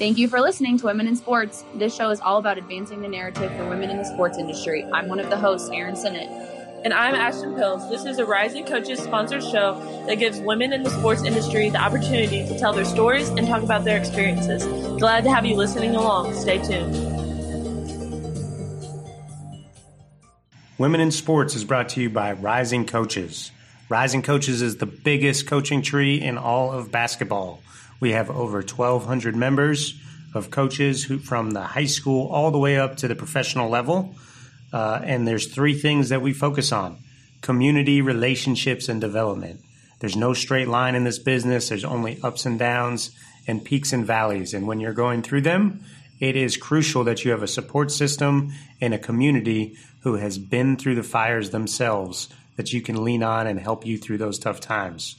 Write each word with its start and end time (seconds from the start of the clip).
Thank 0.00 0.16
you 0.16 0.28
for 0.28 0.40
listening 0.40 0.78
to 0.78 0.86
Women 0.86 1.06
in 1.06 1.14
Sports. 1.14 1.62
This 1.74 1.94
show 1.94 2.08
is 2.08 2.22
all 2.22 2.38
about 2.38 2.56
advancing 2.56 3.02
the 3.02 3.08
narrative 3.08 3.54
for 3.54 3.68
women 3.68 3.90
in 3.90 3.98
the 3.98 4.04
sports 4.04 4.38
industry. 4.38 4.82
I'm 4.94 5.08
one 5.08 5.20
of 5.20 5.28
the 5.28 5.36
hosts, 5.36 5.68
Erin 5.68 5.94
Sinnott. 5.94 6.26
And 6.82 6.94
I'm 6.94 7.14
Ashton 7.14 7.54
Pills. 7.54 7.86
This 7.90 8.06
is 8.06 8.18
a 8.18 8.24
Rising 8.24 8.64
Coaches 8.64 8.98
sponsored 8.98 9.42
show 9.42 9.78
that 10.06 10.14
gives 10.14 10.40
women 10.40 10.72
in 10.72 10.84
the 10.84 10.88
sports 10.88 11.22
industry 11.24 11.68
the 11.68 11.82
opportunity 11.82 12.48
to 12.48 12.58
tell 12.58 12.72
their 12.72 12.86
stories 12.86 13.28
and 13.28 13.46
talk 13.46 13.62
about 13.62 13.84
their 13.84 13.98
experiences. 13.98 14.64
Glad 14.98 15.24
to 15.24 15.30
have 15.30 15.44
you 15.44 15.54
listening 15.54 15.94
along. 15.94 16.32
Stay 16.32 16.56
tuned. 16.62 16.94
Women 20.78 21.02
in 21.02 21.10
Sports 21.10 21.54
is 21.54 21.64
brought 21.64 21.90
to 21.90 22.00
you 22.00 22.08
by 22.08 22.32
Rising 22.32 22.86
Coaches. 22.86 23.50
Rising 23.90 24.22
Coaches 24.22 24.62
is 24.62 24.78
the 24.78 24.86
biggest 24.86 25.46
coaching 25.46 25.82
tree 25.82 26.18
in 26.18 26.38
all 26.38 26.72
of 26.72 26.90
basketball. 26.90 27.60
We 28.00 28.12
have 28.12 28.30
over 28.30 28.58
1,200 28.58 29.36
members 29.36 29.94
of 30.34 30.50
coaches 30.50 31.04
who, 31.04 31.18
from 31.18 31.50
the 31.50 31.62
high 31.62 31.86
school 31.86 32.28
all 32.28 32.50
the 32.50 32.58
way 32.58 32.78
up 32.78 32.96
to 32.98 33.08
the 33.08 33.14
professional 33.14 33.68
level. 33.68 34.14
Uh, 34.72 35.00
and 35.04 35.28
there's 35.28 35.46
three 35.46 35.74
things 35.74 36.08
that 36.08 36.22
we 36.22 36.32
focus 36.32 36.72
on 36.72 36.98
community, 37.42 38.02
relationships, 38.02 38.88
and 38.88 39.00
development. 39.00 39.60
There's 40.00 40.16
no 40.16 40.34
straight 40.34 40.68
line 40.68 40.94
in 40.94 41.04
this 41.04 41.18
business, 41.18 41.68
there's 41.68 41.84
only 41.84 42.18
ups 42.22 42.46
and 42.46 42.58
downs 42.58 43.10
and 43.46 43.64
peaks 43.64 43.92
and 43.92 44.06
valleys. 44.06 44.54
And 44.54 44.66
when 44.66 44.80
you're 44.80 44.92
going 44.92 45.22
through 45.22 45.42
them, 45.42 45.82
it 46.20 46.36
is 46.36 46.56
crucial 46.56 47.04
that 47.04 47.24
you 47.24 47.30
have 47.30 47.42
a 47.42 47.48
support 47.48 47.90
system 47.90 48.52
and 48.80 48.92
a 48.92 48.98
community 48.98 49.76
who 50.02 50.14
has 50.16 50.38
been 50.38 50.76
through 50.76 50.94
the 50.94 51.02
fires 51.02 51.50
themselves 51.50 52.28
that 52.56 52.72
you 52.72 52.82
can 52.82 53.04
lean 53.04 53.22
on 53.22 53.46
and 53.46 53.58
help 53.58 53.86
you 53.86 53.96
through 53.96 54.18
those 54.18 54.38
tough 54.38 54.60
times 54.60 55.16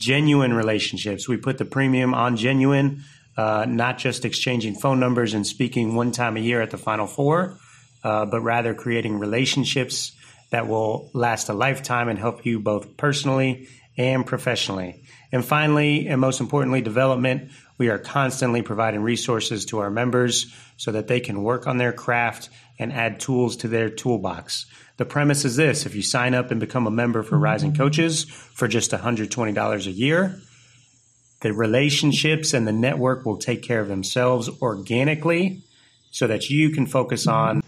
genuine 0.00 0.52
relationships. 0.54 1.28
We 1.28 1.36
put 1.36 1.58
the 1.58 1.64
premium 1.64 2.14
on 2.14 2.36
genuine, 2.36 3.04
uh, 3.36 3.66
not 3.68 3.98
just 3.98 4.24
exchanging 4.24 4.74
phone 4.74 4.98
numbers 4.98 5.34
and 5.34 5.46
speaking 5.46 5.94
one 5.94 6.10
time 6.10 6.36
a 6.36 6.40
year 6.40 6.60
at 6.60 6.70
the 6.70 6.78
Final 6.78 7.06
Four, 7.06 7.58
uh, 8.02 8.26
but 8.26 8.40
rather 8.40 8.74
creating 8.74 9.18
relationships 9.18 10.12
that 10.50 10.66
will 10.66 11.10
last 11.12 11.48
a 11.48 11.52
lifetime 11.52 12.08
and 12.08 12.18
help 12.18 12.44
you 12.44 12.58
both 12.58 12.96
personally 12.96 13.68
and 13.96 14.26
professionally. 14.26 15.04
And 15.30 15.44
finally, 15.44 16.08
and 16.08 16.20
most 16.20 16.40
importantly, 16.40 16.80
development. 16.80 17.52
We 17.78 17.88
are 17.88 17.98
constantly 17.98 18.62
providing 18.62 19.02
resources 19.02 19.66
to 19.66 19.78
our 19.78 19.90
members 19.90 20.52
so 20.76 20.92
that 20.92 21.06
they 21.06 21.20
can 21.20 21.42
work 21.42 21.66
on 21.66 21.76
their 21.76 21.92
craft 21.92 22.48
and 22.78 22.92
add 22.92 23.20
tools 23.20 23.56
to 23.58 23.68
their 23.68 23.90
toolbox. 23.90 24.66
The 25.00 25.06
premise 25.06 25.46
is 25.46 25.56
this 25.56 25.86
if 25.86 25.94
you 25.94 26.02
sign 26.02 26.34
up 26.34 26.50
and 26.50 26.60
become 26.60 26.86
a 26.86 26.90
member 26.90 27.22
for 27.22 27.38
Rising 27.38 27.72
mm-hmm. 27.72 27.82
Coaches 27.82 28.24
for 28.24 28.68
just 28.68 28.90
$120 28.90 29.86
a 29.86 29.90
year, 29.90 30.38
the 31.40 31.54
relationships 31.54 32.52
and 32.52 32.68
the 32.68 32.72
network 32.72 33.24
will 33.24 33.38
take 33.38 33.62
care 33.62 33.80
of 33.80 33.88
themselves 33.88 34.50
organically 34.60 35.62
so 36.10 36.26
that 36.26 36.50
you 36.50 36.68
can 36.68 36.84
focus 36.84 37.26
on 37.26 37.62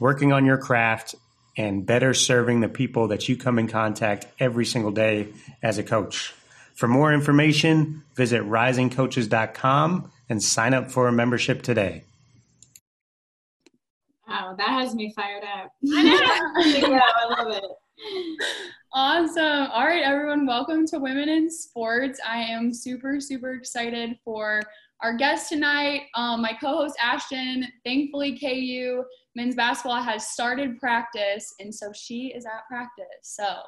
working 0.00 0.34
on 0.34 0.44
your 0.44 0.58
craft 0.58 1.14
and 1.56 1.86
better 1.86 2.12
serving 2.12 2.60
the 2.60 2.68
people 2.68 3.08
that 3.08 3.26
you 3.26 3.38
come 3.38 3.58
in 3.58 3.68
contact 3.68 4.26
every 4.38 4.66
single 4.66 4.92
day 4.92 5.28
as 5.62 5.78
a 5.78 5.82
coach. 5.82 6.34
For 6.74 6.88
more 6.88 7.10
information, 7.10 8.02
visit 8.16 8.42
risingcoaches.com 8.42 10.12
and 10.28 10.42
sign 10.42 10.74
up 10.74 10.90
for 10.90 11.08
a 11.08 11.12
membership 11.12 11.62
today. 11.62 12.04
Wow, 14.28 14.56
that 14.58 14.68
has 14.70 14.94
me 14.94 15.12
fired 15.14 15.44
up. 15.44 15.70
I 15.94 16.02
know. 16.82 16.88
yeah, 16.88 17.00
I 17.16 17.42
love 17.42 17.48
it. 17.48 18.42
Awesome. 18.92 19.70
All 19.72 19.84
right, 19.84 20.02
everyone, 20.02 20.46
welcome 20.46 20.84
to 20.88 20.98
Women 20.98 21.28
in 21.28 21.48
Sports. 21.48 22.18
I 22.26 22.38
am 22.38 22.74
super, 22.74 23.20
super 23.20 23.54
excited 23.54 24.18
for 24.24 24.62
our 25.00 25.16
guest 25.16 25.48
tonight. 25.48 26.02
Um, 26.16 26.42
my 26.42 26.54
co 26.60 26.78
host, 26.78 26.96
Ashton. 27.00 27.66
Thankfully, 27.84 28.36
KU 28.36 29.04
men's 29.36 29.54
basketball 29.54 30.02
has 30.02 30.26
started 30.28 30.80
practice, 30.80 31.54
and 31.60 31.72
so 31.72 31.92
she 31.94 32.32
is 32.34 32.46
at 32.46 32.66
practice. 32.68 33.06
So, 33.22 33.58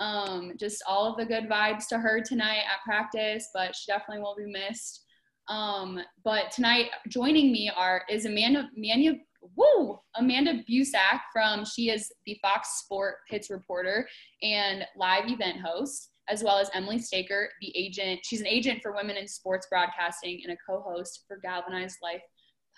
um, 0.00 0.52
just 0.58 0.82
all 0.88 1.10
of 1.10 1.18
the 1.18 1.26
good 1.26 1.46
vibes 1.46 1.88
to 1.88 1.98
her 1.98 2.22
tonight 2.22 2.62
at 2.72 2.82
practice, 2.86 3.50
but 3.52 3.76
she 3.76 3.92
definitely 3.92 4.22
will 4.22 4.36
be 4.36 4.50
missed. 4.50 5.04
Um, 5.48 6.00
but 6.24 6.50
tonight, 6.52 6.86
joining 7.08 7.52
me 7.52 7.70
are 7.76 8.04
is 8.08 8.24
Amanda, 8.24 8.70
Amanda 8.74 9.18
woo, 9.56 9.98
Amanda 10.16 10.62
Busick 10.68 11.20
from, 11.32 11.64
she 11.64 11.90
is 11.90 12.12
the 12.26 12.38
Fox 12.42 12.80
Sport 12.80 13.16
Pits 13.28 13.50
reporter 13.50 14.08
and 14.42 14.84
live 14.96 15.28
event 15.28 15.60
host, 15.60 16.10
as 16.28 16.42
well 16.42 16.58
as 16.58 16.70
Emily 16.74 16.98
Staker, 16.98 17.48
the 17.60 17.76
agent. 17.76 18.20
She's 18.24 18.40
an 18.40 18.46
agent 18.46 18.80
for 18.82 18.92
women 18.94 19.16
in 19.16 19.26
sports 19.26 19.66
broadcasting 19.70 20.40
and 20.44 20.52
a 20.52 20.56
co-host 20.68 21.24
for 21.26 21.38
Galvanized 21.42 21.98
Life 22.02 22.22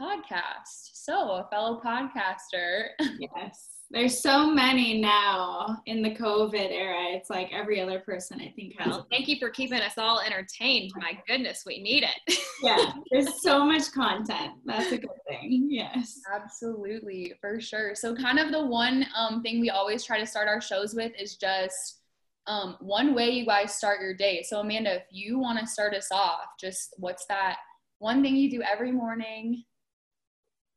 podcast. 0.01 0.91
So 0.95 1.15
a 1.15 1.49
fellow 1.51 1.81
podcaster. 1.85 2.89
Yes. 3.19 3.82
There's 3.93 4.23
so 4.23 4.51
many 4.51 5.03
now 5.03 5.83
in 5.85 6.01
the 6.01 6.15
COVID 6.15 6.71
era. 6.73 7.11
It's 7.11 7.29
like 7.29 7.53
every 7.53 7.79
other 7.79 8.01
person 8.01 8.41
I 8.41 8.51
think 8.57 8.75
has. 8.79 8.89
Well, 8.89 9.07
thank 9.11 9.29
you 9.29 9.37
for 9.39 9.51
keeping 9.51 9.81
us 9.81 9.99
all 9.99 10.21
entertained. 10.21 10.93
My 10.97 11.13
goodness, 11.29 11.65
we 11.67 11.83
need 11.83 12.05
it. 12.05 12.39
yeah, 12.63 12.95
there's 13.11 13.43
so 13.43 13.67
much 13.67 13.93
content. 13.93 14.53
That's 14.65 14.93
a 14.93 14.97
good 14.97 15.11
thing. 15.29 15.69
Yes. 15.71 16.21
Absolutely, 16.33 17.35
for 17.39 17.61
sure. 17.61 17.95
So, 17.95 18.17
kind 18.17 18.39
of 18.39 18.51
the 18.51 18.65
one 18.65 19.05
um, 19.15 19.43
thing 19.43 19.61
we 19.61 19.69
always 19.69 20.05
try 20.05 20.19
to 20.19 20.27
start 20.27 20.49
our 20.49 20.63
shows 20.63 20.95
with 20.95 21.13
is 21.21 21.37
just 21.37 22.01
um, 22.47 22.79
one 22.81 23.15
way 23.15 23.29
you 23.29 23.45
guys 23.45 23.75
start 23.75 24.01
your 24.01 24.15
day. 24.15 24.43
So, 24.43 24.61
Amanda, 24.61 24.97
if 24.97 25.05
you 25.11 25.39
want 25.39 25.59
to 25.59 25.67
start 25.67 25.93
us 25.93 26.09
off, 26.11 26.47
just 26.59 26.95
what's 26.97 27.27
that 27.27 27.57
one 27.99 28.23
thing 28.23 28.37
you 28.37 28.51
do 28.51 28.63
every 28.63 28.91
morning 28.91 29.65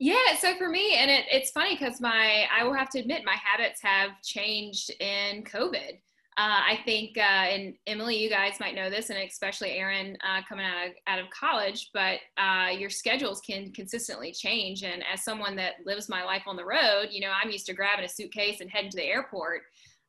yeah, 0.05 0.37
so 0.39 0.55
for 0.55 0.69
me, 0.69 0.97
and 0.97 1.09
it, 1.09 1.25
it's 1.31 1.49
funny 1.49 1.75
because 1.75 1.99
my, 1.99 2.45
I 2.55 2.63
will 2.63 2.75
have 2.75 2.89
to 2.91 2.99
admit, 2.99 3.23
my 3.25 3.37
habits 3.43 3.81
have 3.81 4.11
changed 4.21 4.91
in 4.99 5.43
COVID. 5.43 5.93
Uh, 6.37 6.61
I 6.69 6.79
think, 6.85 7.17
uh, 7.17 7.21
and 7.21 7.73
Emily, 7.87 8.15
you 8.15 8.29
guys 8.29 8.59
might 8.59 8.75
know 8.75 8.91
this, 8.91 9.09
and 9.09 9.17
especially 9.17 9.71
Erin 9.71 10.15
uh, 10.23 10.41
coming 10.47 10.63
out 10.63 10.85
of, 10.85 10.93
out 11.07 11.17
of 11.17 11.25
college, 11.31 11.89
but 11.91 12.19
uh, 12.37 12.69
your 12.69 12.91
schedules 12.91 13.41
can 13.41 13.71
consistently 13.71 14.31
change. 14.31 14.83
And 14.83 15.03
as 15.11 15.23
someone 15.23 15.55
that 15.55 15.75
lives 15.87 16.07
my 16.07 16.23
life 16.23 16.43
on 16.45 16.55
the 16.55 16.65
road, 16.65 17.07
you 17.09 17.21
know, 17.21 17.31
I'm 17.31 17.49
used 17.49 17.65
to 17.65 17.73
grabbing 17.73 18.05
a 18.05 18.09
suitcase 18.09 18.61
and 18.61 18.69
heading 18.69 18.91
to 18.91 18.97
the 18.97 19.05
airport. 19.05 19.61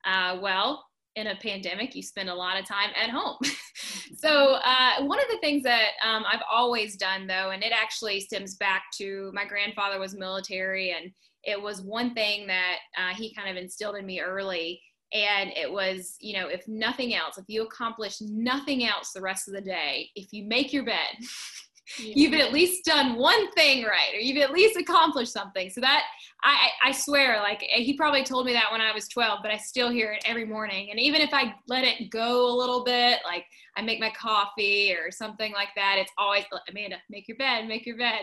Uh, 0.04 0.36
well, 0.42 0.84
in 1.16 1.28
a 1.28 1.37
pandemic, 1.37 1.94
you 1.94 2.03
spend 2.03 2.28
a 2.28 2.34
lot 2.34 2.60
of 2.60 2.66
time 2.66 2.91
at 2.94 3.10
home. 3.10 3.37
so, 4.16 4.59
uh, 4.65 5.03
one 5.04 5.19
of 5.19 5.27
the 5.31 5.38
things 5.41 5.62
that 5.65 5.93
um, 6.04 6.25
I've 6.31 6.43
always 6.50 6.97
done, 6.97 7.27
though, 7.27 7.50
and 7.50 7.65
it 7.65 7.72
actually 7.72 8.21
stems 8.21 8.54
back 8.56 8.84
to 8.99 9.31
my 9.34 9.47
grandfather 9.47 9.99
was 9.99 10.15
military, 10.15 10.93
and 10.93 11.10
it 11.43 11.60
was 11.60 11.81
one 11.81 12.15
thing 12.15 12.47
that 12.47 12.77
uh, 12.99 13.15
he 13.15 13.34
kind 13.34 13.49
of 13.50 13.62
instilled 13.62 13.97
in 13.97 14.06
me 14.06 14.21
early. 14.21 14.81
And 15.15 15.50
it 15.56 15.71
was, 15.71 16.16
you 16.21 16.37
know, 16.37 16.49
if 16.49 16.66
nothing 16.66 17.15
else, 17.15 17.38
if 17.38 17.44
you 17.48 17.62
accomplish 17.62 18.21
nothing 18.21 18.84
else 18.84 19.12
the 19.12 19.22
rest 19.22 19.48
of 19.48 19.54
the 19.54 19.60
day, 19.60 20.10
if 20.16 20.33
you 20.33 20.44
make 20.44 20.72
your 20.72 20.84
bed, 20.84 21.15
yeah. 21.98 22.12
you've 22.14 22.34
at 22.34 22.52
least 22.52 22.84
done 22.84 23.16
one 23.16 23.50
thing 23.52 23.84
right 23.84 24.14
or 24.14 24.19
you've 24.19 24.42
at 24.42 24.50
least 24.50 24.78
accomplished 24.78 25.32
something. 25.32 25.70
So 25.70 25.80
that 25.80 26.04
I, 26.42 26.69
I 26.84 26.92
swear 26.92 27.41
like 27.41 27.62
he 27.62 27.97
probably 27.97 28.24
told 28.24 28.47
me 28.47 28.52
that 28.52 28.70
when 28.70 28.80
i 28.80 28.92
was 28.92 29.08
12 29.08 29.41
but 29.42 29.50
i 29.50 29.56
still 29.56 29.91
hear 29.91 30.12
it 30.12 30.22
every 30.26 30.44
morning. 30.44 30.91
And 30.91 31.00
even 31.00 31.20
if 31.20 31.32
i 31.32 31.54
let 31.66 31.84
it 31.84 32.10
go 32.10 32.47
a 32.47 32.56
little 32.56 32.84
bit 32.84 33.20
like 33.24 33.44
i 33.76 33.82
make 33.82 34.00
my 34.00 34.12
coffee 34.19 34.92
or 34.92 35.10
something 35.10 35.52
like 35.52 35.69
that 35.76 35.97
it's 35.98 36.12
always 36.19 36.44
amanda 36.69 36.97
make 37.10 37.28
your 37.28 37.36
bed 37.36 37.66
make 37.66 37.86
your 37.86 37.97
bed. 37.97 38.20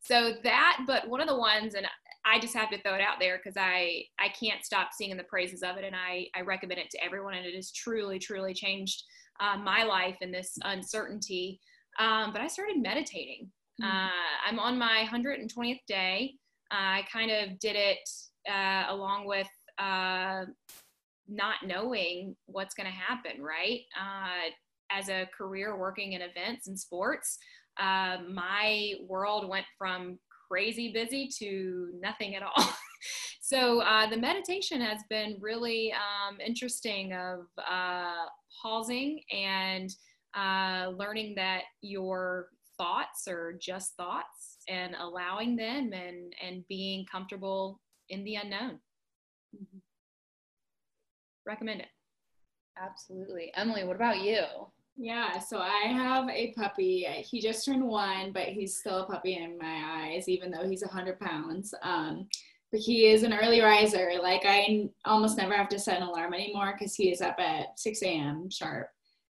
So 0.00 0.34
that 0.42 0.80
but 0.86 1.08
one 1.08 1.20
of 1.20 1.28
the 1.28 1.38
ones 1.38 1.74
and 1.74 1.86
I 2.26 2.38
just 2.38 2.54
have 2.54 2.70
to 2.70 2.80
throw 2.80 2.94
it 2.94 3.00
out 3.00 3.20
there 3.20 3.36
because 3.36 3.56
I 3.58 4.04
I 4.18 4.28
can't 4.28 4.64
stop 4.64 4.92
singing 4.92 5.16
the 5.16 5.24
praises 5.24 5.62
of 5.62 5.76
it, 5.76 5.84
and 5.84 5.94
I 5.94 6.26
I 6.34 6.40
recommend 6.40 6.80
it 6.80 6.90
to 6.92 7.04
everyone, 7.04 7.34
and 7.34 7.44
it 7.44 7.54
has 7.54 7.70
truly 7.70 8.18
truly 8.18 8.54
changed 8.54 9.02
uh, 9.40 9.58
my 9.58 9.84
life 9.84 10.16
in 10.20 10.30
this 10.30 10.56
uncertainty 10.62 11.60
um, 11.98 12.32
but 12.32 12.40
I 12.40 12.46
started 12.46 12.80
meditating. 12.80 13.50
Mm-hmm. 13.82 13.90
Uh, 13.90 14.48
I'm 14.48 14.58
on 14.58 14.78
my 14.78 15.06
120th 15.10 15.80
day. 15.86 16.34
I 16.70 17.04
kind 17.12 17.30
of 17.30 17.58
did 17.58 17.76
it 17.76 18.08
uh, 18.50 18.84
along 18.88 19.26
with 19.26 19.48
uh, 19.78 20.44
not 21.28 21.56
knowing 21.66 22.36
what's 22.46 22.74
going 22.74 22.86
to 22.86 22.92
happen, 22.92 23.42
right? 23.42 23.80
Uh, 23.98 24.50
as 24.90 25.08
a 25.08 25.28
career 25.36 25.76
working 25.76 26.12
in 26.12 26.22
events 26.22 26.68
and 26.68 26.78
sports, 26.78 27.38
uh, 27.80 28.18
my 28.30 28.94
world 29.08 29.48
went 29.48 29.66
from 29.76 30.18
crazy 30.48 30.92
busy 30.92 31.28
to 31.38 31.90
nothing 32.00 32.36
at 32.36 32.42
all. 32.42 32.68
so 33.40 33.80
uh, 33.80 34.08
the 34.08 34.16
meditation 34.16 34.80
has 34.80 35.00
been 35.08 35.36
really 35.40 35.92
um, 35.92 36.38
interesting 36.44 37.12
of 37.12 37.46
pausing 38.62 39.20
and 39.32 39.90
uh, 40.36 40.90
learning 40.96 41.34
that 41.36 41.62
your 41.80 42.48
thoughts 42.76 43.28
are 43.28 43.56
just 43.60 43.94
thoughts 43.96 44.58
and 44.68 44.94
allowing 44.98 45.56
them 45.56 45.92
and 45.92 46.34
and 46.44 46.66
being 46.68 47.06
comfortable 47.10 47.80
in 48.08 48.24
the 48.24 48.34
unknown 48.34 48.78
mm-hmm. 49.54 49.78
recommend 51.46 51.80
it 51.80 51.88
absolutely 52.82 53.52
emily 53.54 53.84
what 53.84 53.96
about 53.96 54.20
you 54.20 54.42
Yeah, 54.96 55.40
so 55.40 55.58
I 55.58 55.88
have 55.88 56.28
a 56.28 56.52
puppy. 56.52 57.04
He 57.28 57.40
just 57.40 57.64
turned 57.64 57.84
one, 57.84 58.32
but 58.32 58.44
he's 58.44 58.76
still 58.76 59.00
a 59.00 59.06
puppy 59.06 59.34
in 59.34 59.58
my 59.58 59.82
eyes, 59.84 60.28
even 60.28 60.52
though 60.52 60.68
he's 60.68 60.82
100 60.82 61.18
pounds. 61.18 61.74
Um, 61.82 62.28
but 62.70 62.80
he 62.80 63.06
is 63.06 63.22
an 63.22 63.32
early 63.32 63.60
riser. 63.60 64.12
Like 64.22 64.42
I 64.44 64.88
almost 65.04 65.36
never 65.36 65.54
have 65.54 65.68
to 65.70 65.78
set 65.78 66.00
an 66.00 66.08
alarm 66.08 66.34
anymore 66.34 66.74
because 66.76 66.94
he 66.94 67.10
is 67.10 67.20
up 67.20 67.36
at 67.38 67.78
6 67.78 68.02
a.m. 68.02 68.48
sharp. 68.50 68.88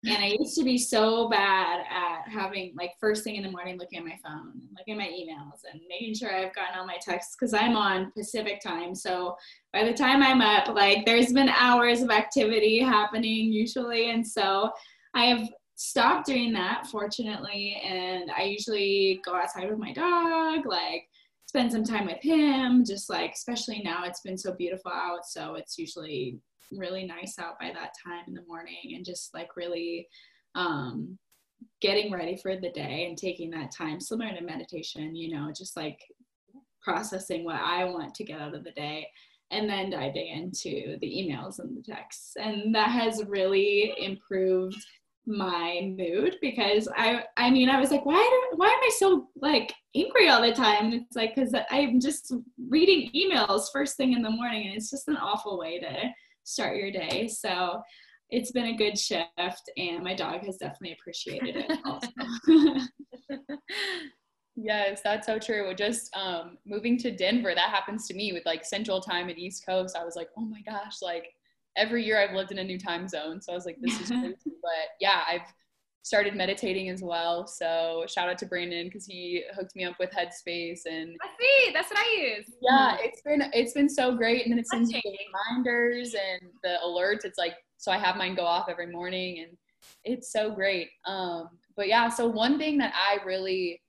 And 0.05 0.19
I 0.19 0.37
used 0.39 0.57
to 0.57 0.63
be 0.63 0.79
so 0.79 1.29
bad 1.29 1.81
at 1.91 2.31
having 2.31 2.75
like 2.77 2.93
first 3.01 3.25
thing 3.25 3.37
in 3.37 3.43
the 3.43 3.51
morning 3.51 3.79
looking 3.79 3.99
at 3.99 4.05
my 4.05 4.19
phone 4.23 4.53
and 4.53 4.69
looking 4.79 4.95
at 4.95 4.99
my 4.99 5.09
emails 5.09 5.63
and 5.71 5.81
making 5.89 6.15
sure 6.15 6.33
I've 6.33 6.55
gotten 6.55 6.79
all 6.79 6.87
my 6.87 6.99
texts 7.01 7.35
because 7.39 7.55
I'm 7.55 7.77
on 7.77 8.13
Pacific 8.13 8.61
time. 8.61 8.95
So 8.95 9.37
by 9.73 9.85
the 9.85 9.95
time 9.95 10.23
I'm 10.23 10.41
up, 10.41 10.69
like 10.69 11.05
there's 11.07 11.33
been 11.33 11.49
hours 11.49 12.03
of 12.03 12.11
activity 12.11 12.79
happening 12.79 13.53
usually. 13.53 14.11
And 14.11 14.25
so 14.27 14.71
I 15.15 15.25
have 15.25 15.49
stopped 15.75 16.27
doing 16.27 16.53
that 16.53 16.87
fortunately. 16.87 17.81
And 17.85 18.31
I 18.31 18.43
usually 18.45 19.21
go 19.25 19.35
outside 19.35 19.69
with 19.69 19.79
my 19.79 19.93
dog, 19.93 20.67
like 20.67 21.09
spend 21.47 21.73
some 21.73 21.85
time 21.85 22.07
with 22.07 22.21
him, 22.21 22.85
just 22.85 23.11
like, 23.11 23.33
especially 23.33 23.81
now 23.83 24.05
it's 24.05 24.21
been 24.21 24.39
so 24.39 24.53
beautiful 24.53 24.93
out. 24.93 25.25
So 25.27 25.55
it's 25.55 25.79
usually 25.79 26.39
really 26.73 27.05
nice 27.05 27.39
out 27.39 27.59
by 27.59 27.73
that 27.73 27.93
time 28.05 28.25
in 28.29 28.35
the 28.35 28.45
morning 28.47 28.95
and 28.95 29.05
just 29.05 29.33
like 29.35 29.57
really 29.57 30.09
um, 30.55 31.19
getting 31.81 32.13
ready 32.13 32.37
for 32.37 32.57
the 32.57 32.71
day 32.71 33.07
and 33.09 33.17
taking 33.19 33.51
that 33.51 33.73
time, 33.73 34.01
similar 34.01 34.35
to 34.35 34.43
meditation, 34.43 35.15
you 35.15 35.35
know, 35.35 35.53
just 35.57 35.77
like 35.77 36.01
processing 36.83 37.45
what 37.45 37.61
I 37.61 37.85
want 37.85 38.15
to 38.15 38.25
get 38.25 38.41
out 38.41 38.55
of 38.55 38.65
the 38.65 38.73
day 38.73 39.07
and 39.51 39.69
then 39.69 39.91
diving 39.91 40.29
into 40.29 40.97
the 41.01 41.07
emails 41.07 41.59
and 41.59 41.77
the 41.77 41.83
texts. 41.83 42.35
And 42.37 42.75
that 42.75 42.91
has 42.91 43.25
really 43.27 43.95
improved 43.99 44.85
my 45.27 45.93
mood 45.99 46.37
because 46.41 46.89
I 46.97 47.25
I 47.37 47.51
mean 47.51 47.69
I 47.69 47.81
was 47.81 47.91
like 47.91 48.07
why 48.07 48.15
do, 48.15 48.57
why 48.57 48.69
am 48.69 48.79
I 48.81 48.91
so 48.97 49.29
like 49.35 49.75
angry 49.95 50.29
all 50.29 50.41
the 50.41 50.53
time 50.53 50.87
and 50.87 50.95
it's 50.95 51.17
like 51.17 51.35
cuz 51.35 51.53
I'm 51.69 52.01
just 52.01 52.33
reading 52.69 53.11
emails 53.13 53.73
first 53.73 53.97
thing 53.97 54.13
in 54.13 54.23
the 54.23 54.31
morning 54.31 54.69
and 54.69 54.77
it's 54.77 54.89
just 54.89 55.09
an 55.09 55.17
awful 55.17 55.59
way 55.59 55.81
to 55.81 56.13
start 56.47 56.77
your 56.77 56.91
day. 56.91 57.29
So 57.29 57.83
it's 58.31 58.53
been 58.53 58.67
a 58.67 58.77
good 58.77 58.99
shift, 58.99 59.71
and 59.77 60.03
my 60.03 60.15
dog 60.15 60.45
has 60.45 60.57
definitely 60.57 60.97
appreciated 60.99 61.57
it 61.57 61.79
also. 61.85 62.09
yes, 64.57 65.01
that's 65.05 65.27
so 65.27 65.39
true. 65.39 65.73
Just 65.75 66.15
um, 66.17 66.59
moving 66.65 66.97
to 66.99 67.11
Denver, 67.11 67.55
that 67.55 67.71
happens 67.71 68.07
to 68.09 68.15
me 68.15 68.33
with 68.33 68.45
like 68.47 68.65
Central 68.65 69.01
Time 69.01 69.29
and 69.29 69.39
East 69.39 69.65
Coast. 69.67 69.97
I 69.97 70.05
was 70.05 70.17
like, 70.17 70.29
oh 70.37 70.43
my 70.45 70.61
gosh, 70.63 71.03
like 71.03 71.35
every 71.77 72.05
year 72.05 72.19
I've 72.19 72.35
lived 72.35 72.53
in 72.53 72.59
a 72.59 72.65
new 72.65 72.79
time 72.79 73.07
zone. 73.07 73.41
So 73.41 73.53
I 73.53 73.55
was 73.55 73.67
like, 73.67 73.79
this 73.81 74.01
is 74.01 74.09
crazy. 74.09 74.37
but 74.45 74.89
yeah, 75.01 75.23
I've 75.29 75.53
started 76.07 76.37
meditating 76.37 76.89
as 76.89 77.03
well. 77.03 77.49
So 77.49 78.05
shout 78.09 78.29
out 78.29 78.39
to 78.39 78.47
Brandon 78.47 78.87
because 78.87 79.05
he 79.05 79.43
hooked 79.57 79.75
me 79.75 79.83
up 79.83 79.97
with 79.99 80.11
Headspace 80.13 80.83
and 80.87 81.17
I 81.21 81.27
see 81.37 81.73
that's 81.73 81.91
what 81.91 81.99
I 81.99 82.37
use. 82.37 82.47
Yeah, 82.63 82.97
it's 83.01 83.23
been 83.23 83.43
it's 83.53 83.73
been 83.73 83.89
so 83.89 84.15
great. 84.15 84.45
And 84.45 84.53
then 84.53 84.61
it 84.61 84.69
sends 84.69 84.93
you 84.93 85.01
the 85.03 85.19
reminders 85.27 86.15
and 86.15 86.49
the 86.63 86.77
alerts. 86.87 87.25
It's 87.25 87.39
like 87.39 87.55
so 87.79 87.91
I 87.91 87.99
have 87.99 88.17
mine 88.17 88.37
go 88.37 88.45
off 88.45 88.69
every 88.71 88.87
morning 88.87 89.41
and 89.41 89.59
it's 90.05 90.31
so 90.31 90.55
great. 90.55 90.91
Um, 91.07 91.49
but 91.77 91.89
yeah, 91.89 92.09
so 92.09 92.29
one 92.29 92.57
thing 92.57 92.79
that 92.79 92.95
I 92.95 93.19
really 93.25 93.83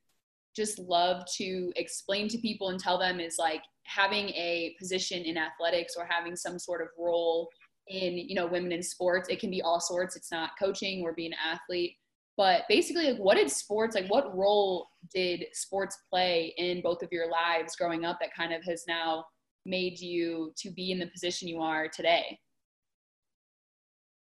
just 0.55 0.79
love 0.79 1.23
to 1.35 1.71
explain 1.75 2.27
to 2.29 2.39
people 2.39 2.69
and 2.69 2.79
tell 2.79 2.97
them 2.97 3.19
is 3.19 3.35
like 3.37 3.61
having 3.83 4.29
a 4.29 4.75
position 4.79 5.21
in 5.21 5.37
athletics 5.37 5.93
or 5.95 6.07
having 6.09 6.35
some 6.35 6.57
sort 6.57 6.81
of 6.81 6.87
role 6.97 7.47
in 7.89 8.17
you 8.17 8.35
know 8.35 8.47
women 8.47 8.73
in 8.73 8.83
sports 8.83 9.29
it 9.29 9.39
can 9.39 9.49
be 9.49 9.61
all 9.61 9.79
sorts 9.79 10.17
it's 10.17 10.29
not 10.29 10.49
coaching 10.59 11.03
or 11.03 11.13
being 11.13 11.31
an 11.31 11.37
athlete 11.53 11.95
but 12.37 12.61
basically 12.69 13.11
like 13.11 13.17
what 13.17 13.35
did 13.35 13.49
sports 13.49 13.95
like 13.95 14.07
what 14.07 14.35
role 14.37 14.87
did 15.13 15.45
sports 15.51 15.97
play 16.09 16.53
in 16.57 16.81
both 16.81 17.01
of 17.01 17.11
your 17.11 17.29
lives 17.29 17.75
growing 17.75 18.05
up 18.05 18.19
that 18.21 18.33
kind 18.33 18.53
of 18.53 18.63
has 18.63 18.85
now 18.87 19.25
made 19.65 19.99
you 19.99 20.53
to 20.55 20.69
be 20.69 20.91
in 20.91 20.99
the 20.99 21.07
position 21.07 21.47
you 21.47 21.59
are 21.59 21.89
today? 21.89 22.39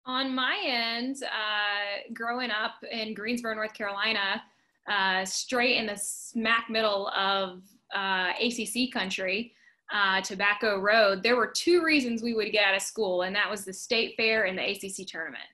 On 0.04 0.34
my 0.34 0.60
end 0.66 1.16
uh, 1.22 2.12
growing 2.12 2.50
up 2.50 2.74
in 2.90 3.14
greensboro 3.14 3.54
north 3.54 3.72
carolina 3.72 4.42
uh, 4.90 5.24
straight 5.24 5.76
in 5.76 5.86
the 5.86 5.96
smack 5.96 6.66
middle 6.68 7.08
of 7.08 7.62
uh, 7.94 8.32
acc 8.32 8.92
country 8.92 9.54
uh, 9.94 10.20
tobacco 10.22 10.80
road 10.80 11.22
there 11.22 11.36
were 11.36 11.52
two 11.54 11.84
reasons 11.84 12.20
we 12.20 12.34
would 12.34 12.50
get 12.50 12.66
out 12.66 12.74
of 12.74 12.82
school 12.82 13.22
and 13.22 13.36
that 13.36 13.48
was 13.48 13.64
the 13.64 13.72
state 13.72 14.14
fair 14.16 14.44
and 14.44 14.58
the 14.58 14.70
acc 14.70 15.06
tournament 15.06 15.44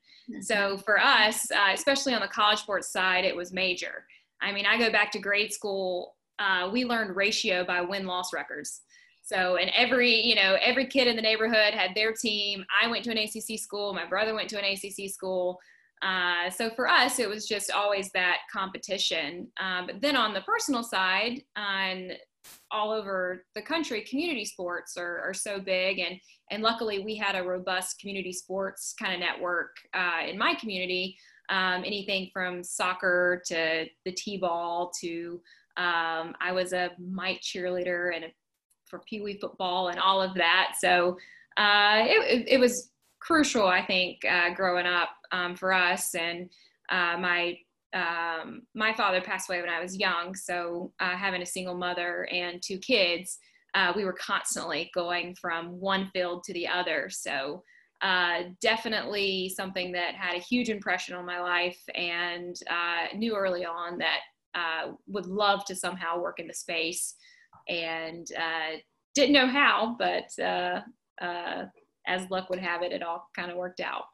so 0.41 0.79
for 0.79 1.01
us, 1.01 1.51
uh, 1.51 1.73
especially 1.73 2.15
on 2.15 2.21
the 2.21 2.29
college 2.29 2.59
sports 2.61 2.91
side, 2.91 3.25
it 3.25 3.35
was 3.35 3.53
major. 3.53 4.05
I 4.41 4.53
mean, 4.53 4.67
I 4.67 4.79
go 4.79 4.91
back 4.91 5.11
to 5.13 5.19
grade 5.19 5.53
school. 5.53 6.15
Uh, 6.39 6.71
we 6.73 6.85
learned 6.85 7.17
ratio 7.17 7.65
by 7.65 7.81
win 7.81 8.07
loss 8.07 8.33
records. 8.33 8.83
So, 9.23 9.57
and 9.57 9.71
every, 9.77 10.15
you 10.15 10.35
know, 10.35 10.57
every 10.63 10.87
kid 10.87 11.07
in 11.07 11.17
the 11.17 11.23
neighborhood 11.23 11.75
had 11.75 11.95
their 11.95 12.13
team. 12.13 12.65
I 12.83 12.89
went 12.89 13.05
to 13.05 13.11
an 13.11 13.19
ACC 13.19 13.59
school. 13.59 13.93
My 13.93 14.07
brother 14.07 14.35
went 14.35 14.49
to 14.51 14.59
an 14.59 14.65
ACC 14.65 15.11
school. 15.11 15.59
Uh, 16.01 16.49
so 16.49 16.71
for 16.71 16.89
us, 16.89 17.19
it 17.19 17.29
was 17.29 17.47
just 17.47 17.71
always 17.71 18.11
that 18.13 18.39
competition. 18.53 19.49
Um, 19.61 19.87
but 19.87 20.01
then 20.01 20.17
on 20.17 20.33
the 20.33 20.41
personal 20.43 20.83
side, 20.83 21.43
on 21.57 22.13
all 22.71 22.91
over 22.91 23.45
the 23.55 23.63
country, 23.63 24.03
community 24.03 24.45
sports 24.45 24.97
are, 24.97 25.21
are 25.21 25.35
so 25.35 25.59
big. 25.59 25.99
And, 25.99 26.21
and 26.51 26.63
luckily, 26.63 27.01
we 27.01 27.17
had 27.17 27.35
a 27.35 27.43
robust 27.43 27.99
community 28.01 28.33
sports 28.33 28.95
kind 28.99 29.15
of 29.15 29.21
network 29.21 29.77
uh, 29.95 30.27
in 30.29 30.39
my 30.39 30.55
community. 30.55 31.17
Um, 31.51 31.83
anything 31.85 32.29
from 32.33 32.63
soccer 32.63 33.43
to 33.47 33.87
the 34.05 34.13
t-ball 34.13 34.93
to 35.01 35.41
um, 35.79 36.35
I 36.41 36.51
was 36.53 36.73
a 36.73 36.91
mite 36.99 37.41
cheerleader 37.41 38.15
and 38.15 38.25
a, 38.25 38.29
for 38.87 38.99
Pee 39.09 39.21
Wee 39.21 39.39
football 39.41 39.89
and 39.89 40.01
all 40.01 40.21
of 40.21 40.35
that. 40.35 40.75
So 40.81 41.17
uh, 41.57 42.03
it, 42.05 42.49
it, 42.49 42.59
was 42.59 42.91
crucial, 43.21 43.67
I 43.67 43.87
think, 43.87 44.25
uh, 44.29 44.55
growing 44.55 44.87
up 44.87 45.11
um, 45.31 45.55
for 45.55 45.73
us. 45.73 46.17
And 46.17 46.51
uh, 46.91 47.17
my 47.19 47.59
um, 47.95 48.63
my 48.75 48.93
father 48.95 49.21
passed 49.21 49.49
away 49.49 49.61
when 49.61 49.71
I 49.71 49.81
was 49.81 49.99
young, 49.99 50.35
so 50.35 50.93
uh, 51.01 51.17
having 51.17 51.43
a 51.43 51.47
single 51.47 51.77
mother 51.77 52.29
and 52.31 52.63
two 52.63 52.79
kids, 52.79 53.39
uh, 53.75 53.93
we 53.97 54.05
were 54.05 54.15
constantly 54.15 54.91
going 54.95 55.35
from 55.35 55.81
one 55.81 56.11
field 56.13 56.45
to 56.45 56.53
the 56.53 56.69
other. 56.69 57.09
So 57.11 57.63
uh, 58.03 58.45
definitely 58.61 59.53
something 59.57 59.93
that 59.93 60.15
had 60.15 60.37
a 60.37 60.41
huge 60.41 60.69
impression 60.69 61.15
on 61.15 61.27
my 61.27 61.41
life, 61.41 61.81
and 61.95 62.57
uh, 62.71 63.17
knew 63.17 63.35
early 63.35 63.65
on 63.65 63.99
that 63.99 64.21
uh, 64.55 64.93
would 65.07 65.27
love 65.27 65.65
to 65.67 65.75
somehow 65.75 66.21
work 66.21 66.41
in 66.41 66.47
the 66.47 66.55
space, 66.55 67.15
and 67.69 68.27
uh, 68.39 68.77
didn't 69.15 69.33
know 69.33 69.47
how, 69.47 69.97
but 69.99 70.31
as 72.07 72.31
luck 72.31 72.49
would 72.49 72.59
have 72.59 72.83
it, 72.83 72.93
it 72.93 73.03
all 73.03 73.29
kind 73.37 73.51
of 73.51 73.57
worked 73.57 73.81
out. 73.81 74.05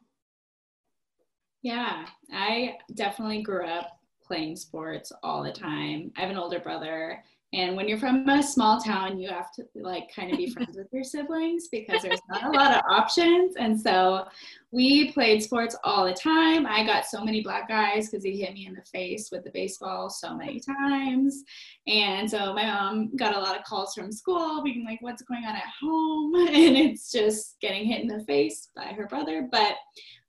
Yeah, 1.64 2.04
I 2.30 2.76
definitely 2.92 3.42
grew 3.42 3.64
up 3.64 3.98
playing 4.22 4.56
sports 4.56 5.10
all 5.22 5.42
the 5.42 5.50
time. 5.50 6.12
I 6.14 6.20
have 6.20 6.30
an 6.30 6.36
older 6.36 6.60
brother, 6.60 7.24
and 7.54 7.76
when 7.76 7.88
you're 7.88 7.98
from 7.98 8.28
a 8.28 8.42
small 8.42 8.80
town, 8.80 9.18
you 9.18 9.28
have 9.28 9.52
to 9.52 9.64
like 9.76 10.12
kind 10.14 10.30
of 10.30 10.36
be 10.36 10.50
friends 10.52 10.76
with 10.76 10.88
your 10.92 11.04
siblings 11.04 11.68
because 11.68 12.02
there's 12.02 12.20
not 12.28 12.44
a 12.44 12.50
lot 12.50 12.76
of 12.76 12.82
options. 12.90 13.54
And 13.56 13.80
so 13.80 14.26
we 14.72 15.12
played 15.12 15.42
sports 15.42 15.76
all 15.84 16.04
the 16.04 16.12
time. 16.12 16.66
I 16.66 16.84
got 16.84 17.06
so 17.06 17.24
many 17.24 17.42
black 17.42 17.70
eyes 17.70 18.10
because 18.10 18.24
he 18.24 18.40
hit 18.40 18.54
me 18.54 18.66
in 18.66 18.74
the 18.74 18.82
face 18.82 19.30
with 19.30 19.44
the 19.44 19.52
baseball 19.52 20.10
so 20.10 20.36
many 20.36 20.60
times. 20.60 21.44
And 21.86 22.28
so 22.28 22.52
my 22.52 22.64
mom 22.64 23.14
got 23.16 23.36
a 23.36 23.40
lot 23.40 23.56
of 23.56 23.64
calls 23.64 23.94
from 23.94 24.10
school 24.10 24.62
being 24.62 24.84
like, 24.84 25.00
what's 25.00 25.22
going 25.22 25.44
on 25.44 25.56
at 25.56 25.62
home? 25.80 26.34
And 26.54 26.76
it's 26.76 27.10
just 27.10 27.60
getting 27.60 27.86
hit 27.86 28.02
in 28.02 28.08
the 28.08 28.24
face 28.24 28.68
by 28.74 28.86
her 28.86 29.06
brother. 29.06 29.48
But 29.50 29.76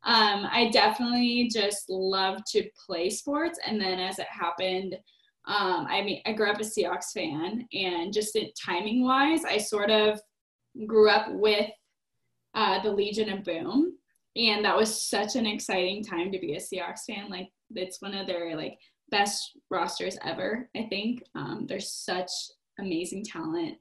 um, 0.05 0.47
I 0.51 0.69
definitely 0.71 1.50
just 1.51 1.89
love 1.89 2.43
to 2.51 2.69
play 2.85 3.09
sports. 3.09 3.59
And 3.65 3.81
then 3.81 4.00
as 4.00 4.19
it 4.19 4.27
happened, 4.29 4.95
um, 5.47 5.88
I 5.89 6.01
mean, 6.03 6.21
I 6.25 6.33
grew 6.33 6.50
up 6.50 6.59
a 6.59 6.63
Seahawks 6.63 7.12
fan, 7.13 7.67
and 7.74 8.13
just 8.13 8.38
timing 8.63 9.03
wise, 9.03 9.45
I 9.45 9.57
sort 9.57 9.91
of 9.91 10.19
grew 10.88 11.09
up 11.09 11.31
with 11.31 11.69
uh, 12.55 12.81
the 12.81 12.91
Legion 12.91 13.29
of 13.29 13.43
Boom, 13.43 13.97
and 14.35 14.65
that 14.65 14.75
was 14.75 15.07
such 15.07 15.35
an 15.35 15.45
exciting 15.45 16.03
time 16.03 16.31
to 16.31 16.39
be 16.39 16.55
a 16.55 16.59
Seahawks 16.59 17.05
fan. 17.07 17.29
Like, 17.29 17.50
it's 17.75 18.01
one 18.01 18.15
of 18.15 18.27
their 18.27 18.55
like 18.55 18.77
best 19.09 19.51
rosters 19.69 20.17
ever. 20.24 20.69
I 20.75 20.83
think 20.89 21.24
um, 21.35 21.65
there's 21.67 21.91
such 21.91 22.31
amazing 22.79 23.24
talent 23.24 23.77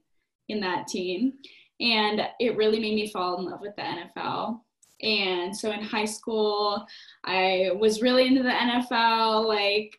in 0.49 0.59
that 0.61 0.87
team, 0.87 1.33
and 1.79 2.21
it 2.39 2.57
really 2.57 2.79
made 2.79 2.95
me 2.95 3.11
fall 3.11 3.39
in 3.39 3.45
love 3.45 3.61
with 3.61 3.75
the 3.75 3.81
NFL. 3.81 4.59
And 5.01 5.55
so 5.55 5.71
in 5.71 5.81
high 5.81 6.05
school, 6.05 6.85
I 7.23 7.71
was 7.77 8.01
really 8.01 8.27
into 8.27 8.43
the 8.43 8.49
NFL. 8.49 9.47
Like 9.47 9.97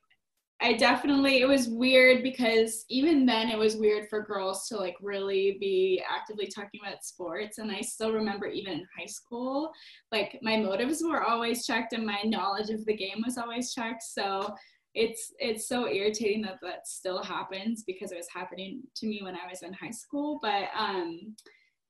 I 0.61 0.73
definitely 0.73 1.43
it 1.43 1.49
was 1.49 1.69
weird 1.69 2.23
because 2.23 2.87
even 2.89 3.27
then 3.27 3.51
it 3.51 3.59
was 3.59 3.77
weird 3.77 4.09
for 4.09 4.23
girls 4.23 4.67
to 4.69 4.77
like 4.77 4.97
really 5.03 5.59
be 5.61 6.03
actively 6.09 6.47
talking 6.47 6.81
about 6.83 7.05
sports 7.05 7.59
and 7.59 7.71
I 7.71 7.83
still 7.83 8.13
remember 8.13 8.47
even 8.47 8.73
in 8.73 8.87
high 8.99 9.07
school 9.07 9.71
like 10.13 10.39
my 10.43 10.57
motives 10.57 11.03
were 11.03 11.23
always 11.23 11.67
checked 11.67 11.93
and 11.93 12.07
my 12.07 12.23
knowledge 12.25 12.71
of 12.71 12.87
the 12.87 12.97
game 12.97 13.23
was 13.25 13.37
always 13.37 13.75
checked 13.75 14.03
so 14.03 14.55
it's 14.95 15.35
it's 15.39 15.69
so 15.69 15.89
irritating 15.89 16.41
that 16.43 16.59
that 16.63 16.89
still 16.89 17.23
happens 17.23 17.85
because 17.87 18.11
it 18.11 18.17
was 18.17 18.29
happening 18.35 18.81
to 18.95 19.07
me 19.07 19.21
when 19.23 19.35
I 19.35 19.51
was 19.51 19.63
in 19.63 19.75
high 19.75 19.91
school 19.91 20.39
but 20.41 20.69
um 20.77 21.37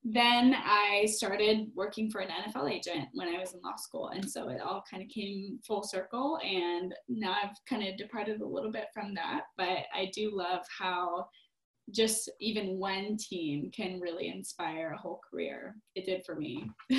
then 0.09 0.55
I 0.55 1.05
started 1.07 1.67
working 1.75 2.09
for 2.13 2.21
an 2.21 2.29
NFL 2.29 2.71
agent 2.71 3.09
when 3.15 3.27
I 3.27 3.41
was 3.41 3.55
in 3.55 3.61
law 3.65 3.75
school. 3.77 4.11
And 4.11 4.31
so 4.31 4.49
it 4.51 4.61
all 4.61 4.85
kind 4.89 5.03
of 5.03 5.09
came 5.09 5.59
full 5.67 5.83
circle. 5.83 6.39
And 6.45 6.95
now 7.09 7.35
I've 7.43 7.57
kind 7.69 7.87
of 7.87 7.97
departed 7.97 8.41
a 8.41 8.47
little 8.47 8.71
bit 8.71 8.87
from 8.95 9.15
that. 9.15 9.47
But 9.57 9.87
I 9.93 10.13
do 10.15 10.31
love 10.33 10.61
how 10.79 11.27
just 11.91 12.31
even 12.41 12.79
one 12.79 13.17
team 13.17 13.69
can 13.75 13.99
really 13.99 14.29
inspire 14.29 14.93
a 14.93 14.97
whole 14.97 15.21
career. 15.29 15.75
It 15.97 16.07
did 16.07 16.25
for 16.25 16.37
me. 16.37 16.71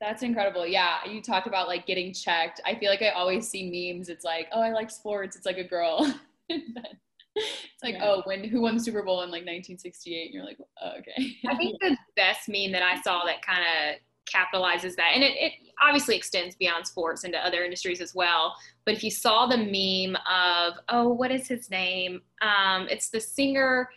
That's 0.00 0.24
incredible. 0.24 0.66
Yeah, 0.66 0.96
you 1.08 1.22
talked 1.22 1.46
about 1.46 1.68
like 1.68 1.86
getting 1.86 2.12
checked. 2.12 2.60
I 2.66 2.74
feel 2.74 2.90
like 2.90 3.02
I 3.02 3.10
always 3.10 3.48
see 3.48 3.94
memes. 3.94 4.08
It's 4.08 4.24
like, 4.24 4.48
oh, 4.52 4.60
I 4.60 4.72
like 4.72 4.90
sports. 4.90 5.36
It's 5.36 5.46
like 5.46 5.58
a 5.58 5.64
girl. 5.64 6.12
it's 7.36 7.82
like, 7.82 7.94
yeah. 7.94 8.04
oh, 8.04 8.22
when 8.24 8.44
who 8.44 8.62
won 8.62 8.76
the 8.76 8.82
Super 8.82 9.02
Bowl 9.02 9.22
in 9.22 9.30
like 9.30 9.42
1968? 9.42 10.26
And 10.26 10.34
you're 10.34 10.44
like, 10.44 10.58
oh, 10.82 10.90
okay. 10.98 11.36
I 11.46 11.56
think 11.56 11.78
the 11.80 11.96
best 12.16 12.48
meme 12.48 12.72
that 12.72 12.82
I 12.82 13.00
saw 13.02 13.24
that 13.24 13.44
kind 13.44 13.60
of 13.60 13.96
capitalizes 14.26 14.96
that, 14.96 15.12
and 15.14 15.22
it, 15.22 15.34
it 15.38 15.52
obviously 15.82 16.16
extends 16.16 16.56
beyond 16.56 16.86
sports 16.86 17.24
into 17.24 17.38
other 17.38 17.62
industries 17.62 18.00
as 18.00 18.14
well. 18.14 18.54
But 18.84 18.94
if 18.94 19.04
you 19.04 19.10
saw 19.10 19.46
the 19.46 19.56
meme 19.56 20.16
of, 20.30 20.74
oh, 20.88 21.08
what 21.08 21.30
is 21.30 21.46
his 21.46 21.70
name? 21.70 22.22
Um, 22.42 22.88
it's 22.90 23.10
the 23.10 23.20
singer. 23.20 23.90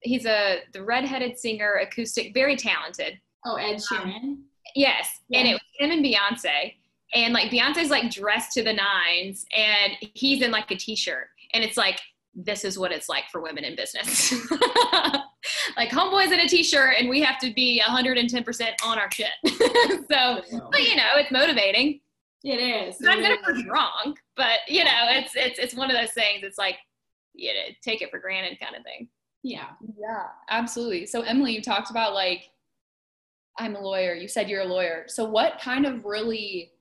He's 0.00 0.26
a 0.26 0.60
the 0.72 0.82
redheaded 0.82 1.38
singer, 1.38 1.74
acoustic, 1.74 2.34
very 2.34 2.56
talented. 2.56 3.20
Oh, 3.46 3.56
Ed 3.56 3.76
Sheeran. 3.76 4.16
Um, 4.16 4.44
yes, 4.74 5.08
yeah. 5.28 5.40
and 5.40 5.48
it 5.48 5.52
was 5.52 5.60
him 5.78 5.90
and 5.90 6.04
Beyonce. 6.04 6.74
And 7.14 7.34
like 7.34 7.50
Beyonce's 7.50 7.90
like 7.90 8.10
dressed 8.10 8.52
to 8.52 8.62
the 8.62 8.72
nines, 8.72 9.44
and 9.56 9.92
he's 10.00 10.42
in 10.42 10.50
like 10.50 10.70
a 10.70 10.76
t-shirt, 10.76 11.28
and 11.52 11.62
it's 11.62 11.76
like 11.76 12.00
this 12.34 12.64
is 12.64 12.78
what 12.78 12.92
it's 12.92 13.08
like 13.08 13.24
for 13.30 13.40
women 13.42 13.64
in 13.64 13.76
business. 13.76 14.32
like 15.76 15.90
homeboys 15.90 16.32
in 16.32 16.40
a 16.40 16.48
t-shirt 16.48 16.94
and 16.98 17.08
we 17.08 17.20
have 17.20 17.38
to 17.40 17.52
be 17.52 17.82
110% 17.84 18.68
on 18.84 18.98
our 18.98 19.10
shit. 19.10 19.28
so, 19.46 20.42
oh, 20.52 20.68
but 20.70 20.82
you 20.82 20.96
know, 20.96 21.08
it's 21.16 21.30
motivating. 21.30 22.00
It 22.44 22.56
is. 22.56 23.00
It 23.00 23.08
I'm 23.08 23.22
gonna 23.22 23.36
prove 23.42 23.64
wrong, 23.66 24.16
but 24.36 24.60
you 24.66 24.82
know, 24.82 25.06
it's 25.10 25.32
it's 25.36 25.60
it's 25.60 25.74
one 25.74 25.90
of 25.90 25.96
those 25.96 26.12
things. 26.12 26.42
It's 26.42 26.58
like, 26.58 26.76
you 27.34 27.52
know, 27.52 27.60
take 27.84 28.02
it 28.02 28.10
for 28.10 28.18
granted 28.18 28.58
kind 28.58 28.74
of 28.74 28.82
thing. 28.82 29.08
Yeah. 29.42 29.68
Yeah, 29.96 30.26
absolutely. 30.50 31.06
So 31.06 31.22
Emily, 31.22 31.52
you 31.52 31.62
talked 31.62 31.90
about 31.90 32.14
like, 32.14 32.50
I'm 33.58 33.76
a 33.76 33.80
lawyer. 33.80 34.14
You 34.14 34.28
said 34.28 34.48
you're 34.48 34.62
a 34.62 34.66
lawyer. 34.66 35.04
So 35.08 35.24
what 35.24 35.60
kind 35.60 35.86
of 35.86 36.04
really 36.04 36.71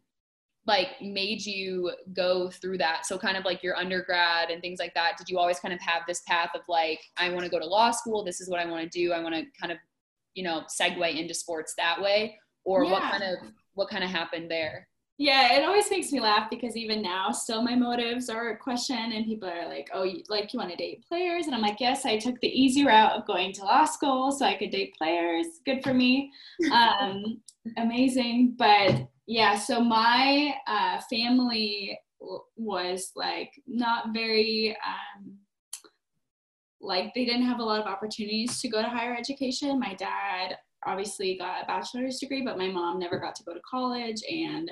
like 0.67 0.89
made 1.01 1.45
you 1.45 1.91
go 2.13 2.49
through 2.49 2.77
that? 2.77 3.05
So 3.05 3.17
kind 3.17 3.37
of 3.37 3.45
like 3.45 3.63
your 3.63 3.75
undergrad 3.75 4.49
and 4.49 4.61
things 4.61 4.79
like 4.79 4.93
that 4.93 5.17
did 5.17 5.29
you 5.29 5.37
always 5.37 5.59
kind 5.59 5.73
of 5.73 5.79
have 5.81 6.03
this 6.07 6.21
path 6.27 6.49
of 6.55 6.61
like 6.67 6.99
i 7.17 7.29
want 7.29 7.43
to 7.43 7.49
go 7.49 7.59
to 7.59 7.65
law 7.65 7.91
school 7.91 8.23
this 8.23 8.39
is 8.39 8.49
what 8.49 8.59
i 8.59 8.65
want 8.65 8.81
to 8.83 8.89
do 8.89 9.11
i 9.11 9.21
want 9.21 9.33
to 9.33 9.43
kind 9.59 9.71
of 9.71 9.77
you 10.33 10.43
know 10.43 10.63
segue 10.69 11.15
into 11.15 11.33
sports 11.33 11.73
that 11.77 12.01
way? 12.01 12.37
Or 12.63 12.83
yeah. 12.83 12.91
what 12.91 13.01
kind 13.03 13.23
of 13.23 13.37
what 13.73 13.89
kind 13.89 14.03
of 14.03 14.09
happened 14.09 14.49
there? 14.49 14.87
Yeah 15.17 15.53
it 15.53 15.63
always 15.63 15.89
makes 15.91 16.11
me 16.11 16.19
laugh 16.19 16.49
because 16.49 16.75
even 16.75 17.01
now 17.01 17.31
still 17.31 17.61
my 17.61 17.75
motives 17.75 18.29
are 18.29 18.51
a 18.51 18.57
question 18.57 19.11
and 19.13 19.25
people 19.25 19.49
are 19.49 19.67
like 19.67 19.89
oh 19.93 20.03
you, 20.03 20.23
like 20.29 20.53
you 20.53 20.59
want 20.59 20.71
to 20.71 20.77
date 20.77 21.03
players? 21.07 21.45
And 21.45 21.55
i'm 21.55 21.61
like 21.61 21.79
yes 21.79 22.05
i 22.05 22.17
took 22.17 22.39
the 22.39 22.47
easy 22.47 22.85
route 22.85 23.13
of 23.13 23.27
going 23.27 23.51
to 23.53 23.63
law 23.63 23.85
school 23.85 24.31
so 24.31 24.45
i 24.45 24.55
could 24.55 24.71
date 24.71 24.95
players. 24.97 25.47
Good 25.65 25.83
for 25.83 25.93
me. 25.93 26.31
Um, 26.71 27.41
amazing 27.77 28.55
but 28.57 29.07
yeah 29.31 29.55
so 29.55 29.79
my 29.79 30.53
uh, 30.67 30.99
family 31.09 31.97
was 32.57 33.11
like 33.15 33.51
not 33.65 34.13
very 34.13 34.77
um, 34.85 35.37
like 36.81 37.13
they 37.13 37.23
didn't 37.23 37.45
have 37.45 37.59
a 37.59 37.63
lot 37.63 37.79
of 37.79 37.87
opportunities 37.87 38.59
to 38.59 38.67
go 38.67 38.81
to 38.81 38.89
higher 38.89 39.15
education. 39.15 39.79
My 39.79 39.93
dad 39.93 40.57
obviously 40.85 41.37
got 41.37 41.63
a 41.63 41.65
bachelor's 41.65 42.19
degree 42.19 42.43
but 42.43 42.57
my 42.57 42.67
mom 42.67 42.99
never 42.99 43.19
got 43.19 43.35
to 43.35 43.43
go 43.43 43.53
to 43.53 43.59
college 43.69 44.21
and 44.29 44.71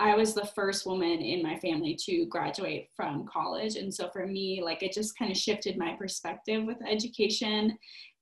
i 0.00 0.16
was 0.16 0.34
the 0.34 0.46
first 0.46 0.84
woman 0.84 1.20
in 1.20 1.40
my 1.42 1.56
family 1.60 1.96
to 2.04 2.26
graduate 2.26 2.88
from 2.94 3.24
college. 3.32 3.76
And 3.76 3.92
so 3.92 4.10
for 4.12 4.26
me 4.26 4.60
like 4.62 4.82
it 4.82 4.92
just 4.92 5.16
kind 5.16 5.30
of 5.30 5.36
shifted 5.36 5.78
my 5.78 5.94
perspective 5.98 6.64
with 6.64 6.76
education 6.86 7.78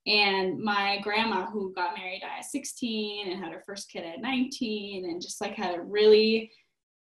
and 0.06 0.58
my 0.58 0.98
grandma, 1.02 1.46
who 1.50 1.72
got 1.74 1.96
married 1.96 2.22
at 2.22 2.44
16 2.44 3.30
and 3.30 3.42
had 3.42 3.52
her 3.52 3.62
first 3.66 3.90
kid 3.90 4.04
at 4.04 4.20
19 4.20 5.04
and 5.04 5.20
just 5.20 5.40
like 5.40 5.54
had 5.54 5.78
a 5.78 5.82
really 5.82 6.50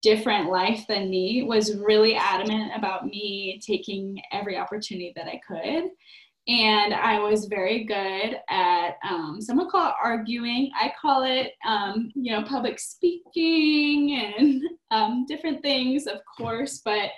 different 0.02 0.50
life 0.50 0.86
than 0.88 1.10
me, 1.10 1.42
was 1.42 1.76
really 1.76 2.14
adamant 2.14 2.72
about 2.74 3.06
me 3.06 3.60
taking 3.64 4.20
every 4.32 4.56
opportunity 4.56 5.12
that 5.14 5.26
I 5.26 5.40
could. 5.46 5.90
And 6.48 6.94
I 6.94 7.20
was 7.20 7.44
very 7.44 7.84
good 7.84 8.36
at, 8.48 8.94
um, 9.08 9.40
someone 9.40 9.70
call 9.70 9.90
it 9.90 9.94
arguing. 10.02 10.70
I 10.74 10.92
call 11.00 11.22
it, 11.22 11.52
um, 11.66 12.10
you 12.14 12.32
know, 12.32 12.42
public 12.42 12.80
speaking 12.80 14.16
and 14.16 14.62
um, 14.90 15.26
different 15.28 15.62
things, 15.62 16.06
of 16.06 16.18
course. 16.36 16.80
But 16.84 17.10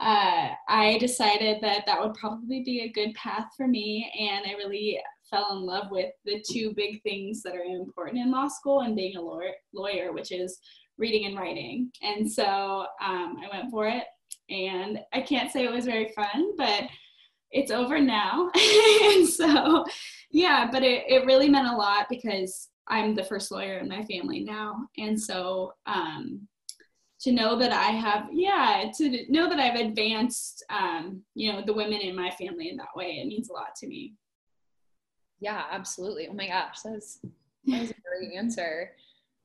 uh, 0.00 0.48
I 0.68 0.98
decided 0.98 1.58
that 1.62 1.84
that 1.86 2.00
would 2.00 2.14
probably 2.14 2.62
be 2.64 2.80
a 2.80 2.92
good 2.92 3.14
path 3.14 3.46
for 3.56 3.68
me. 3.68 4.10
And 4.18 4.44
I 4.46 4.56
really 4.56 5.00
fell 5.30 5.52
in 5.52 5.64
love 5.64 5.90
with 5.90 6.12
the 6.24 6.42
two 6.50 6.72
big 6.74 7.02
things 7.02 7.42
that 7.42 7.54
are 7.54 7.62
important 7.62 8.18
in 8.18 8.30
law 8.30 8.48
school 8.48 8.80
and 8.80 8.96
being 8.96 9.16
a 9.16 9.22
lawyer, 9.22 9.52
lawyer 9.72 10.12
which 10.12 10.32
is 10.32 10.58
reading 10.98 11.26
and 11.26 11.38
writing. 11.38 11.90
And 12.02 12.30
so 12.30 12.86
um, 13.04 13.36
I 13.42 13.48
went 13.52 13.70
for 13.70 13.86
it. 13.86 14.04
And 14.50 14.98
I 15.12 15.22
can't 15.22 15.50
say 15.50 15.64
it 15.64 15.72
was 15.72 15.86
very 15.86 16.12
fun, 16.14 16.56
but 16.56 16.84
it's 17.50 17.70
over 17.70 18.00
now. 18.00 18.50
and 19.02 19.26
so, 19.26 19.84
yeah, 20.30 20.68
but 20.70 20.82
it, 20.82 21.04
it 21.08 21.24
really 21.24 21.48
meant 21.48 21.68
a 21.68 21.76
lot 21.76 22.06
because 22.10 22.68
I'm 22.88 23.14
the 23.14 23.24
first 23.24 23.50
lawyer 23.50 23.78
in 23.78 23.88
my 23.88 24.04
family 24.04 24.40
now. 24.40 24.88
And 24.98 25.20
so, 25.20 25.72
um, 25.86 26.46
to 27.24 27.32
know 27.32 27.58
that 27.58 27.72
I 27.72 27.90
have, 27.92 28.28
yeah, 28.30 28.90
to 28.98 29.32
know 29.32 29.48
that 29.48 29.58
I've 29.58 29.80
advanced, 29.80 30.62
um, 30.68 31.22
you 31.34 31.50
know, 31.50 31.62
the 31.64 31.72
women 31.72 32.02
in 32.02 32.14
my 32.14 32.30
family 32.30 32.68
in 32.68 32.76
that 32.76 32.94
way, 32.94 33.18
it 33.18 33.26
means 33.26 33.48
a 33.48 33.54
lot 33.54 33.74
to 33.76 33.86
me. 33.86 34.12
Yeah, 35.40 35.64
absolutely. 35.70 36.28
Oh 36.28 36.34
my 36.34 36.48
gosh, 36.48 36.80
that's 36.84 37.20
that 37.64 37.80
was 37.80 37.90
a 37.92 37.94
great 37.94 38.36
answer. 38.36 38.90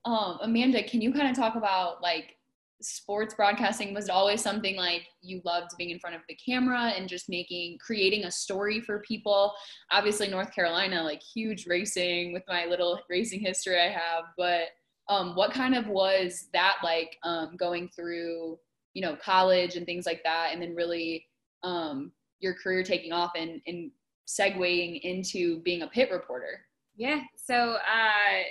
Um, 0.04 0.40
Amanda, 0.42 0.84
can 0.84 1.00
you 1.00 1.14
kind 1.14 1.30
of 1.30 1.38
talk 1.38 1.56
about 1.56 2.02
like 2.02 2.36
sports 2.82 3.34
broadcasting? 3.34 3.94
Was 3.94 4.10
it 4.10 4.12
always 4.12 4.42
something 4.42 4.76
like 4.76 5.08
you 5.22 5.42
loved 5.46 5.72
being 5.78 5.92
in 5.92 6.00
front 6.00 6.18
of 6.18 6.22
the 6.28 6.36
camera 6.36 6.94
and 6.98 7.08
just 7.08 7.30
making, 7.30 7.78
creating 7.80 8.26
a 8.26 8.32
story 8.32 8.82
for 8.82 9.00
people? 9.00 9.54
Obviously, 9.90 10.28
North 10.28 10.54
Carolina, 10.54 11.02
like 11.02 11.22
huge 11.22 11.66
racing 11.66 12.34
with 12.34 12.44
my 12.46 12.66
little 12.66 13.00
racing 13.10 13.40
history 13.40 13.80
I 13.80 13.90
have, 13.90 14.26
but 14.38 14.68
um, 15.10 15.36
what 15.36 15.52
kind 15.52 15.76
of 15.76 15.88
was 15.88 16.48
that 16.54 16.78
like 16.84 17.18
um, 17.24 17.56
going 17.58 17.90
through 17.90 18.58
you 18.94 19.02
know 19.02 19.16
college 19.16 19.76
and 19.76 19.86
things 19.86 20.06
like 20.06 20.22
that 20.24 20.50
and 20.54 20.62
then 20.62 20.76
really 20.76 21.26
um, 21.64 22.12
your 22.40 22.54
career 22.54 22.84
taking 22.84 23.12
off 23.12 23.32
and, 23.36 23.62
and 23.68 23.92
segueing 24.28 25.02
into 25.02 25.60
being 25.62 25.82
a 25.82 25.88
pit 25.88 26.10
reporter? 26.12 26.62
Yeah 26.96 27.22
so 27.36 27.56
uh, 27.56 28.42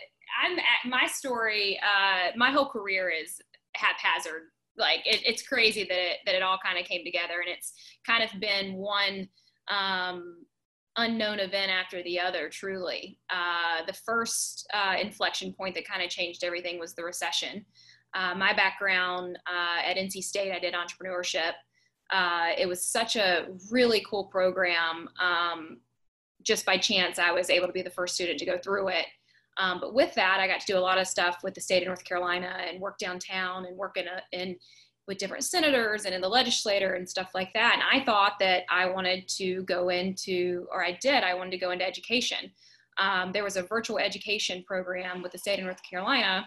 i'm 0.43 0.59
at 0.59 0.89
my 0.89 1.07
story 1.07 1.79
uh, 1.83 2.37
my 2.37 2.51
whole 2.51 2.69
career 2.69 3.11
is 3.11 3.41
haphazard. 3.79 4.43
Like 4.77 5.01
it, 5.05 5.23
it's 5.27 5.43
crazy 5.43 5.85
that 5.85 5.99
it, 5.99 6.19
that 6.27 6.35
it 6.35 6.43
all 6.43 6.59
kind 6.65 6.79
of 6.79 6.87
came 6.87 7.05
together 7.05 7.41
and 7.41 7.49
it's 7.49 7.73
kind 8.07 8.23
of 8.23 8.41
been 8.41 8.75
one 8.75 9.29
um, 9.69 10.45
unknown 10.99 11.41
event 11.41 11.71
after 11.71 12.03
the 12.03 12.21
other, 12.21 12.49
truly. 12.49 13.19
Uh, 13.31 13.87
the 13.87 13.93
first 13.93 14.69
uh, 14.75 14.95
inflection 15.01 15.53
point 15.53 15.75
that 15.75 15.87
kind 15.87 16.03
of 16.03 16.11
changed 16.11 16.45
everything 16.45 16.79
was 16.79 16.95
the 16.95 17.03
recession. 17.03 17.65
Uh, 18.15 18.35
my 18.35 18.53
background 18.53 19.39
uh, 19.47 19.89
at 19.89 19.97
NC 19.97 20.23
State, 20.23 20.53
I 20.53 20.59
did 20.59 20.75
entrepreneurship. 20.75 21.53
Uh, 22.11 22.49
it 22.57 22.67
was 22.67 22.85
such 22.85 23.17
a 23.17 23.47
really 23.71 24.05
cool 24.09 24.25
program. 24.25 25.09
Um, 25.21 25.79
just 26.43 26.67
by 26.67 26.77
chance, 26.77 27.19
I 27.19 27.33
was 27.33 27.51
able 27.51 27.67
to 27.67 27.73
be 27.73 27.83
the 27.83 27.91
first 27.91 28.15
student 28.15 28.39
to 28.41 28.47
go 28.47 28.59
through 28.59 28.89
it. 28.89 29.07
Um, 29.59 29.79
but 29.81 29.93
with 29.93 30.15
that, 30.15 30.39
I 30.41 30.47
got 30.47 30.61
to 30.61 30.67
do 30.67 30.79
a 30.79 30.81
lot 30.81 30.99
of 30.99 31.07
stuff 31.07 31.39
with 31.43 31.55
the 31.55 31.61
state 31.61 31.83
of 31.83 31.89
North 31.89 32.05
Carolina 32.05 32.57
and 32.69 32.81
work 32.81 32.99
downtown 32.99 33.67
and 33.67 33.77
work 33.77 33.97
in, 33.97 34.07
a, 34.07 34.23
in 34.33 34.57
with 35.09 35.19
different 35.19 35.43
senators 35.43 36.05
and 36.05 36.15
in 36.15 36.21
the 36.21 36.29
legislature 36.29 36.95
and 36.95 37.09
stuff 37.09 37.31
like 37.35 37.53
that. 37.55 37.73
And 37.75 37.83
I 37.83 38.05
thought 38.05 38.35
that 38.41 38.65
I 38.71 38.87
wanted 38.87 39.27
to 39.29 39.63
go 39.63 39.89
into, 39.89 40.69
or 40.71 40.85
I 40.85 40.99
did, 41.01 41.25
I 41.25 41.35
wanted 41.35 41.51
to 41.53 41.59
go 41.59 41.71
into 41.71 41.87
education. 41.87 42.51
Um, 42.99 43.33
there 43.33 43.43
was 43.43 43.57
a 43.57 43.63
virtual 43.63 43.99
education 43.99 44.63
program 44.65 45.23
with 45.23 45.33
the 45.33 45.39
state 45.39 45.59
of 45.59 45.65
North 45.65 45.83
Carolina 45.83 46.47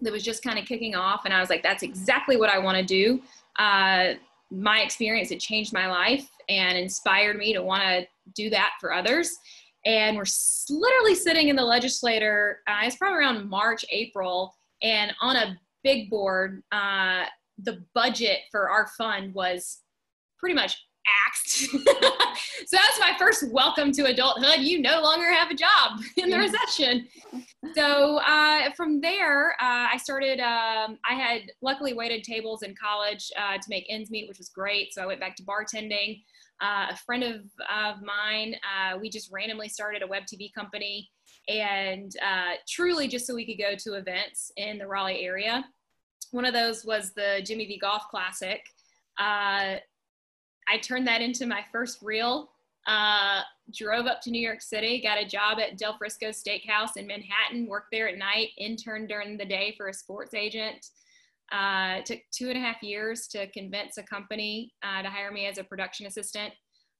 that 0.00 0.12
was 0.12 0.24
just 0.24 0.42
kind 0.42 0.58
of 0.58 0.64
kicking 0.64 0.96
off. 0.96 1.22
And 1.24 1.32
I 1.32 1.40
was 1.40 1.48
like, 1.48 1.62
that's 1.62 1.84
exactly 1.84 2.36
what 2.36 2.50
I 2.50 2.58
want 2.58 2.76
to 2.76 2.84
do. 2.84 3.22
Uh, 3.56 4.14
my 4.50 4.80
experience 4.80 5.30
it 5.30 5.40
changed 5.40 5.72
my 5.72 5.86
life 5.86 6.28
and 6.48 6.76
inspired 6.76 7.36
me 7.36 7.54
to 7.54 7.62
want 7.62 7.82
to 7.82 8.06
do 8.34 8.50
that 8.50 8.72
for 8.80 8.92
others 8.92 9.38
and 9.86 10.16
we're 10.16 10.24
literally 10.68 11.14
sitting 11.14 11.48
in 11.48 11.56
the 11.56 11.64
legislature 11.64 12.58
uh, 12.68 12.80
it's 12.82 12.96
probably 12.96 13.18
around 13.18 13.48
march 13.48 13.82
april 13.90 14.54
and 14.82 15.12
on 15.22 15.36
a 15.36 15.58
big 15.82 16.10
board 16.10 16.62
uh, 16.70 17.24
the 17.58 17.84
budget 17.94 18.38
for 18.50 18.68
our 18.68 18.88
fund 18.98 19.34
was 19.34 19.80
pretty 20.38 20.54
much 20.54 20.76
axed. 21.26 21.70
so 21.70 21.78
that's 22.72 23.00
my 23.00 23.12
first 23.18 23.50
welcome 23.50 23.92
to 23.92 24.06
adulthood. 24.06 24.60
You 24.60 24.80
no 24.80 25.00
longer 25.02 25.30
have 25.32 25.50
a 25.50 25.54
job 25.54 26.00
in 26.16 26.30
the 26.30 26.38
recession. 26.38 27.08
So 27.74 28.18
uh, 28.18 28.72
from 28.76 29.00
there, 29.00 29.52
uh, 29.52 29.88
I 29.92 29.96
started. 29.96 30.40
Um, 30.40 30.98
I 31.08 31.14
had 31.14 31.42
luckily 31.60 31.94
waited 31.94 32.24
tables 32.24 32.62
in 32.62 32.74
college 32.74 33.30
uh, 33.38 33.54
to 33.54 33.64
make 33.68 33.86
ends 33.88 34.10
meet, 34.10 34.28
which 34.28 34.38
was 34.38 34.48
great. 34.48 34.92
So 34.94 35.02
I 35.02 35.06
went 35.06 35.20
back 35.20 35.36
to 35.36 35.42
bartending. 35.42 36.22
Uh, 36.60 36.86
a 36.90 36.96
friend 36.96 37.24
of, 37.24 37.40
of 37.74 38.02
mine, 38.02 38.54
uh, 38.62 38.96
we 38.96 39.10
just 39.10 39.32
randomly 39.32 39.68
started 39.68 40.02
a 40.02 40.06
web 40.06 40.22
TV 40.32 40.52
company, 40.54 41.10
and 41.48 42.12
uh, 42.24 42.52
truly 42.68 43.08
just 43.08 43.26
so 43.26 43.34
we 43.34 43.44
could 43.44 43.60
go 43.60 43.74
to 43.76 43.98
events 43.98 44.52
in 44.56 44.78
the 44.78 44.86
Raleigh 44.86 45.24
area. 45.24 45.64
One 46.32 46.44
of 46.44 46.52
those 46.52 46.84
was 46.84 47.12
the 47.12 47.40
Jimmy 47.44 47.66
V 47.66 47.78
Golf 47.78 48.08
Classic. 48.10 48.60
I 50.68 50.78
turned 50.82 51.06
that 51.06 51.20
into 51.20 51.46
my 51.46 51.64
first 51.72 51.98
reel. 52.02 52.50
Uh, 52.86 53.42
drove 53.72 54.06
up 54.06 54.20
to 54.22 54.30
New 54.30 54.40
York 54.40 54.60
City, 54.60 55.00
got 55.00 55.18
a 55.18 55.24
job 55.24 55.58
at 55.60 55.78
Del 55.78 55.96
Frisco 55.96 56.30
Steakhouse 56.30 56.96
in 56.96 57.06
Manhattan, 57.06 57.66
worked 57.66 57.88
there 57.92 58.08
at 58.08 58.18
night, 58.18 58.48
interned 58.58 59.08
during 59.08 59.36
the 59.36 59.44
day 59.44 59.74
for 59.76 59.88
a 59.88 59.94
sports 59.94 60.34
agent. 60.34 60.86
Uh, 61.52 62.00
took 62.02 62.18
two 62.32 62.48
and 62.48 62.56
a 62.56 62.60
half 62.60 62.82
years 62.82 63.28
to 63.28 63.46
convince 63.52 63.98
a 63.98 64.02
company 64.02 64.72
uh, 64.82 65.02
to 65.02 65.08
hire 65.08 65.30
me 65.30 65.46
as 65.46 65.58
a 65.58 65.64
production 65.64 66.06
assistant. 66.06 66.52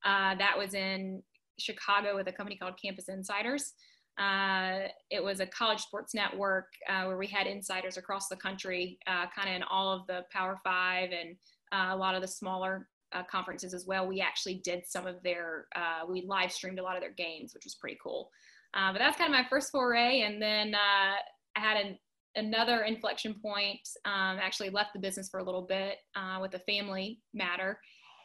Uh, 0.05 0.35
that 0.37 0.57
was 0.57 0.75
in 0.75 1.23
Chicago 1.59 2.15
with 2.15 2.29
a 2.29 2.33
company 2.33 2.57
called 2.57 2.75
Campus 2.81 3.09
Insiders. 3.09 3.73
Uh, 4.19 4.89
it 5.11 5.23
was 5.23 5.41
a 5.41 5.47
college 5.47 5.81
sports 5.81 6.15
network 6.15 6.67
uh, 6.89 7.05
where 7.05 7.17
we 7.17 7.27
had 7.27 7.47
insiders 7.47 7.97
across 7.97 8.29
the 8.29 8.37
country, 8.37 8.99
uh, 9.07 9.27
kind 9.35 9.49
of 9.49 9.57
in 9.57 9.63
all 9.63 9.93
of 9.93 10.07
the 10.07 10.25
Power 10.31 10.59
Five 10.63 11.11
and 11.13 11.37
a 11.73 11.97
lot 11.97 12.15
of 12.15 12.21
the 12.21 12.29
smaller 12.29 12.89
uh, 13.13 13.23
conferences 13.25 13.75
as 13.75 13.87
well. 13.87 14.07
We 14.07 14.21
actually 14.21 14.61
did 14.65 14.85
some 14.87 15.07
of 15.07 15.23
their, 15.23 15.67
uh, 15.75 16.07
we 16.09 16.25
live 16.27 16.53
streamed 16.53 16.79
a 16.79 16.83
lot 16.83 16.97
of 16.97 17.03
their 17.03 17.13
games, 17.13 17.55
which 17.55 17.65
was 17.65 17.75
pretty 17.75 17.99
cool. 18.03 18.31
Uh, 18.75 18.93
but 18.93 18.99
that's 18.99 19.19
kind 19.19 19.33
of 19.33 19.39
my 19.39 19.47
first 19.49 19.71
foray. 19.71 20.23
And 20.23 20.41
then 20.41 20.75
uh, 20.75 21.15
I 21.57 21.61
had 21.61 21.77
an, 21.77 21.99
another 22.37 22.83
inflection 22.83 23.35
point, 23.35 23.81
um, 24.05 24.39
actually 24.41 24.71
left 24.71 24.95
the 24.95 24.99
business 24.99 25.29
for 25.29 25.41
a 25.41 25.45
little 25.45 25.63
bit 25.63 25.97
uh, 26.17 26.39
with 26.41 26.55
a 26.55 26.59
family 26.61 27.21
matter 27.35 27.79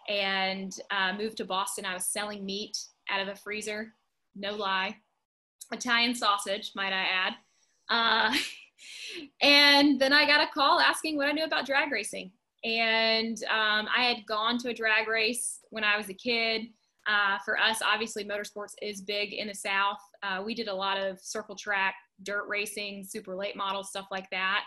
and 0.08 0.72
uh, 0.91 1.13
moved 1.17 1.38
to 1.38 1.46
Boston. 1.46 1.86
I 1.86 1.94
was 1.94 2.08
selling 2.08 2.46
meat 2.46 2.77
out 3.10 3.22
of 3.22 3.27
a 3.27 3.36
freezer, 3.36 3.94
no 4.36 4.56
lie, 4.56 4.96
Italian 5.72 6.16
sausage, 6.16 6.72
might 6.76 6.94
I 6.94 7.06
add. 7.06 7.34
and 9.42 10.00
then 10.00 10.14
I 10.14 10.26
got 10.26 10.42
a 10.42 10.52
call 10.54 10.80
asking 10.80 11.18
what 11.18 11.28
I 11.28 11.32
knew 11.32 11.46
about 11.46 11.66
drag 11.66 11.92
racing. 11.92 12.32
And 12.64 13.38
um, 13.50 13.88
I 13.96 14.04
had 14.04 14.26
gone 14.26 14.58
to 14.60 14.70
a 14.70 14.74
drag 14.74 15.08
race 15.08 15.60
when 15.70 15.84
I 15.84 15.98
was 15.98 16.10
a 16.10 16.14
kid. 16.14 16.64
Uh, 17.08 17.38
for 17.46 17.58
us, 17.58 17.80
obviously, 17.82 18.26
motorsports 18.26 18.74
is 18.82 19.02
big 19.02 19.34
in 19.34 19.48
the 19.48 19.54
South. 19.54 20.00
Uh, 20.24 20.42
we 20.46 20.54
did 20.54 20.68
a 20.68 20.74
lot 20.74 20.98
of 20.98 21.20
circle 21.22 21.56
track, 21.56 21.96
dirt 22.24 22.46
racing, 22.50 23.06
super 23.06 23.36
late 23.36 23.56
model, 23.56 23.84
stuff 23.84 24.08
like 24.12 24.30
that. 24.32 24.64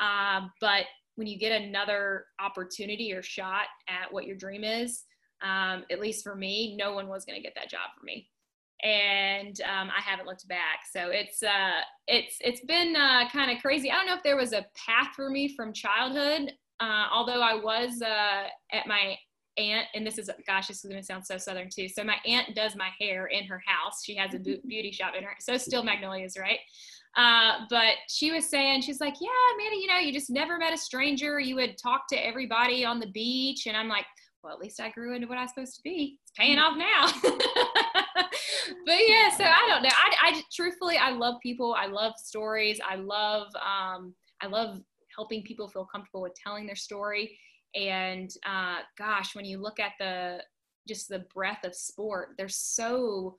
Uh, 0.00 0.46
but 0.60 0.84
when 1.16 1.26
you 1.26 1.38
get 1.38 1.60
another 1.60 2.26
opportunity 2.38 3.12
or 3.12 3.22
shot 3.22 3.66
at 3.88 4.12
what 4.12 4.26
your 4.26 4.36
dream 4.36 4.62
is, 4.62 5.04
um, 5.42 5.84
at 5.90 5.98
least 5.98 6.22
for 6.22 6.36
me, 6.36 6.76
no 6.76 6.92
one 6.92 7.08
was 7.08 7.24
going 7.24 7.36
to 7.36 7.42
get 7.42 7.54
that 7.56 7.70
job 7.70 7.90
for 7.98 8.04
me 8.04 8.28
and 8.82 9.60
um, 9.62 9.90
I 9.90 10.00
haven't 10.00 10.26
looked 10.26 10.48
back. 10.48 10.80
So 10.90 11.10
it's 11.10 11.42
uh, 11.42 11.80
it's 12.06 12.36
it's 12.40 12.64
been 12.64 12.96
uh, 12.96 13.28
kind 13.30 13.50
of 13.50 13.60
crazy. 13.60 13.90
I 13.90 13.96
don't 13.96 14.06
know 14.06 14.14
if 14.14 14.22
there 14.22 14.36
was 14.36 14.52
a 14.52 14.66
path 14.74 15.08
for 15.14 15.30
me 15.30 15.54
from 15.54 15.72
childhood. 15.72 16.52
Uh, 16.80 17.06
although 17.12 17.42
I 17.42 17.54
was 17.54 18.00
uh, 18.00 18.48
at 18.72 18.86
my 18.86 19.16
aunt, 19.58 19.86
and 19.94 20.06
this 20.06 20.16
is, 20.18 20.30
gosh, 20.46 20.68
this 20.68 20.82
is 20.82 20.88
going 20.88 21.00
to 21.00 21.04
sound 21.06 21.26
so 21.26 21.36
southern 21.36 21.68
too. 21.68 21.88
So 21.88 22.02
my 22.02 22.16
aunt 22.26 22.54
does 22.54 22.74
my 22.74 22.88
hair 22.98 23.26
in 23.26 23.44
her 23.44 23.62
house. 23.66 24.02
She 24.04 24.16
has 24.16 24.34
a 24.34 24.38
beauty 24.38 24.90
shop 24.90 25.12
in 25.16 25.24
her. 25.24 25.34
So 25.40 25.58
Steel 25.58 25.82
Magnolias, 25.82 26.38
right? 26.38 26.60
Uh, 27.16 27.66
but 27.68 27.94
she 28.08 28.30
was 28.30 28.48
saying, 28.48 28.82
she's 28.82 29.00
like, 29.00 29.14
yeah, 29.20 29.28
man, 29.58 29.78
you 29.78 29.88
know, 29.88 29.98
you 29.98 30.12
just 30.12 30.30
never 30.30 30.58
met 30.58 30.72
a 30.72 30.78
stranger. 30.78 31.40
You 31.40 31.56
would 31.56 31.76
talk 31.76 32.06
to 32.08 32.16
everybody 32.16 32.84
on 32.84 33.00
the 33.00 33.08
beach. 33.08 33.66
And 33.66 33.76
I'm 33.76 33.88
like, 33.88 34.06
well, 34.42 34.54
at 34.54 34.60
least 34.60 34.80
I 34.80 34.90
grew 34.90 35.14
into 35.14 35.26
what 35.26 35.36
I 35.36 35.42
was 35.42 35.50
supposed 35.50 35.76
to 35.76 35.82
be. 35.82 36.18
It's 36.22 36.32
paying 36.36 36.58
off 36.58 36.76
now. 36.78 37.12
but 38.86 38.98
yeah, 39.06 39.30
so 39.36 39.44
I 39.44 39.66
don't 39.68 39.82
know. 39.82 39.90
I, 39.90 40.30
I 40.30 40.42
truthfully, 40.52 40.96
I 40.96 41.10
love 41.10 41.36
people. 41.42 41.74
I 41.78 41.86
love 41.86 42.14
stories. 42.16 42.80
I 42.86 42.96
love, 42.96 43.48
um, 43.56 44.14
I 44.40 44.46
love 44.46 44.80
helping 45.14 45.42
people 45.42 45.68
feel 45.68 45.84
comfortable 45.84 46.22
with 46.22 46.34
telling 46.34 46.66
their 46.66 46.76
story. 46.76 47.38
And 47.74 48.30
uh, 48.46 48.78
gosh, 48.98 49.34
when 49.34 49.44
you 49.44 49.58
look 49.58 49.78
at 49.78 49.92
the 49.98 50.42
just 50.88 51.08
the 51.08 51.24
breadth 51.34 51.64
of 51.64 51.74
sport, 51.74 52.30
there's 52.36 52.56
so 52.56 53.38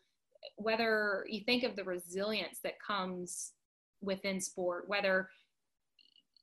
whether 0.55 1.25
you 1.27 1.41
think 1.45 1.63
of 1.63 1.75
the 1.75 1.83
resilience 1.83 2.59
that 2.63 2.79
comes 2.85 3.53
within 4.01 4.39
sport, 4.39 4.85
whether 4.87 5.29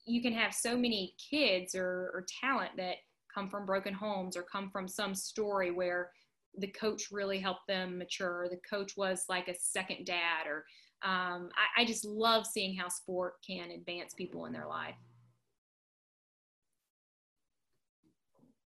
you 0.07 0.23
can 0.23 0.33
have 0.33 0.55
so 0.55 0.77
many 0.77 1.15
kids 1.31 1.75
or, 1.75 2.11
or 2.15 2.25
talent 2.41 2.71
that 2.77 2.97
come 3.33 3.49
from 3.49 3.67
broken 3.67 3.93
homes 3.93 4.37
or 4.37 4.43
come 4.43 4.71
from 4.71 4.89
some 4.89 5.15
story 5.15 5.71
where 5.71 6.11
the 6.59 6.69
coach 6.69 7.09
really 7.11 7.39
helped 7.39 7.67
them 7.67 7.99
mature. 7.99 8.49
The 8.51 8.61
coach 8.69 8.97
was 8.97 9.25
like 9.29 9.49
a 9.49 9.55
second 9.59 10.07
dad, 10.07 10.47
or 10.47 10.65
um, 11.03 11.51
I, 11.55 11.83
I, 11.83 11.85
just 11.85 12.05
love 12.05 12.45
seeing 12.45 12.77
how 12.77 12.89
sport 12.89 13.35
can 13.47 13.71
advance 13.71 14.15
people 14.15 14.47
in 14.47 14.53
their 14.53 14.67
life. 14.67 14.97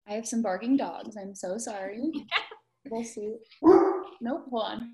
I 0.08 0.14
have 0.14 0.28
some 0.28 0.42
barking 0.42 0.78
dogs. 0.78 1.18
I'm 1.18 1.36
so 1.36 1.58
sorry. 1.58 2.12
we'll 2.90 3.04
see. 3.04 3.36
Nope, 3.62 4.46
hold 4.50 4.64
on. 4.64 4.94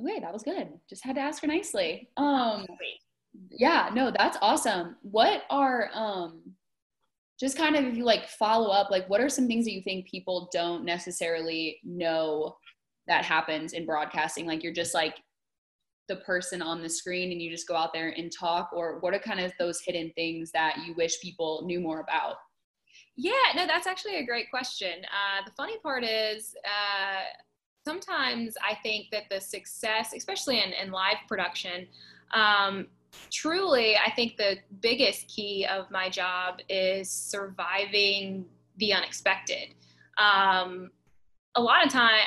Okay, 0.00 0.20
that 0.20 0.32
was 0.32 0.42
good. 0.42 0.68
Just 0.88 1.04
had 1.04 1.16
to 1.16 1.20
ask 1.22 1.42
her 1.42 1.48
nicely. 1.48 2.08
Um 2.16 2.66
yeah, 3.50 3.90
no, 3.94 4.10
that's 4.10 4.36
awesome. 4.42 4.96
What 5.02 5.42
are 5.50 5.90
um 5.94 6.54
just 7.42 7.56
kind 7.56 7.74
of 7.74 7.84
if 7.84 7.96
you 7.96 8.04
like 8.04 8.28
follow 8.28 8.70
up, 8.70 8.88
like 8.92 9.10
what 9.10 9.20
are 9.20 9.28
some 9.28 9.48
things 9.48 9.64
that 9.64 9.72
you 9.72 9.82
think 9.82 10.08
people 10.08 10.48
don't 10.52 10.84
necessarily 10.84 11.80
know 11.82 12.54
that 13.08 13.24
happens 13.24 13.72
in 13.72 13.84
broadcasting? 13.84 14.46
Like 14.46 14.62
you're 14.62 14.72
just 14.72 14.94
like 14.94 15.16
the 16.06 16.16
person 16.16 16.62
on 16.62 16.80
the 16.80 16.88
screen 16.88 17.32
and 17.32 17.42
you 17.42 17.50
just 17.50 17.66
go 17.66 17.74
out 17.74 17.92
there 17.92 18.10
and 18.16 18.30
talk 18.30 18.70
or 18.72 19.00
what 19.00 19.12
are 19.12 19.18
kind 19.18 19.40
of 19.40 19.52
those 19.58 19.80
hidden 19.84 20.12
things 20.14 20.52
that 20.52 20.76
you 20.86 20.94
wish 20.94 21.20
people 21.20 21.62
knew 21.64 21.80
more 21.80 22.00
about 22.00 22.36
yeah 23.16 23.32
no 23.54 23.66
that's 23.66 23.86
actually 23.86 24.16
a 24.16 24.26
great 24.26 24.50
question 24.50 25.04
uh, 25.04 25.44
the 25.44 25.52
funny 25.52 25.78
part 25.78 26.02
is 26.02 26.54
uh, 26.64 27.22
sometimes 27.86 28.54
i 28.68 28.74
think 28.82 29.06
that 29.12 29.24
the 29.30 29.40
success 29.40 30.12
especially 30.14 30.58
in, 30.58 30.72
in 30.72 30.90
live 30.90 31.16
production 31.28 31.86
um, 32.34 32.86
truly 33.30 33.96
i 33.96 34.10
think 34.10 34.36
the 34.36 34.56
biggest 34.80 35.28
key 35.28 35.66
of 35.70 35.90
my 35.90 36.08
job 36.08 36.60
is 36.68 37.10
surviving 37.10 38.44
the 38.76 38.92
unexpected. 38.92 39.74
Um, 40.18 40.90
a 41.54 41.60
lot 41.62 41.84
of 41.84 41.92
time 41.92 42.20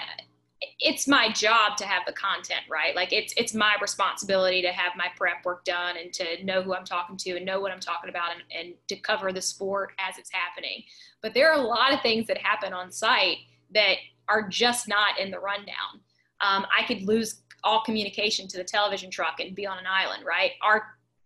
it's 0.80 1.08
my 1.08 1.32
job 1.32 1.78
to 1.78 1.86
have 1.86 2.04
the 2.08 2.14
content 2.14 2.62
right? 2.72 2.96
Like 2.96 3.12
it's 3.14 3.34
it's 3.38 3.54
my 3.54 3.76
responsibility 3.82 4.62
to 4.62 4.70
have 4.70 4.94
my 4.96 5.08
prep 5.16 5.44
work 5.46 5.64
done 5.66 5.98
and 5.98 6.12
to 6.14 6.44
know 6.44 6.62
who 6.64 6.74
i'm 6.74 6.86
talking 6.86 7.18
to 7.18 7.36
and 7.36 7.46
know 7.46 7.60
what 7.60 7.72
i'm 7.72 7.80
talking 7.80 8.10
about 8.10 8.32
and, 8.32 8.42
and 8.58 8.74
to 8.88 8.96
cover 8.96 9.32
the 9.32 9.42
sport 9.42 9.92
as 10.00 10.18
it's 10.18 10.32
happening. 10.32 10.84
But 11.22 11.34
there 11.34 11.52
are 11.52 11.60
a 11.60 11.62
lot 11.62 11.94
of 11.94 12.02
things 12.02 12.26
that 12.28 12.38
happen 12.38 12.74
on 12.74 12.92
site 12.92 13.38
that 13.74 13.98
are 14.28 14.48
just 14.48 14.88
not 14.88 15.20
in 15.20 15.30
the 15.30 15.40
rundown. 15.40 16.00
Um, 16.42 16.66
i 16.76 16.84
could 16.88 17.04
lose 17.04 17.42
all 17.66 17.82
communication 17.82 18.48
to 18.48 18.58
the 18.58 18.64
television 18.64 19.10
truck 19.12 19.40
and 19.40 19.56
be 19.56 19.66
on 19.66 19.78
an 19.78 19.86
island 19.88 20.24
right? 20.26 20.52
Our 20.62 20.84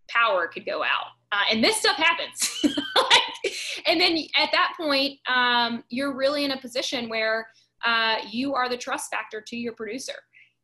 power 0.08 0.48
could 0.48 0.66
go 0.66 0.82
out. 0.82 1.06
Uh, 1.32 1.42
and 1.52 1.62
this 1.62 1.76
stuff 1.76 1.96
happens. 1.96 2.64
And 3.86 3.98
then 3.98 4.18
at 4.36 4.50
that 4.52 4.74
point 4.76 5.18
um, 5.26 5.82
you're 5.88 6.14
really 6.14 6.44
in 6.44 6.50
a 6.50 6.60
position 6.60 7.08
where 7.08 7.48
uh, 7.84 8.16
you 8.30 8.54
are 8.54 8.68
the 8.68 8.76
trust 8.76 9.10
factor 9.10 9.40
to 9.40 9.56
your 9.56 9.72
producer. 9.72 10.12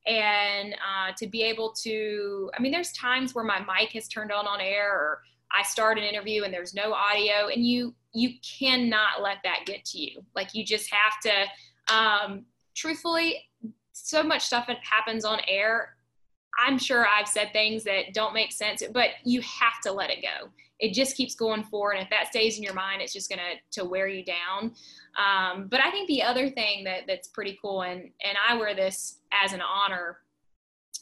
And 0.07 0.75
uh, 0.75 1.12
to 1.17 1.27
be 1.27 1.43
able 1.43 1.73
to 1.83 2.51
i 2.57 2.62
mean 2.62 2.71
there's 2.71 2.93
times 2.93 3.35
where 3.35 3.45
my 3.45 3.59
mic 3.61 3.91
has 3.93 4.07
turned 4.07 4.31
on 4.31 4.47
on 4.47 4.61
air 4.61 4.93
or 4.93 5.21
i 5.53 5.65
start 5.65 5.99
an 5.99 6.05
interview 6.05 6.45
and 6.45 6.55
there's 6.55 6.75
no 6.75 6.93
audio 6.93 7.49
and 7.53 7.67
you 7.67 7.93
you 8.17 8.31
cannot 8.59 9.23
let 9.23 9.39
that 9.45 9.61
get 9.67 9.85
to 9.85 9.99
you. 9.99 10.25
Like 10.35 10.55
you 10.55 10.65
just 10.65 10.91
have 10.93 11.21
to 11.21 11.95
um, 11.95 12.47
truthfully 12.75 13.45
so 14.04 14.22
much 14.22 14.42
stuff 14.42 14.68
happens 14.82 15.24
on 15.24 15.40
air 15.48 15.96
I'm 16.59 16.78
sure 16.78 17.06
I've 17.06 17.28
said 17.28 17.52
things 17.52 17.85
that 17.85 18.14
don't 18.14 18.35
make 18.35 18.52
sense, 18.52 18.82
but 18.92 19.11
you 19.24 19.40
have 19.42 19.80
to 19.82 19.92
let 19.92 20.11
it 20.11 20.22
go. 20.22 20.48
It 20.78 20.92
just 20.92 21.16
keeps 21.16 21.35
going 21.35 21.64
forward. 21.64 21.94
And 21.94 22.02
if 22.02 22.11
that 22.11 22.28
stays 22.28 22.56
in 22.56 22.62
your 22.62 22.74
mind, 22.74 23.02
it's 23.02 23.12
just 23.12 23.28
going 23.28 23.38
to, 23.38 23.80
to 23.80 23.88
wear 23.88 24.09
you 24.09 24.24
down. 24.24 24.72
Um, 25.16 25.68
but 25.68 25.80
I 25.80 25.90
think 25.90 26.09
the 26.09 26.22
other 26.22 26.50
thing 26.50 26.85
that, 26.85 27.02
that's 27.06 27.28
pretty 27.28 27.59
cool, 27.62 27.82
and, 27.82 28.00
and 28.00 28.37
I 28.46 28.56
wear 28.56 28.74
this 28.74 29.18
as 29.32 29.52
an 29.52 29.62
honor 29.62 30.18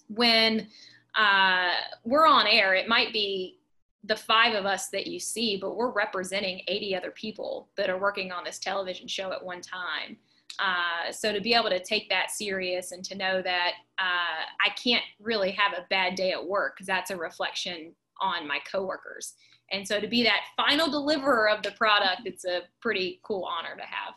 when 0.09 0.69
uh, 1.17 1.73
we're 2.05 2.27
on 2.27 2.47
air, 2.47 2.75
it 2.75 2.89
might 2.89 3.13
be 3.13 3.59
the 4.05 4.17
five 4.17 4.55
of 4.55 4.67
us 4.67 4.89
that 4.89 5.07
you 5.07 5.19
see, 5.19 5.57
but 5.57 5.77
we're 5.77 5.91
representing 5.91 6.61
80 6.69 6.97
other 6.97 7.11
people 7.11 7.69
that 7.77 7.89
are 7.89 7.99
working 7.99 8.33
on 8.33 8.45
this 8.45 8.59
television 8.59 9.09
show 9.09 9.33
at 9.33 9.45
one 9.45 9.61
time. 9.61 10.19
Uh, 10.59 11.11
so 11.11 11.33
to 11.33 11.41
be 11.41 11.55
able 11.55 11.71
to 11.71 11.83
take 11.83 12.09
that 12.11 12.31
serious 12.31 12.93
and 12.93 13.05
to 13.05 13.15
know 13.15 13.43
that 13.43 13.73
uh, 13.99 14.45
I 14.65 14.71
can't 14.71 15.05
really 15.21 15.51
have 15.53 15.73
a 15.73 15.87
bad 15.91 16.15
day 16.15 16.33
at 16.33 16.47
work 16.47 16.75
because 16.77 16.87
that's 16.87 17.11
a 17.11 17.17
reflection 17.17 17.93
on 18.21 18.47
my 18.47 18.59
coworkers. 18.71 19.35
And 19.71 19.87
so 19.87 20.01
to 20.01 20.07
be 20.07 20.23
that 20.25 20.43
final 20.57 20.91
deliverer 20.91 21.49
of 21.49 21.63
the 21.63 21.73
product, 21.73 22.23
it's 22.27 22.45
a 22.45 22.63
pretty 22.81 23.21
cool 23.23 23.45
honor 23.45 23.77
to 23.77 23.83
have. 23.83 24.15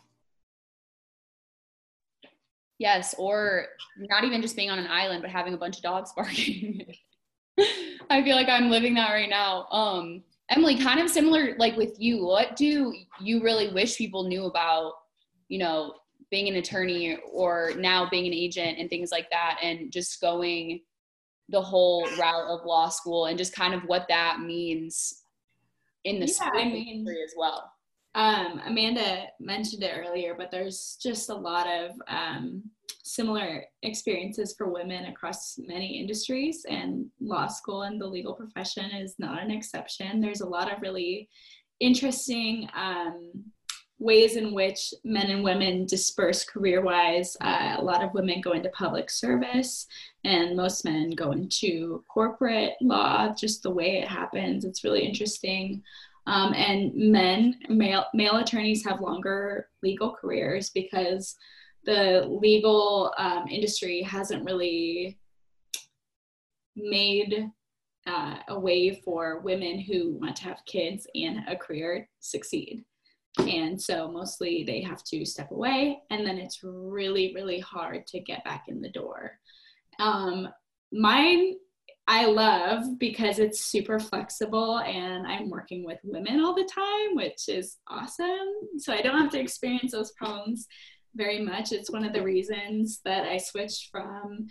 Yes, 2.78 3.14
or 3.18 3.66
not 3.96 4.22
even 4.22 4.40
just 4.40 4.54
being 4.54 4.70
on 4.70 4.78
an 4.78 4.86
island, 4.86 5.22
but 5.22 5.30
having 5.30 5.54
a 5.54 5.58
bunch 5.58 5.78
of 5.78 5.82
dogs 5.82 6.12
barking. 6.16 6.86
I 8.10 8.22
feel 8.22 8.36
like 8.36 8.48
I'm 8.48 8.70
living 8.70 8.94
that 8.94 9.10
right 9.10 9.28
now. 9.28 9.66
Um, 9.72 10.22
Emily, 10.50 10.78
kind 10.78 11.00
of 11.00 11.10
similar, 11.10 11.56
like 11.58 11.76
with 11.76 11.96
you, 11.98 12.24
what 12.24 12.56
do 12.56 12.94
you 13.20 13.42
really 13.42 13.72
wish 13.72 13.98
people 13.98 14.24
knew 14.28 14.44
about, 14.44 14.92
you 15.48 15.58
know, 15.58 15.94
being 16.30 16.48
an 16.48 16.56
attorney 16.56 17.18
or 17.32 17.72
now 17.76 18.08
being 18.10 18.26
an 18.26 18.34
agent 18.34 18.78
and 18.78 18.90
things 18.90 19.10
like 19.10 19.30
that, 19.30 19.58
and 19.62 19.90
just 19.92 20.20
going 20.20 20.80
the 21.48 21.60
whole 21.60 22.06
route 22.18 22.48
of 22.48 22.66
law 22.66 22.88
school 22.88 23.26
and 23.26 23.38
just 23.38 23.54
kind 23.54 23.74
of 23.74 23.82
what 23.84 24.06
that 24.08 24.40
means 24.40 25.22
in 26.04 26.20
the 26.20 26.26
yeah, 26.26 26.32
school 26.32 26.50
I 26.54 26.64
mean, 26.64 26.88
industry 26.88 27.22
as 27.24 27.34
well. 27.36 27.72
Um, 28.14 28.60
Amanda 28.66 29.26
mentioned 29.40 29.82
it 29.82 29.94
earlier, 29.96 30.34
but 30.36 30.50
there's 30.50 30.98
just 31.00 31.30
a 31.30 31.34
lot 31.34 31.66
of 31.66 31.92
um, 32.08 32.62
similar 33.04 33.64
experiences 33.82 34.54
for 34.56 34.68
women 34.68 35.06
across 35.06 35.58
many 35.58 35.98
industries, 35.98 36.64
and 36.68 37.06
law 37.20 37.46
school 37.46 37.82
and 37.82 38.00
the 38.00 38.06
legal 38.06 38.34
profession 38.34 38.90
is 38.90 39.14
not 39.18 39.42
an 39.42 39.50
exception. 39.50 40.20
There's 40.20 40.40
a 40.40 40.48
lot 40.48 40.72
of 40.72 40.82
really 40.82 41.28
interesting 41.80 42.68
um, 42.74 43.32
ways 43.98 44.36
in 44.36 44.54
which 44.54 44.94
men 45.04 45.30
and 45.30 45.42
women 45.42 45.84
disperse 45.84 46.44
career 46.44 46.82
wise. 46.82 47.36
Uh, 47.40 47.76
a 47.78 47.82
lot 47.82 48.02
of 48.02 48.14
women 48.14 48.40
go 48.40 48.52
into 48.52 48.68
public 48.70 49.10
service, 49.10 49.86
and 50.24 50.56
most 50.56 50.84
men 50.84 51.10
go 51.10 51.32
into 51.32 52.04
corporate 52.08 52.74
law, 52.80 53.34
just 53.34 53.62
the 53.62 53.70
way 53.70 53.98
it 53.98 54.08
happens. 54.08 54.64
It's 54.64 54.84
really 54.84 55.04
interesting. 55.04 55.82
Um, 56.26 56.52
and 56.54 56.94
men, 56.94 57.58
male, 57.68 58.04
male 58.14 58.36
attorneys 58.36 58.84
have 58.84 59.00
longer 59.00 59.68
legal 59.82 60.14
careers 60.14 60.70
because 60.70 61.34
the 61.84 62.26
legal 62.28 63.14
um, 63.16 63.46
industry 63.48 64.02
hasn't 64.02 64.44
really 64.44 65.18
made 66.76 67.50
uh, 68.06 68.36
a 68.48 68.58
way 68.58 69.00
for 69.04 69.40
women 69.40 69.80
who 69.80 70.18
want 70.20 70.36
to 70.36 70.44
have 70.44 70.64
kids 70.66 71.06
and 71.14 71.40
a 71.48 71.56
career 71.56 72.08
succeed. 72.20 72.84
And 73.38 73.80
so 73.80 74.10
mostly 74.10 74.64
they 74.64 74.82
have 74.82 75.02
to 75.04 75.24
step 75.24 75.50
away, 75.50 76.00
and 76.10 76.26
then 76.26 76.38
it's 76.38 76.60
really, 76.62 77.32
really 77.34 77.60
hard 77.60 78.06
to 78.08 78.20
get 78.20 78.44
back 78.44 78.64
in 78.68 78.80
the 78.80 78.90
door. 78.90 79.38
Um, 79.98 80.48
mine 80.92 81.54
I 82.10 82.24
love 82.24 82.98
because 82.98 83.38
it's 83.38 83.66
super 83.66 84.00
flexible 84.00 84.78
and 84.78 85.26
I'm 85.26 85.50
working 85.50 85.84
with 85.84 85.98
women 86.02 86.40
all 86.40 86.54
the 86.54 86.64
time, 86.64 87.14
which 87.14 87.50
is 87.50 87.76
awesome. 87.86 88.48
So 88.78 88.94
I 88.94 89.02
don't 89.02 89.20
have 89.20 89.30
to 89.32 89.40
experience 89.40 89.92
those 89.92 90.12
problems 90.12 90.66
very 91.14 91.38
much. 91.44 91.70
It's 91.70 91.90
one 91.90 92.06
of 92.06 92.14
the 92.14 92.22
reasons 92.22 93.00
that 93.04 93.24
I 93.24 93.36
switched 93.36 93.90
from 93.90 94.46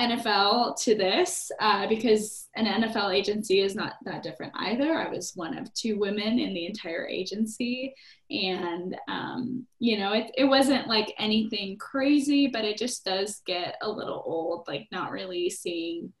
NFL 0.00 0.80
to 0.82 0.94
this 0.94 1.50
uh, 1.60 1.86
because 1.86 2.48
an 2.56 2.66
NFL 2.66 3.14
agency 3.14 3.60
is 3.60 3.74
not 3.74 3.94
that 4.04 4.22
different 4.22 4.52
either. 4.56 4.94
I 4.94 5.08
was 5.08 5.32
one 5.34 5.56
of 5.56 5.72
two 5.74 5.98
women 5.98 6.38
in 6.38 6.54
the 6.54 6.66
entire 6.66 7.06
agency. 7.06 7.94
And, 8.30 8.96
um, 9.08 9.66
you 9.78 9.98
know, 9.98 10.12
it, 10.12 10.30
it 10.36 10.44
wasn't 10.44 10.88
like 10.88 11.14
anything 11.18 11.76
crazy, 11.78 12.46
but 12.46 12.64
it 12.64 12.78
just 12.78 13.04
does 13.04 13.42
get 13.46 13.76
a 13.82 13.90
little 13.90 14.22
old, 14.24 14.66
like 14.66 14.88
not 14.90 15.10
really 15.10 15.50
seeing 15.50 16.12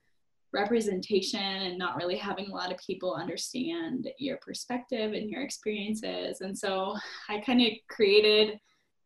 representation 0.52 1.40
and 1.40 1.78
not 1.78 1.96
really 1.96 2.16
having 2.16 2.50
a 2.50 2.54
lot 2.54 2.72
of 2.72 2.78
people 2.78 3.14
understand 3.14 4.08
your 4.18 4.36
perspective 4.38 5.12
and 5.12 5.30
your 5.30 5.42
experiences. 5.42 6.40
And 6.40 6.56
so 6.56 6.96
I 7.28 7.40
kind 7.40 7.62
of 7.62 7.68
created 7.88 8.58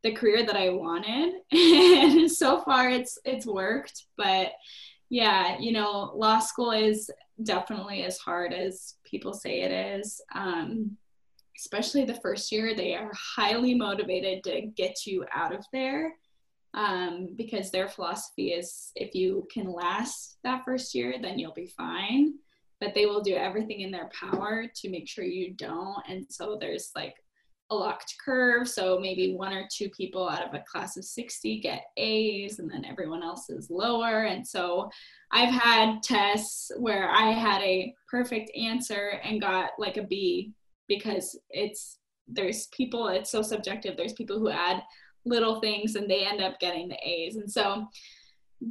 the 0.05 0.13
career 0.13 0.47
that 0.47 0.57
I 0.57 0.69
wanted. 0.69 1.35
and 1.51 2.31
so 2.31 2.61
far 2.61 2.89
it's 2.89 3.19
it's 3.25 3.47
worked, 3.47 4.05
but 4.17 4.53
yeah, 5.11 5.59
you 5.59 5.73
know, 5.73 6.13
law 6.15 6.39
school 6.39 6.71
is 6.71 7.11
definitely 7.43 8.05
as 8.05 8.19
hard 8.19 8.53
as 8.53 8.95
people 9.05 9.33
say 9.33 9.63
it 9.63 9.73
is. 9.73 10.21
Um, 10.35 10.97
especially 11.59 12.05
the 12.05 12.21
first 12.21 12.53
year, 12.53 12.75
they 12.75 12.95
are 12.95 13.11
highly 13.15 13.75
motivated 13.75 14.45
to 14.45 14.63
get 14.77 15.07
you 15.07 15.25
out 15.33 15.55
of 15.55 15.65
there 15.73 16.13
um, 16.75 17.29
because 17.37 17.71
their 17.71 17.89
philosophy 17.89 18.49
is 18.49 18.91
if 18.97 19.15
you 19.15 19.47
can 19.53 19.73
last 19.73 20.39
that 20.43 20.65
first 20.65 20.95
year, 20.95 21.15
then 21.21 21.39
you'll 21.39 21.53
be 21.53 21.73
fine. 21.77 22.35
But 22.81 22.95
they 22.95 23.07
will 23.07 23.23
do 23.23 23.37
everything 23.37 23.81
in 23.81 23.93
their 23.93 24.11
power 24.21 24.67
to 24.75 24.91
make 24.91 25.09
sure 25.09 25.25
you 25.25 25.55
don't. 25.55 26.03
And 26.09 26.27
so 26.29 26.59
there's 26.61 26.91
like 26.97 27.15
a 27.71 27.75
locked 27.75 28.15
curve. 28.25 28.69
So 28.69 28.99
maybe 29.01 29.35
one 29.35 29.53
or 29.53 29.67
two 29.73 29.89
people 29.91 30.29
out 30.29 30.47
of 30.47 30.55
a 30.55 30.65
class 30.71 30.97
of 30.97 31.05
60 31.05 31.61
get 31.61 31.85
A's 31.97 32.59
and 32.59 32.71
then 32.71 32.85
everyone 32.85 33.23
else 33.23 33.49
is 33.51 33.71
lower. 33.71 34.25
And 34.25 34.47
so 34.47 34.91
I've 35.31 35.53
had 35.53 36.03
tests 36.03 36.71
where 36.79 37.11
I 37.11 37.31
had 37.31 37.63
a 37.63 37.95
perfect 38.11 38.51
answer 38.57 39.21
and 39.23 39.41
got 39.41 39.71
like 39.79 39.97
a 39.97 40.05
B 40.05 40.53
because 40.89 41.39
it's 41.51 41.99
there's 42.27 42.69
people 42.69 43.09
it's 43.09 43.31
so 43.31 43.43
subjective 43.43 43.99
there's 43.99 44.15
people 44.15 44.39
who 44.39 44.49
add 44.49 44.83
little 45.27 45.61
things 45.61 45.95
and 45.95 46.09
they 46.09 46.25
end 46.25 46.43
up 46.43 46.59
getting 46.61 46.89
the 46.89 46.99
A's. 47.03 47.37
And 47.37 47.51
so 47.51 47.87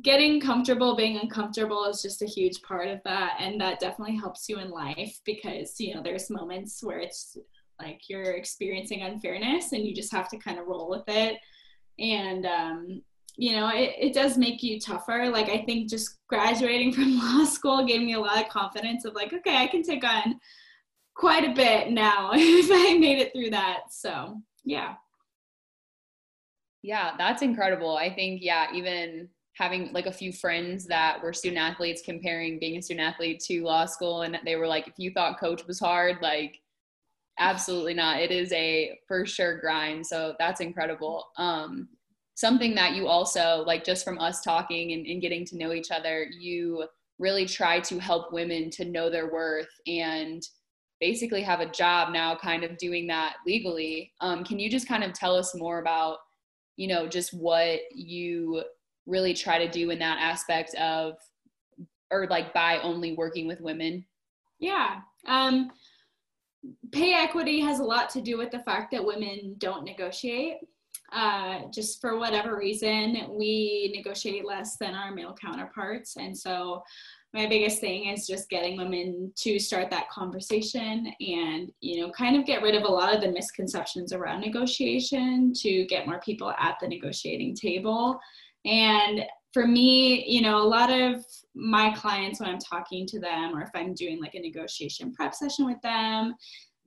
getting 0.01 0.39
comfortable 0.39 0.95
being 0.95 1.19
uncomfortable 1.19 1.85
is 1.85 2.01
just 2.01 2.21
a 2.21 2.27
huge 2.27 2.61
part 2.61 2.87
of 2.87 2.99
that 3.03 3.37
and 3.39 3.59
that 3.61 3.79
definitely 3.79 4.15
helps 4.15 4.49
you 4.49 4.59
in 4.59 4.71
life 4.71 5.19
because 5.23 5.79
you 5.79 5.93
know 5.93 6.01
there's 6.01 6.31
moments 6.31 6.83
where 6.83 6.99
it's 6.99 7.37
like 7.81 8.01
you're 8.09 8.31
experiencing 8.31 9.01
unfairness 9.01 9.71
and 9.71 9.85
you 9.85 9.93
just 9.93 10.11
have 10.11 10.29
to 10.29 10.37
kind 10.37 10.59
of 10.59 10.67
roll 10.67 10.89
with 10.89 11.03
it. 11.07 11.37
And 11.99 12.45
um, 12.45 13.01
you 13.35 13.55
know 13.55 13.69
it, 13.69 13.95
it 13.99 14.13
does 14.13 14.37
make 14.37 14.61
you 14.61 14.79
tougher. 14.79 15.29
Like 15.31 15.49
i 15.49 15.63
think 15.65 15.89
just 15.89 16.17
graduating 16.27 16.93
from 16.93 17.17
law 17.19 17.45
school 17.45 17.85
gave 17.85 18.01
me 18.01 18.13
a 18.13 18.19
lot 18.19 18.41
of 18.41 18.49
confidence 18.49 19.05
of 19.05 19.15
like 19.15 19.33
okay 19.33 19.57
i 19.57 19.67
can 19.67 19.81
take 19.81 20.03
on 20.03 20.39
quite 21.15 21.43
a 21.43 21.53
bit 21.53 21.91
now 21.91 22.31
if 22.33 22.69
i 22.71 22.97
made 22.97 23.19
it 23.19 23.33
through 23.33 23.49
that. 23.51 23.91
So 23.91 24.37
yeah. 24.63 24.95
Yeah, 26.81 27.11
that's 27.17 27.41
incredible. 27.41 27.95
I 27.95 28.13
think, 28.13 28.41
yeah, 28.43 28.67
even 28.73 29.29
having 29.53 29.93
like 29.93 30.05
a 30.05 30.11
few 30.11 30.33
friends 30.33 30.85
that 30.87 31.21
were 31.23 31.31
student 31.31 31.61
athletes 31.61 32.01
comparing 32.03 32.59
being 32.59 32.77
a 32.77 32.81
student 32.81 33.07
athlete 33.07 33.39
to 33.39 33.63
law 33.63 33.85
school 33.85 34.23
and 34.23 34.37
they 34.43 34.55
were 34.55 34.67
like 34.67 34.87
if 34.87 34.95
you 34.97 35.11
thought 35.11 35.39
coach 35.39 35.65
was 35.67 35.79
hard 35.79 36.17
like 36.23 36.59
absolutely 37.39 37.93
not. 37.93 38.21
It 38.21 38.31
is 38.31 38.51
a 38.53 38.97
for 39.07 39.25
sure 39.25 39.59
grind 39.59 40.05
so 40.05 40.35
that's 40.39 40.61
incredible. 40.61 41.25
Um 41.37 41.89
something 42.35 42.73
that 42.75 42.95
you 42.95 43.07
also 43.07 43.63
like 43.67 43.83
just 43.83 44.03
from 44.03 44.19
us 44.19 44.41
talking 44.41 44.93
and, 44.93 45.05
and 45.05 45.21
getting 45.21 45.45
to 45.45 45.55
know 45.55 45.71
each 45.71 45.91
other 45.91 46.25
you 46.39 46.83
really 47.19 47.45
try 47.45 47.79
to 47.79 47.99
help 47.99 48.33
women 48.33 48.69
to 48.71 48.85
know 48.85 49.09
their 49.09 49.31
worth 49.31 49.69
and 49.85 50.41
basically 50.99 51.41
have 51.41 51.59
a 51.59 51.69
job 51.69 52.13
now 52.13 52.35
kind 52.35 52.63
of 52.63 52.77
doing 52.77 53.07
that 53.07 53.35
legally. 53.45 54.13
Um, 54.21 54.43
can 54.43 54.57
you 54.57 54.69
just 54.69 54.87
kind 54.87 55.03
of 55.03 55.13
tell 55.13 55.35
us 55.35 55.53
more 55.53 55.79
about 55.79 56.17
you 56.75 56.87
know 56.87 57.07
just 57.07 57.33
what 57.33 57.81
you 57.93 58.63
really 59.05 59.33
try 59.33 59.59
to 59.59 59.69
do 59.69 59.89
in 59.89 59.99
that 59.99 60.17
aspect 60.19 60.73
of 60.75 61.15
or 62.09 62.27
like 62.27 62.53
by 62.53 62.79
only 62.79 63.15
working 63.15 63.47
with 63.47 63.61
women? 63.61 64.05
Yeah. 64.59 65.01
Um 65.27 65.71
pay 66.91 67.13
equity 67.13 67.59
has 67.59 67.79
a 67.79 67.83
lot 67.83 68.09
to 68.11 68.21
do 68.21 68.37
with 68.37 68.51
the 68.51 68.59
fact 68.59 68.91
that 68.91 69.03
women 69.03 69.55
don't 69.57 69.83
negotiate 69.83 70.57
uh, 71.13 71.61
just 71.71 72.01
for 72.01 72.17
whatever 72.17 72.57
reason, 72.57 73.27
we 73.29 73.91
negotiate 73.95 74.45
less 74.45 74.77
than 74.77 74.95
our 74.95 75.11
male 75.11 75.35
counterparts. 75.39 76.17
And 76.17 76.35
so 76.35 76.81
my 77.33 77.45
biggest 77.47 77.79
thing 77.79 78.07
is 78.07 78.27
just 78.27 78.49
getting 78.49 78.77
women 78.77 79.31
to 79.37 79.59
start 79.59 79.89
that 79.91 80.09
conversation 80.09 81.11
and 81.19 81.71
you 81.81 81.99
know 81.99 82.11
kind 82.11 82.35
of 82.35 82.45
get 82.45 82.61
rid 82.61 82.75
of 82.75 82.83
a 82.83 82.91
lot 82.91 83.13
of 83.13 83.21
the 83.21 83.31
misconceptions 83.31 84.13
around 84.13 84.41
negotiation 84.41 85.51
to 85.53 85.85
get 85.85 86.05
more 86.05 86.19
people 86.19 86.51
at 86.59 86.77
the 86.79 86.87
negotiating 86.87 87.55
table 87.55 88.19
and 88.65 89.25
for 89.53 89.67
me, 89.67 90.25
you 90.27 90.41
know, 90.41 90.57
a 90.57 90.67
lot 90.67 90.89
of 90.89 91.23
my 91.55 91.91
clients 91.91 92.39
when 92.39 92.49
I'm 92.49 92.59
talking 92.59 93.05
to 93.07 93.19
them 93.19 93.55
or 93.55 93.61
if 93.61 93.69
I'm 93.75 93.93
doing 93.93 94.19
like 94.19 94.35
a 94.35 94.39
negotiation 94.39 95.13
prep 95.13 95.35
session 95.35 95.65
with 95.65 95.81
them, 95.81 96.35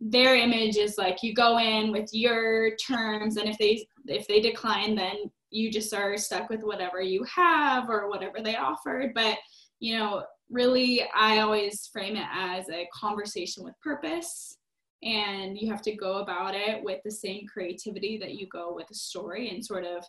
their 0.01 0.37
image 0.37 0.77
is 0.77 0.99
like 0.99 1.23
you 1.23 1.33
go 1.33 1.59
in 1.59 1.93
with 1.93 2.11
your 2.13 2.77
terms 2.77 3.37
and 3.39 3.49
if 3.49 3.57
they 3.57 3.87
if 4.07 4.29
they 4.29 4.41
decline 4.41 4.95
then 4.95 5.31
you 5.51 5.71
just 5.71 5.95
are 5.95 6.19
stuck 6.19 6.51
with 6.51 6.63
whatever 6.63 7.01
you 7.01 7.25
have 7.25 7.89
or 7.89 8.11
whatever 8.11 8.43
they 8.43 8.57
offered. 8.57 9.15
But 9.15 9.39
you 9.81 9.97
know 9.97 10.25
really 10.51 11.07
i 11.15 11.41
always 11.41 11.89
frame 11.93 12.17
it 12.17 12.27
as 12.33 12.69
a 12.71 12.89
conversation 12.95 13.65
with 13.65 13.75
purpose 13.83 14.59
and 15.03 15.59
you 15.59 15.71
have 15.71 15.83
to 15.83 15.95
go 15.95 16.19
about 16.19 16.55
it 16.55 16.83
with 16.83 17.01
the 17.05 17.11
same 17.11 17.47
creativity 17.47 18.17
that 18.17 18.35
you 18.35 18.47
go 18.49 18.73
with 18.75 18.91
a 18.91 18.95
story 18.95 19.51
and 19.51 19.65
sort 19.65 19.85
of 19.85 20.05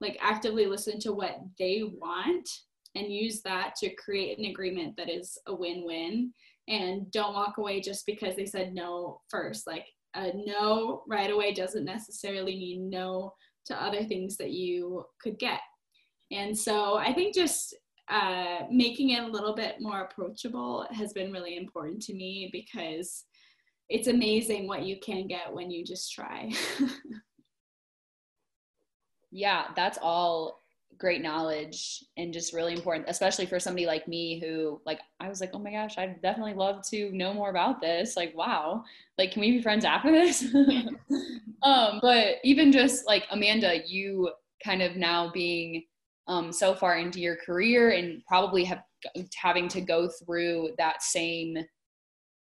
like 0.00 0.18
actively 0.20 0.66
listen 0.66 0.98
to 1.00 1.12
what 1.12 1.38
they 1.58 1.82
want 1.84 2.48
and 2.94 3.12
use 3.12 3.42
that 3.42 3.74
to 3.76 3.94
create 3.94 4.38
an 4.38 4.46
agreement 4.46 4.96
that 4.96 5.10
is 5.10 5.38
a 5.46 5.54
win-win 5.54 6.32
and 6.68 7.10
don't 7.10 7.34
walk 7.34 7.58
away 7.58 7.80
just 7.80 8.06
because 8.06 8.36
they 8.36 8.46
said 8.46 8.74
no 8.74 9.20
first. 9.28 9.66
Like 9.66 9.86
a 10.14 10.32
no 10.34 11.02
right 11.06 11.30
away 11.30 11.52
doesn't 11.52 11.84
necessarily 11.84 12.56
mean 12.56 12.90
no 12.90 13.32
to 13.66 13.82
other 13.82 14.04
things 14.04 14.36
that 14.36 14.50
you 14.50 15.04
could 15.20 15.38
get. 15.38 15.60
And 16.30 16.56
so 16.56 16.96
i 16.96 17.12
think 17.12 17.34
just 17.34 17.74
uh, 18.10 18.60
making 18.70 19.10
it 19.10 19.22
a 19.22 19.26
little 19.26 19.54
bit 19.54 19.76
more 19.80 20.00
approachable 20.00 20.86
has 20.90 21.12
been 21.12 21.30
really 21.30 21.58
important 21.58 22.00
to 22.00 22.14
me 22.14 22.48
because 22.52 23.24
it's 23.90 24.08
amazing 24.08 24.66
what 24.66 24.84
you 24.84 24.98
can 25.00 25.26
get 25.26 25.52
when 25.52 25.70
you 25.70 25.84
just 25.84 26.12
try 26.12 26.50
yeah 29.30 29.66
that's 29.76 29.98
all 30.00 30.60
great 30.98 31.22
knowledge 31.22 32.04
and 32.16 32.32
just 32.32 32.52
really 32.52 32.72
important 32.72 33.04
especially 33.08 33.46
for 33.46 33.60
somebody 33.60 33.86
like 33.86 34.08
me 34.08 34.40
who 34.40 34.80
like 34.84 34.98
i 35.20 35.28
was 35.28 35.40
like 35.40 35.50
oh 35.54 35.58
my 35.58 35.70
gosh 35.70 35.96
i'd 35.96 36.20
definitely 36.22 36.54
love 36.54 36.82
to 36.88 37.10
know 37.12 37.32
more 37.32 37.50
about 37.50 37.80
this. 37.80 38.16
Like 38.16 38.36
wow. 38.36 38.84
Like 39.16 39.32
can 39.32 39.40
we 39.40 39.52
be 39.52 39.62
friends 39.62 39.84
after 39.84 40.10
this? 40.10 40.44
Um 41.60 41.98
but 42.00 42.36
even 42.44 42.70
just 42.70 43.04
like 43.04 43.24
amanda 43.32 43.80
you 43.84 44.30
kind 44.64 44.80
of 44.80 44.94
now 44.94 45.28
being 45.32 45.82
um 46.28 46.52
so 46.52 46.72
far 46.72 46.98
into 46.98 47.18
your 47.18 47.34
career 47.34 47.90
and 47.90 48.22
probably 48.28 48.62
have 48.62 48.82
having 49.34 49.66
to 49.70 49.80
go 49.80 50.08
through 50.08 50.70
that 50.78 51.02
same 51.02 51.58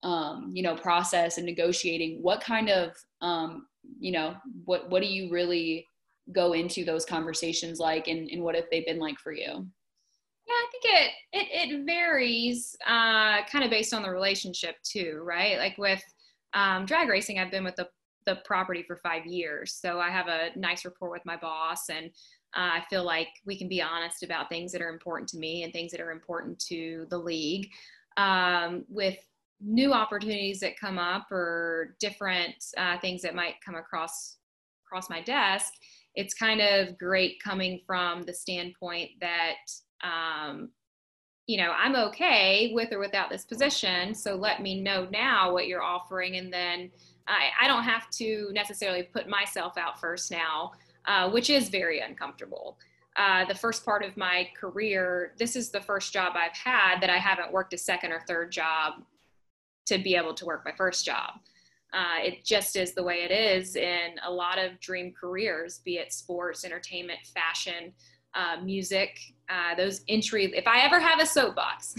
um 0.02 0.50
you 0.52 0.62
know 0.62 0.76
process 0.76 1.38
and 1.38 1.46
negotiating 1.46 2.18
what 2.20 2.42
kind 2.42 2.68
of 2.68 2.92
um 3.22 3.66
you 3.98 4.12
know 4.12 4.34
what 4.66 4.90
what 4.90 5.00
do 5.00 5.08
you 5.08 5.32
really 5.32 5.86
go 6.32 6.52
into 6.52 6.84
those 6.84 7.04
conversations 7.04 7.78
like 7.78 8.08
and, 8.08 8.28
and 8.30 8.42
what 8.42 8.54
have 8.54 8.64
they 8.70 8.80
been 8.80 8.98
like 8.98 9.18
for 9.18 9.32
you? 9.32 9.66
Yeah 10.46 10.54
i 10.54 10.66
think 10.70 10.84
it 10.84 11.10
it, 11.32 11.70
it 11.70 11.86
varies 11.86 12.76
uh, 12.86 13.44
kind 13.50 13.64
of 13.64 13.70
based 13.70 13.92
on 13.94 14.02
the 14.02 14.10
relationship 14.10 14.76
too 14.82 15.22
right? 15.24 15.58
Like 15.58 15.78
with 15.78 16.02
um, 16.54 16.86
drag 16.86 17.08
racing 17.08 17.38
i've 17.38 17.50
been 17.50 17.64
with 17.64 17.76
the, 17.76 17.88
the 18.26 18.36
property 18.44 18.82
for 18.82 18.96
five 18.96 19.26
years. 19.26 19.78
So 19.80 19.98
i 20.00 20.10
have 20.10 20.28
a 20.28 20.50
nice 20.56 20.84
rapport 20.84 21.10
with 21.10 21.24
my 21.24 21.36
boss 21.36 21.88
and 21.88 22.06
uh, 22.56 22.78
i 22.78 22.84
feel 22.88 23.04
like 23.04 23.28
we 23.44 23.58
can 23.58 23.68
be 23.68 23.82
honest 23.82 24.22
about 24.22 24.48
things 24.48 24.72
that 24.72 24.82
are 24.82 24.88
important 24.88 25.28
to 25.30 25.38
me 25.38 25.62
and 25.62 25.72
things 25.72 25.92
that 25.92 26.00
are 26.00 26.12
important 26.12 26.58
to 26.66 27.06
the 27.10 27.18
league. 27.18 27.70
Um, 28.16 28.86
with 28.88 29.18
new 29.60 29.92
opportunities 29.92 30.60
that 30.60 30.78
come 30.78 30.98
up 30.98 31.30
or 31.30 31.96
different 32.00 32.54
uh, 32.76 32.98
things 32.98 33.22
that 33.22 33.34
might 33.34 33.54
come 33.64 33.74
across 33.74 34.36
across 34.86 35.10
my 35.10 35.20
desk 35.22 35.72
it's 36.16 36.34
kind 36.34 36.60
of 36.60 36.98
great 36.98 37.40
coming 37.42 37.80
from 37.86 38.22
the 38.22 38.32
standpoint 38.32 39.10
that 39.20 39.56
um, 40.02 40.70
you 41.46 41.56
know 41.56 41.72
i'm 41.76 41.94
okay 41.94 42.72
with 42.74 42.92
or 42.92 42.98
without 42.98 43.30
this 43.30 43.44
position 43.44 44.14
so 44.14 44.34
let 44.34 44.60
me 44.60 44.80
know 44.80 45.06
now 45.12 45.52
what 45.52 45.68
you're 45.68 45.82
offering 45.82 46.36
and 46.36 46.52
then 46.52 46.90
i, 47.28 47.48
I 47.62 47.68
don't 47.68 47.84
have 47.84 48.10
to 48.10 48.50
necessarily 48.52 49.04
put 49.04 49.28
myself 49.28 49.78
out 49.78 50.00
first 50.00 50.30
now 50.30 50.72
uh, 51.06 51.30
which 51.30 51.50
is 51.50 51.68
very 51.68 52.00
uncomfortable. 52.00 52.76
Uh, 53.16 53.44
the 53.44 53.54
first 53.54 53.84
part 53.84 54.04
of 54.04 54.16
my 54.16 54.48
career 54.58 55.32
this 55.38 55.56
is 55.56 55.70
the 55.70 55.80
first 55.80 56.12
job 56.12 56.34
i've 56.36 56.54
had 56.54 57.00
that 57.00 57.08
i 57.08 57.16
haven't 57.16 57.50
worked 57.50 57.72
a 57.72 57.78
second 57.78 58.12
or 58.12 58.20
third 58.28 58.52
job 58.52 58.92
to 59.86 59.96
be 59.96 60.14
able 60.14 60.34
to 60.34 60.44
work 60.44 60.62
my 60.66 60.72
first 60.72 61.06
job 61.06 61.30
uh, 61.92 62.22
it 62.22 62.44
just 62.44 62.76
is 62.76 62.94
the 62.94 63.02
way 63.02 63.22
it 63.22 63.30
is 63.30 63.76
in 63.76 64.10
a 64.24 64.30
lot 64.30 64.58
of 64.58 64.78
dream 64.80 65.12
careers, 65.18 65.80
be 65.84 65.96
it 65.96 66.12
sports, 66.12 66.64
entertainment, 66.64 67.20
fashion, 67.34 67.92
uh, 68.34 68.60
music, 68.62 69.18
uh, 69.48 69.74
those 69.74 70.02
entry. 70.08 70.52
If 70.54 70.66
I 70.66 70.80
ever 70.80 71.00
have 71.00 71.20
a 71.20 71.26
soapbox, 71.26 71.94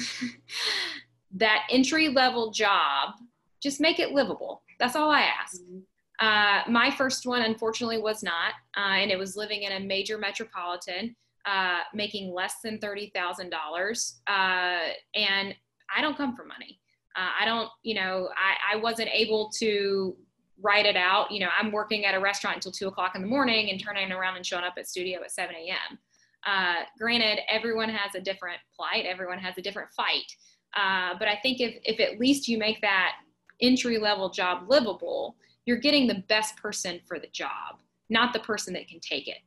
that 1.31 1.63
entry 1.71 2.09
level 2.09 2.51
job, 2.51 3.15
just 3.61 3.79
make 3.79 3.99
it 3.99 4.11
livable. 4.11 4.61
That's 4.79 4.95
all 4.95 5.09
I 5.09 5.21
ask. 5.21 5.61
Mm-hmm. 5.61 5.79
Uh, 6.19 6.61
my 6.71 6.91
first 6.91 7.25
one, 7.25 7.41
unfortunately, 7.43 7.99
was 7.99 8.23
not, 8.23 8.53
uh, 8.75 8.97
and 8.97 9.11
it 9.11 9.17
was 9.17 9.35
living 9.35 9.63
in 9.63 9.71
a 9.73 9.79
major 9.79 10.17
metropolitan, 10.17 11.15
uh, 11.45 11.79
making 11.93 12.33
less 12.33 12.55
than 12.63 12.79
thirty 12.79 13.11
thousand 13.15 13.51
dollars, 13.51 14.19
and 14.27 15.55
I 15.95 16.01
don't 16.01 16.17
come 16.17 16.35
for 16.35 16.43
money. 16.43 16.79
Uh, 17.17 17.29
I 17.41 17.45
don't, 17.45 17.69
you 17.83 17.95
know, 17.95 18.29
I, 18.37 18.75
I 18.75 18.77
wasn't 18.77 19.09
able 19.11 19.49
to 19.57 20.15
write 20.61 20.85
it 20.85 20.95
out. 20.95 21.31
You 21.31 21.39
know, 21.39 21.49
I'm 21.59 21.71
working 21.71 22.05
at 22.05 22.13
a 22.13 22.19
restaurant 22.19 22.57
until 22.57 22.71
two 22.71 22.87
o'clock 22.87 23.15
in 23.15 23.21
the 23.21 23.27
morning 23.27 23.71
and 23.71 23.83
turning 23.83 24.11
around 24.11 24.37
and 24.37 24.45
showing 24.45 24.63
up 24.63 24.75
at 24.77 24.87
studio 24.87 25.19
at 25.23 25.31
7 25.31 25.55
a.m. 25.55 25.97
Uh, 26.45 26.83
granted, 26.97 27.39
everyone 27.49 27.89
has 27.89 28.15
a 28.15 28.21
different 28.21 28.59
plight, 28.75 29.05
everyone 29.05 29.39
has 29.39 29.57
a 29.57 29.61
different 29.61 29.89
fight. 29.91 30.31
Uh, 30.75 31.15
but 31.17 31.27
I 31.27 31.39
think 31.41 31.59
if, 31.59 31.75
if 31.83 31.99
at 31.99 32.19
least 32.19 32.47
you 32.47 32.57
make 32.57 32.81
that 32.81 33.13
entry 33.61 33.97
level 33.97 34.29
job 34.29 34.69
livable, 34.69 35.35
you're 35.65 35.77
getting 35.77 36.07
the 36.07 36.23
best 36.29 36.55
person 36.57 36.99
for 37.07 37.19
the 37.19 37.27
job, 37.27 37.81
not 38.09 38.31
the 38.31 38.39
person 38.39 38.73
that 38.73 38.87
can 38.87 38.99
take 38.99 39.27
it. 39.27 39.39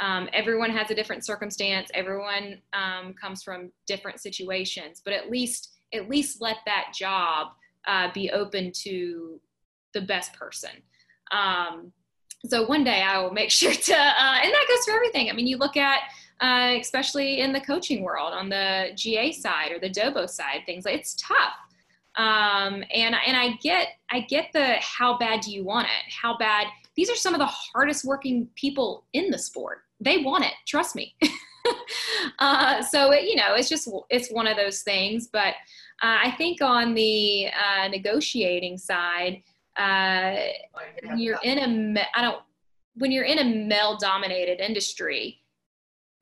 Um, 0.00 0.28
everyone 0.32 0.70
has 0.70 0.90
a 0.90 0.94
different 0.94 1.24
circumstance, 1.24 1.88
everyone 1.94 2.60
um, 2.72 3.14
comes 3.14 3.44
from 3.44 3.70
different 3.86 4.20
situations, 4.20 5.00
but 5.04 5.14
at 5.14 5.30
least 5.30 5.73
at 5.92 6.08
least 6.08 6.40
let 6.40 6.58
that 6.66 6.92
job 6.94 7.48
uh, 7.86 8.08
be 8.12 8.30
open 8.30 8.72
to 8.82 9.40
the 9.92 10.00
best 10.00 10.32
person. 10.34 10.70
Um, 11.32 11.92
so 12.46 12.66
one 12.66 12.84
day 12.84 13.02
I 13.02 13.18
will 13.20 13.32
make 13.32 13.50
sure 13.60 13.72
to, 13.72 13.94
uh, 13.94 14.38
and 14.42 14.52
that 14.52 14.66
goes 14.68 14.84
for 14.84 14.94
everything. 14.94 15.30
I 15.30 15.32
mean, 15.32 15.46
you 15.46 15.56
look 15.56 15.76
at, 15.76 16.00
uh, 16.40 16.76
especially 16.80 17.40
in 17.40 17.52
the 17.52 17.60
coaching 17.60 18.02
world 18.02 18.32
on 18.32 18.48
the 18.48 18.88
GA 18.96 19.32
side 19.32 19.72
or 19.72 19.78
the 19.78 19.90
Dobo 19.90 20.28
side, 20.28 20.62
things 20.66 20.84
like 20.84 20.96
it's 20.96 21.14
tough. 21.14 21.54
Um, 22.16 22.84
and 22.94 23.16
and 23.26 23.36
I 23.36 23.56
get 23.60 23.88
I 24.10 24.20
get 24.20 24.50
the 24.52 24.76
how 24.80 25.18
bad 25.18 25.40
do 25.40 25.50
you 25.50 25.64
want 25.64 25.86
it? 25.86 26.12
How 26.22 26.36
bad? 26.36 26.68
These 26.96 27.10
are 27.10 27.16
some 27.16 27.34
of 27.34 27.40
the 27.40 27.46
hardest 27.46 28.04
working 28.04 28.48
people 28.54 29.04
in 29.14 29.30
the 29.30 29.38
sport. 29.38 29.78
They 29.98 30.18
want 30.18 30.44
it. 30.44 30.52
Trust 30.66 30.94
me. 30.94 31.16
uh, 32.38 32.82
so 32.82 33.12
it, 33.12 33.24
you 33.24 33.36
know, 33.36 33.54
it's 33.54 33.68
just 33.68 33.88
it's 34.10 34.30
one 34.30 34.46
of 34.46 34.56
those 34.56 34.82
things. 34.82 35.28
But 35.28 35.54
uh, 36.02 36.18
I 36.24 36.34
think 36.36 36.60
on 36.60 36.94
the 36.94 37.48
uh, 37.48 37.88
negotiating 37.88 38.78
side, 38.78 39.42
uh, 39.76 40.36
you're 41.16 41.38
in 41.42 41.96
a 41.96 42.06
I 42.14 42.22
don't 42.22 42.42
when 42.96 43.10
you're 43.10 43.24
in 43.24 43.38
a 43.38 43.66
male-dominated 43.66 44.60
industry, 44.60 45.40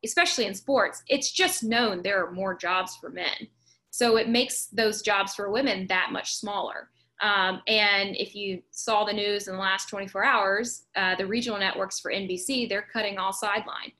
especially 0.04 0.46
in 0.46 0.54
sports, 0.54 1.02
it's 1.08 1.30
just 1.30 1.62
known 1.62 2.02
there 2.02 2.24
are 2.24 2.32
more 2.32 2.54
jobs 2.54 2.96
for 2.96 3.10
men. 3.10 3.48
So 3.90 4.16
it 4.16 4.28
makes 4.28 4.66
those 4.66 5.02
jobs 5.02 5.34
for 5.34 5.50
women 5.50 5.86
that 5.88 6.12
much 6.12 6.34
smaller. 6.36 6.88
Um, 7.20 7.60
and 7.68 8.16
if 8.16 8.34
you 8.34 8.62
saw 8.70 9.04
the 9.04 9.12
news 9.12 9.46
in 9.46 9.54
the 9.54 9.60
last 9.60 9.88
24 9.88 10.24
hours, 10.24 10.86
uh, 10.96 11.14
the 11.14 11.26
regional 11.26 11.58
networks 11.58 12.00
for 12.00 12.10
NBC, 12.10 12.68
they're 12.68 12.88
cutting 12.92 13.18
all 13.18 13.32
sideline. 13.32 13.92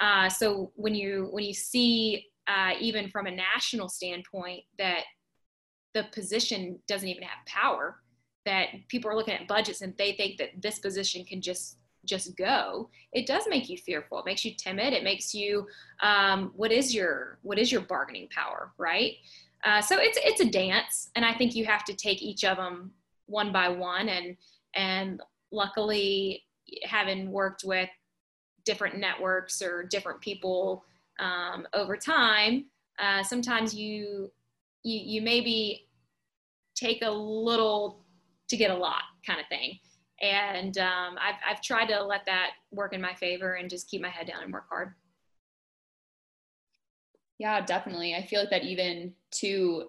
Uh, 0.00 0.28
so 0.28 0.72
when 0.76 0.94
you 0.94 1.28
when 1.30 1.44
you 1.44 1.54
see 1.54 2.26
uh, 2.46 2.72
even 2.80 3.10
from 3.10 3.26
a 3.26 3.30
national 3.30 3.88
standpoint 3.88 4.62
that 4.78 5.02
the 5.94 6.04
position 6.12 6.78
doesn't 6.86 7.08
even 7.08 7.22
have 7.22 7.44
power, 7.46 7.96
that 8.46 8.68
people 8.88 9.10
are 9.10 9.16
looking 9.16 9.34
at 9.34 9.48
budgets 9.48 9.80
and 9.80 9.94
they 9.98 10.12
think 10.12 10.38
that 10.38 10.50
this 10.60 10.78
position 10.78 11.24
can 11.24 11.40
just 11.40 11.78
just 12.04 12.36
go 12.36 12.88
it 13.12 13.26
does 13.26 13.44
make 13.48 13.68
you 13.68 13.76
fearful. 13.76 14.20
It 14.20 14.24
makes 14.24 14.44
you 14.44 14.54
timid. 14.54 14.94
It 14.94 15.02
makes 15.02 15.34
you 15.34 15.66
um, 16.00 16.52
what 16.54 16.72
is 16.72 16.94
your 16.94 17.38
what 17.42 17.58
is 17.58 17.72
your 17.72 17.82
bargaining 17.82 18.28
power 18.28 18.72
right? 18.78 19.14
Uh, 19.64 19.80
so 19.80 19.98
it's 19.98 20.18
it's 20.22 20.40
a 20.40 20.48
dance 20.48 21.10
and 21.16 21.24
i 21.24 21.34
think 21.34 21.56
you 21.56 21.64
have 21.64 21.84
to 21.84 21.92
take 21.92 22.22
each 22.22 22.44
of 22.44 22.56
them 22.56 22.92
one 23.28 23.52
by 23.52 23.68
one. 23.68 24.08
And 24.08 24.36
and 24.74 25.20
luckily 25.52 26.44
having 26.84 27.30
worked 27.30 27.62
with 27.64 27.88
different 28.70 28.98
networks 28.98 29.62
or 29.62 29.82
different 29.82 30.20
people 30.20 30.84
um, 31.18 31.66
over 31.72 31.96
time, 31.96 32.66
uh, 33.04 33.22
sometimes 33.22 33.74
you, 33.74 34.30
you 34.84 35.00
you 35.12 35.22
maybe 35.22 35.88
take 36.74 37.00
a 37.02 37.10
little 37.10 38.04
to 38.48 38.56
get 38.56 38.70
a 38.70 38.80
lot 38.88 39.02
kind 39.26 39.40
of 39.40 39.46
thing. 39.48 39.78
And 40.20 40.76
um, 40.78 41.16
I've, 41.26 41.40
I've 41.48 41.62
tried 41.62 41.88
to 41.88 42.02
let 42.02 42.26
that 42.26 42.50
work 42.70 42.92
in 42.92 43.00
my 43.00 43.14
favor 43.14 43.54
and 43.54 43.70
just 43.70 43.88
keep 43.90 44.02
my 44.02 44.08
head 44.08 44.26
down 44.26 44.42
and 44.42 44.52
work 44.52 44.66
hard. 44.68 44.94
Yeah, 47.38 47.64
definitely. 47.64 48.14
I 48.14 48.26
feel 48.26 48.40
like 48.40 48.50
that 48.50 48.64
even 48.64 49.14
to 49.42 49.88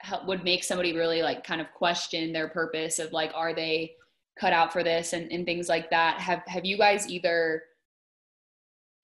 help 0.00 0.26
would 0.26 0.42
make 0.44 0.64
somebody 0.64 0.92
really 0.92 1.22
like 1.22 1.44
kind 1.44 1.60
of 1.60 1.68
question 1.72 2.32
their 2.32 2.48
purpose 2.48 2.98
of 2.98 3.12
like, 3.12 3.30
are 3.34 3.54
they 3.54 3.94
cut 4.38 4.52
out 4.52 4.72
for 4.72 4.82
this 4.82 5.12
and, 5.12 5.30
and 5.30 5.44
things 5.44 5.68
like 5.68 5.90
that. 5.90 6.20
Have 6.20 6.42
have 6.46 6.64
you 6.64 6.78
guys 6.78 7.08
either 7.08 7.62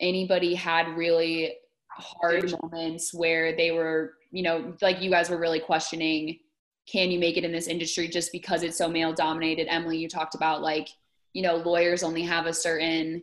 anybody 0.01 0.55
had 0.55 0.89
really 0.97 1.55
hard 1.91 2.55
moments 2.63 3.13
where 3.13 3.57
they 3.57 3.71
were, 3.73 4.15
you 4.31 4.43
know, 4.43 4.75
like 4.81 5.03
you 5.03 5.11
guys 5.11 5.31
were 5.31 5.39
really 5.39 5.61
questioning, 5.61 6.39
can 6.91 7.11
you 7.11 7.19
make 7.19 7.37
it 7.37 7.45
in 7.45 7.53
this 7.53 7.67
industry 7.67 8.09
just 8.09 8.33
because 8.33 8.63
it's 8.63 8.79
so 8.79 8.89
male 8.89 9.13
dominated? 9.13 9.67
Emily, 9.69 9.99
you 9.99 10.09
talked 10.09 10.35
about 10.35 10.63
like, 10.63 10.89
you 11.33 11.43
know, 11.43 11.57
lawyers 11.57 12.03
only 12.03 12.23
have 12.23 12.47
a 12.47 12.55
certain 12.55 13.23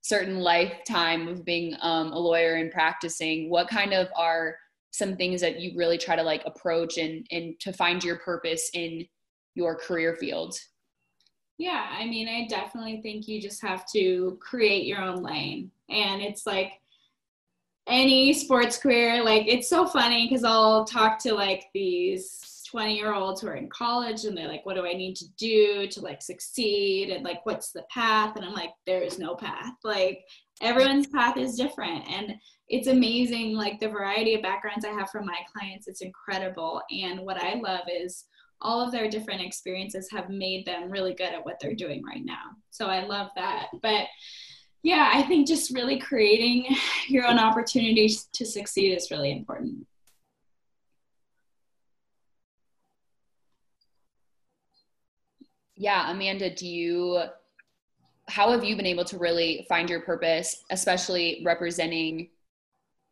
certain 0.00 0.38
lifetime 0.38 1.28
of 1.28 1.44
being 1.46 1.74
um, 1.80 2.12
a 2.12 2.18
lawyer 2.18 2.56
and 2.56 2.70
practicing. 2.70 3.48
What 3.48 3.68
kind 3.68 3.94
of 3.94 4.08
are 4.16 4.56
some 4.90 5.16
things 5.16 5.40
that 5.40 5.60
you 5.60 5.72
really 5.76 5.96
try 5.96 6.14
to 6.14 6.22
like 6.22 6.42
approach 6.44 6.98
and 6.98 7.26
and 7.30 7.58
to 7.60 7.72
find 7.72 8.02
your 8.02 8.16
purpose 8.16 8.70
in 8.74 9.06
your 9.54 9.76
career 9.76 10.16
field? 10.16 10.56
Yeah, 11.58 11.88
I 11.90 12.04
mean, 12.06 12.28
I 12.28 12.46
definitely 12.48 13.00
think 13.00 13.28
you 13.28 13.40
just 13.40 13.62
have 13.62 13.86
to 13.92 14.38
create 14.40 14.86
your 14.86 15.00
own 15.00 15.22
lane. 15.22 15.70
And 15.88 16.20
it's 16.20 16.46
like 16.46 16.80
any 17.86 18.32
sports 18.32 18.78
career, 18.78 19.22
like 19.22 19.46
it's 19.46 19.68
so 19.68 19.86
funny 19.86 20.26
because 20.26 20.42
I'll 20.44 20.84
talk 20.84 21.18
to 21.20 21.34
like 21.34 21.66
these 21.74 22.62
20 22.68 22.96
year 22.96 23.14
olds 23.14 23.40
who 23.40 23.48
are 23.48 23.54
in 23.54 23.68
college 23.68 24.24
and 24.24 24.36
they're 24.36 24.48
like, 24.48 24.66
what 24.66 24.74
do 24.74 24.84
I 24.86 24.94
need 24.94 25.14
to 25.16 25.28
do 25.36 25.86
to 25.88 26.00
like 26.00 26.22
succeed? 26.22 27.10
And 27.10 27.24
like, 27.24 27.44
what's 27.46 27.70
the 27.70 27.84
path? 27.88 28.34
And 28.36 28.44
I'm 28.44 28.54
like, 28.54 28.70
there 28.86 29.02
is 29.02 29.18
no 29.18 29.36
path. 29.36 29.74
Like, 29.84 30.24
everyone's 30.60 31.06
path 31.06 31.36
is 31.36 31.56
different. 31.56 32.04
And 32.10 32.34
it's 32.68 32.88
amazing, 32.88 33.54
like, 33.54 33.78
the 33.78 33.88
variety 33.88 34.34
of 34.34 34.42
backgrounds 34.42 34.84
I 34.84 34.88
have 34.90 35.10
from 35.10 35.26
my 35.26 35.38
clients. 35.52 35.86
It's 35.86 36.00
incredible. 36.00 36.80
And 36.90 37.20
what 37.20 37.36
I 37.36 37.54
love 37.54 37.82
is, 37.92 38.24
all 38.60 38.80
of 38.80 38.92
their 38.92 39.08
different 39.08 39.42
experiences 39.42 40.08
have 40.10 40.30
made 40.30 40.66
them 40.66 40.90
really 40.90 41.14
good 41.14 41.32
at 41.32 41.44
what 41.44 41.58
they're 41.60 41.74
doing 41.74 42.02
right 42.04 42.24
now. 42.24 42.56
So 42.70 42.86
I 42.86 43.04
love 43.04 43.30
that. 43.36 43.68
But 43.82 44.06
yeah, 44.82 45.10
I 45.12 45.22
think 45.22 45.48
just 45.48 45.74
really 45.74 45.98
creating 45.98 46.76
your 47.08 47.26
own 47.26 47.38
opportunities 47.38 48.28
to 48.34 48.44
succeed 48.44 48.96
is 48.96 49.10
really 49.10 49.32
important. 49.32 49.86
Yeah, 55.76 56.10
Amanda, 56.10 56.54
do 56.54 56.68
you 56.68 57.24
how 58.28 58.50
have 58.50 58.64
you 58.64 58.74
been 58.76 58.86
able 58.86 59.04
to 59.04 59.18
really 59.18 59.66
find 59.68 59.90
your 59.90 60.00
purpose, 60.00 60.64
especially 60.70 61.42
representing 61.44 62.30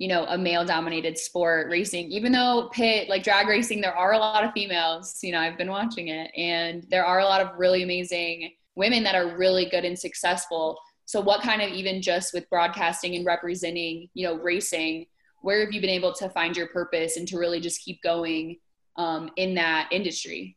you 0.02 0.08
know 0.08 0.24
a 0.28 0.36
male 0.36 0.64
dominated 0.64 1.16
sport 1.16 1.68
racing 1.70 2.10
even 2.10 2.32
though 2.32 2.68
pit 2.72 3.08
like 3.08 3.22
drag 3.22 3.46
racing 3.46 3.80
there 3.80 3.96
are 3.96 4.14
a 4.14 4.18
lot 4.18 4.42
of 4.42 4.50
females 4.52 5.20
you 5.22 5.30
know 5.30 5.38
i've 5.38 5.56
been 5.56 5.70
watching 5.70 6.08
it 6.08 6.28
and 6.36 6.84
there 6.90 7.04
are 7.04 7.20
a 7.20 7.24
lot 7.24 7.40
of 7.40 7.56
really 7.56 7.84
amazing 7.84 8.50
women 8.74 9.02
that 9.02 9.14
are 9.14 9.36
really 9.36 9.66
good 9.66 9.84
and 9.84 9.98
successful. 9.98 10.78
So 11.04 11.20
what 11.20 11.42
kind 11.42 11.60
of 11.60 11.70
even 11.70 12.00
just 12.00 12.32
with 12.32 12.48
broadcasting 12.48 13.16
and 13.16 13.26
representing 13.26 14.08
you 14.14 14.26
know 14.26 14.36
racing 14.36 15.06
where 15.42 15.64
have 15.64 15.72
you 15.72 15.80
been 15.80 15.90
able 15.90 16.12
to 16.12 16.28
find 16.30 16.56
your 16.56 16.68
purpose 16.68 17.16
and 17.16 17.26
to 17.26 17.36
really 17.36 17.60
just 17.60 17.84
keep 17.84 18.00
going 18.02 18.58
um, 18.96 19.30
in 19.36 19.54
that 19.54 19.88
industry? 19.90 20.56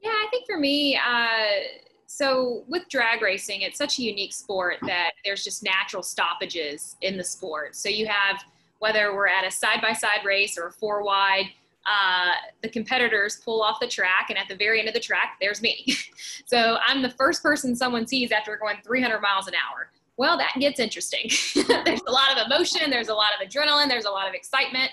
Yeah 0.00 0.10
i 0.10 0.28
think 0.30 0.46
for 0.48 0.58
me 0.58 0.96
uh, 0.96 1.78
so 2.06 2.64
with 2.68 2.88
drag 2.88 3.22
racing 3.22 3.62
it's 3.62 3.78
such 3.78 3.98
a 3.98 4.02
unique 4.02 4.32
sport 4.32 4.76
that 4.86 5.12
there's 5.24 5.44
just 5.44 5.62
natural 5.62 6.02
stoppages 6.02 6.96
in 7.02 7.16
the 7.16 7.24
sport. 7.24 7.74
So 7.74 7.88
you 7.88 8.06
have 8.06 8.42
whether 8.80 9.14
we're 9.14 9.28
at 9.28 9.46
a 9.46 9.50
side 9.50 9.80
by 9.80 9.92
side 9.92 10.24
race 10.24 10.58
or 10.58 10.66
a 10.66 10.72
four 10.72 11.04
wide, 11.04 11.46
uh, 11.86 12.32
the 12.62 12.68
competitors 12.68 13.40
pull 13.44 13.62
off 13.62 13.78
the 13.80 13.86
track, 13.86 14.26
and 14.28 14.38
at 14.38 14.48
the 14.48 14.56
very 14.56 14.80
end 14.80 14.88
of 14.88 14.94
the 14.94 15.00
track, 15.00 15.36
there's 15.40 15.62
me. 15.62 15.86
so 16.46 16.76
I'm 16.86 17.00
the 17.00 17.10
first 17.10 17.42
person 17.42 17.76
someone 17.76 18.06
sees 18.06 18.32
after 18.32 18.56
going 18.56 18.76
300 18.84 19.20
miles 19.20 19.46
an 19.46 19.54
hour. 19.54 19.90
Well, 20.16 20.36
that 20.36 20.52
gets 20.58 20.80
interesting. 20.80 21.30
there's 21.84 22.02
a 22.06 22.12
lot 22.12 22.36
of 22.36 22.46
emotion, 22.46 22.90
there's 22.90 23.08
a 23.08 23.14
lot 23.14 23.30
of 23.40 23.48
adrenaline, 23.48 23.88
there's 23.88 24.04
a 24.04 24.10
lot 24.10 24.28
of 24.28 24.34
excitement. 24.34 24.90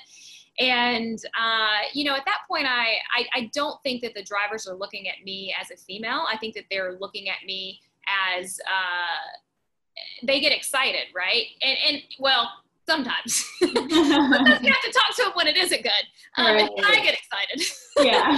And, 0.60 1.20
uh, 1.40 1.80
you 1.94 2.04
know, 2.04 2.16
at 2.16 2.26
that 2.26 2.40
point, 2.48 2.66
I, 2.66 2.96
I, 3.14 3.26
I 3.34 3.52
don't 3.54 3.82
think 3.84 4.02
that 4.02 4.16
the 4.16 4.24
drivers 4.24 4.68
are 4.68 4.74
looking 4.74 5.08
at 5.08 5.24
me 5.24 5.54
as 5.60 5.70
a 5.70 5.78
female. 5.78 6.26
I 6.32 6.38
think 6.38 6.56
that 6.56 6.64
they're 6.72 6.98
looking 7.00 7.30
at 7.30 7.46
me 7.46 7.80
as 8.34 8.60
uh, 8.66 9.38
they 10.24 10.40
get 10.40 10.52
excited, 10.52 11.08
right? 11.16 11.46
And, 11.62 11.78
and 11.88 12.02
well, 12.20 12.50
sometimes. 12.88 13.46
sometimes 13.60 14.62
you 14.62 14.72
have 14.72 14.82
to 14.82 14.92
talk 14.92 15.16
to 15.16 15.24
them 15.24 15.32
when 15.34 15.48
it 15.48 15.58
isn't 15.58 15.84
good. 15.84 15.92
Um, 16.38 16.56
right. 16.56 16.70
And 16.76 16.86
I 16.86 17.04
get 17.04 17.16
excited. 17.16 17.62
Yeah. 18.00 18.38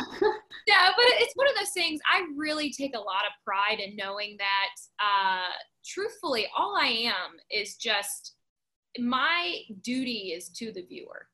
yeah, 0.68 0.90
but 0.96 1.06
it's 1.18 1.36
one 1.36 1.50
of 1.50 1.54
those 1.60 1.72
things. 1.72 2.00
I 2.10 2.24
really 2.38 2.72
take 2.72 2.96
a 2.96 3.00
lot 3.00 3.26
of 3.26 3.34
pride 3.44 3.82
in 3.82 3.94
knowing 3.98 4.38
that, 4.40 4.70
uh, 5.04 5.52
truthfully, 5.86 6.48
all 6.58 6.78
I 6.80 6.86
am 6.86 7.36
is 7.52 7.76
just 7.76 8.36
my 8.98 9.58
duty 9.84 10.34
is 10.34 10.48
to 10.52 10.72
the 10.72 10.84
viewer. 10.84 11.28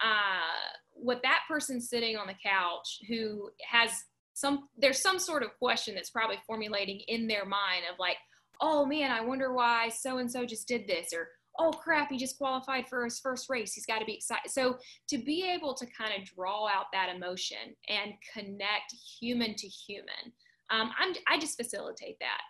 Uh, 0.00 0.70
what 0.92 1.22
that 1.24 1.40
person 1.48 1.80
sitting 1.80 2.16
on 2.16 2.28
the 2.28 2.36
couch 2.40 3.00
who 3.08 3.50
has 3.68 3.90
some, 4.34 4.68
there's 4.78 5.02
some 5.02 5.18
sort 5.18 5.42
of 5.42 5.58
question 5.58 5.96
that's 5.96 6.10
probably 6.10 6.38
formulating 6.46 7.00
in 7.08 7.26
their 7.26 7.46
mind 7.46 7.82
of 7.92 7.98
like, 7.98 8.18
oh 8.60 8.86
man, 8.86 9.10
I 9.10 9.22
wonder 9.22 9.52
why 9.52 9.88
so 9.88 10.18
and 10.18 10.30
so 10.30 10.46
just 10.46 10.68
did 10.68 10.86
this, 10.86 11.12
or 11.12 11.30
oh 11.58 11.70
crap, 11.70 12.10
he 12.10 12.18
just 12.18 12.38
qualified 12.38 12.88
for 12.88 13.04
his 13.04 13.18
first 13.18 13.48
race. 13.48 13.74
He's 13.74 13.86
got 13.86 13.98
to 13.98 14.04
be 14.04 14.14
excited. 14.14 14.50
So 14.50 14.78
to 15.08 15.18
be 15.18 15.44
able 15.48 15.74
to 15.74 15.86
kind 15.86 16.12
of 16.16 16.28
draw 16.28 16.68
out 16.68 16.86
that 16.92 17.14
emotion 17.14 17.74
and 17.88 18.12
connect 18.32 18.94
human 19.20 19.54
to 19.54 19.66
human, 19.66 20.32
um, 20.70 20.90
I'm, 20.98 21.14
I 21.28 21.38
just 21.38 21.56
facilitate 21.56 22.18
that. 22.20 22.40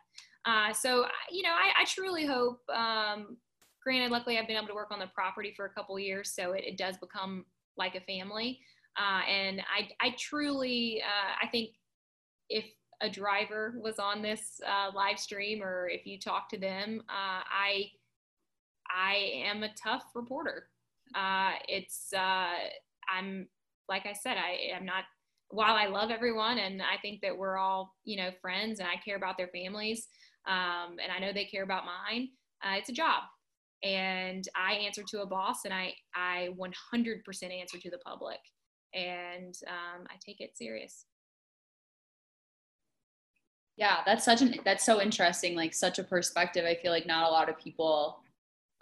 Uh, 0.50 0.72
so, 0.72 1.06
you 1.30 1.42
know, 1.42 1.50
I, 1.50 1.82
I 1.82 1.84
truly 1.86 2.24
hope, 2.24 2.60
um, 2.72 3.36
granted, 3.82 4.10
luckily 4.10 4.38
I've 4.38 4.46
been 4.46 4.56
able 4.56 4.68
to 4.68 4.74
work 4.74 4.90
on 4.90 5.00
the 5.00 5.08
property 5.08 5.52
for 5.56 5.66
a 5.66 5.70
couple 5.70 5.98
years, 5.98 6.32
so 6.34 6.52
it, 6.52 6.64
it 6.64 6.78
does 6.78 6.96
become 6.98 7.44
like 7.76 7.94
a 7.94 8.00
family. 8.00 8.60
Uh, 8.96 9.22
and 9.28 9.60
I, 9.60 9.88
I 10.00 10.14
truly, 10.18 11.02
uh, 11.02 11.44
I 11.44 11.48
think 11.48 11.70
if 12.48 12.64
a 13.02 13.10
driver 13.10 13.74
was 13.82 13.98
on 13.98 14.22
this 14.22 14.60
uh, 14.66 14.90
live 14.94 15.18
stream 15.18 15.62
or 15.62 15.88
if 15.88 16.06
you 16.06 16.18
talk 16.18 16.48
to 16.48 16.58
them, 16.58 17.02
uh, 17.08 17.42
I 17.44 17.90
I 18.96 19.42
am 19.44 19.62
a 19.62 19.68
tough 19.74 20.04
reporter. 20.14 20.68
Uh, 21.14 21.52
it's 21.68 22.12
uh, 22.16 22.54
I'm 23.14 23.48
like 23.88 24.06
I 24.06 24.14
said, 24.14 24.36
I 24.38 24.74
am 24.74 24.84
not. 24.84 25.04
While 25.50 25.76
I 25.76 25.86
love 25.86 26.10
everyone 26.10 26.58
and 26.58 26.82
I 26.82 27.00
think 27.00 27.20
that 27.20 27.36
we're 27.36 27.56
all 27.56 27.94
you 28.04 28.16
know 28.16 28.30
friends 28.40 28.80
and 28.80 28.88
I 28.88 28.96
care 29.04 29.16
about 29.16 29.36
their 29.36 29.48
families 29.48 30.08
um, 30.48 30.96
and 31.02 31.12
I 31.14 31.20
know 31.20 31.32
they 31.32 31.44
care 31.44 31.62
about 31.62 31.84
mine. 31.84 32.30
Uh, 32.64 32.76
it's 32.78 32.88
a 32.88 32.92
job, 32.92 33.22
and 33.82 34.48
I 34.56 34.72
answer 34.74 35.02
to 35.08 35.22
a 35.22 35.26
boss 35.26 35.64
and 35.64 35.74
I 35.74 35.92
I 36.14 36.48
100% 36.58 37.60
answer 37.60 37.78
to 37.78 37.90
the 37.90 37.98
public, 37.98 38.38
and 38.94 39.54
um, 39.68 40.06
I 40.08 40.14
take 40.24 40.40
it 40.40 40.56
serious. 40.56 41.04
Yeah, 43.76 43.98
that's 44.06 44.24
such 44.24 44.40
an 44.40 44.54
that's 44.64 44.86
so 44.86 45.02
interesting. 45.02 45.54
Like 45.54 45.74
such 45.74 45.98
a 45.98 46.04
perspective. 46.04 46.64
I 46.64 46.74
feel 46.74 46.92
like 46.92 47.06
not 47.06 47.28
a 47.28 47.30
lot 47.30 47.48
of 47.48 47.58
people 47.58 48.20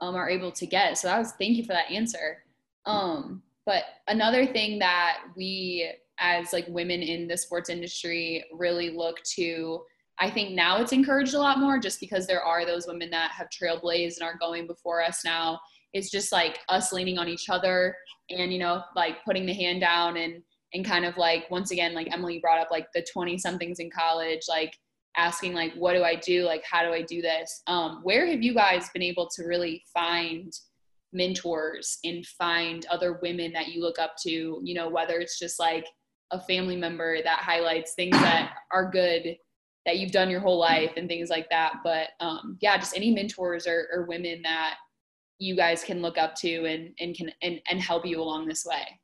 um, 0.00 0.14
are 0.14 0.28
able 0.28 0.52
to 0.52 0.66
get. 0.66 0.98
So 0.98 1.08
that 1.08 1.18
was 1.18 1.32
thank 1.32 1.56
you 1.56 1.64
for 1.64 1.72
that 1.72 1.90
answer. 1.90 2.42
Um, 2.86 3.42
but 3.66 3.84
another 4.08 4.46
thing 4.46 4.78
that 4.80 5.18
we 5.36 5.90
as 6.18 6.52
like 6.52 6.66
women 6.68 7.02
in 7.02 7.26
the 7.26 7.36
sports 7.36 7.70
industry 7.70 8.44
really 8.52 8.90
look 8.90 9.22
to 9.22 9.80
I 10.18 10.30
think 10.30 10.52
now 10.52 10.80
it's 10.80 10.92
encouraged 10.92 11.34
a 11.34 11.38
lot 11.38 11.58
more 11.58 11.78
just 11.78 11.98
because 11.98 12.26
there 12.26 12.42
are 12.42 12.64
those 12.64 12.86
women 12.86 13.10
that 13.10 13.32
have 13.32 13.48
trailblazed 13.48 14.18
and 14.18 14.22
are 14.22 14.38
going 14.38 14.66
before 14.66 15.02
us 15.02 15.22
now. 15.24 15.58
It's 15.92 16.10
just 16.10 16.30
like 16.30 16.60
us 16.68 16.92
leaning 16.92 17.18
on 17.18 17.28
each 17.28 17.48
other 17.48 17.96
and, 18.30 18.52
you 18.52 18.58
know, 18.58 18.82
like 18.94 19.24
putting 19.24 19.46
the 19.46 19.52
hand 19.52 19.80
down 19.80 20.16
and, 20.16 20.42
and 20.72 20.84
kind 20.84 21.04
of 21.04 21.16
like, 21.16 21.50
once 21.50 21.72
again, 21.72 21.94
like 21.94 22.12
Emily 22.12 22.38
brought 22.38 22.60
up, 22.60 22.70
like 22.70 22.86
the 22.94 23.04
20 23.12 23.38
somethings 23.38 23.80
in 23.80 23.90
college, 23.90 24.42
like 24.48 24.76
asking 25.16 25.54
like 25.54 25.72
what 25.74 25.94
do 25.94 26.02
i 26.02 26.14
do? 26.14 26.44
Like 26.44 26.64
how 26.68 26.82
do 26.82 26.92
i 26.92 27.02
do 27.02 27.22
this? 27.22 27.62
Um, 27.66 28.00
where 28.02 28.26
have 28.26 28.42
you 28.42 28.54
guys 28.54 28.90
been 28.90 29.02
able 29.02 29.28
to 29.34 29.44
really 29.44 29.82
find 29.92 30.52
mentors 31.12 31.98
and 32.04 32.26
find 32.26 32.86
other 32.86 33.18
women 33.22 33.52
that 33.52 33.68
you 33.68 33.80
look 33.80 33.98
up 33.98 34.14
to? 34.22 34.60
You 34.62 34.74
know 34.74 34.88
whether 34.88 35.18
it's 35.18 35.38
just 35.38 35.58
like 35.58 35.86
a 36.30 36.40
family 36.40 36.76
member 36.76 37.22
that 37.22 37.38
highlights 37.40 37.94
things 37.94 38.16
that 38.18 38.54
are 38.72 38.90
good 38.90 39.36
that 39.86 39.98
you've 39.98 40.12
done 40.12 40.30
your 40.30 40.40
whole 40.40 40.58
life 40.58 40.92
and 40.96 41.08
things 41.08 41.28
like 41.28 41.48
that. 41.50 41.74
But 41.84 42.08
um, 42.20 42.58
yeah 42.60 42.76
just 42.76 42.96
any 42.96 43.12
mentors 43.12 43.66
or, 43.66 43.86
or 43.92 44.06
women 44.06 44.42
that 44.42 44.76
you 45.38 45.54
guys 45.54 45.84
can 45.84 46.00
look 46.00 46.16
up 46.16 46.34
to 46.36 46.64
and 46.64 46.94
and 47.00 47.14
can 47.14 47.30
and, 47.42 47.60
and 47.70 47.80
help 47.80 48.06
you 48.06 48.20
along 48.20 48.46
this 48.48 48.64
way. 48.64 49.00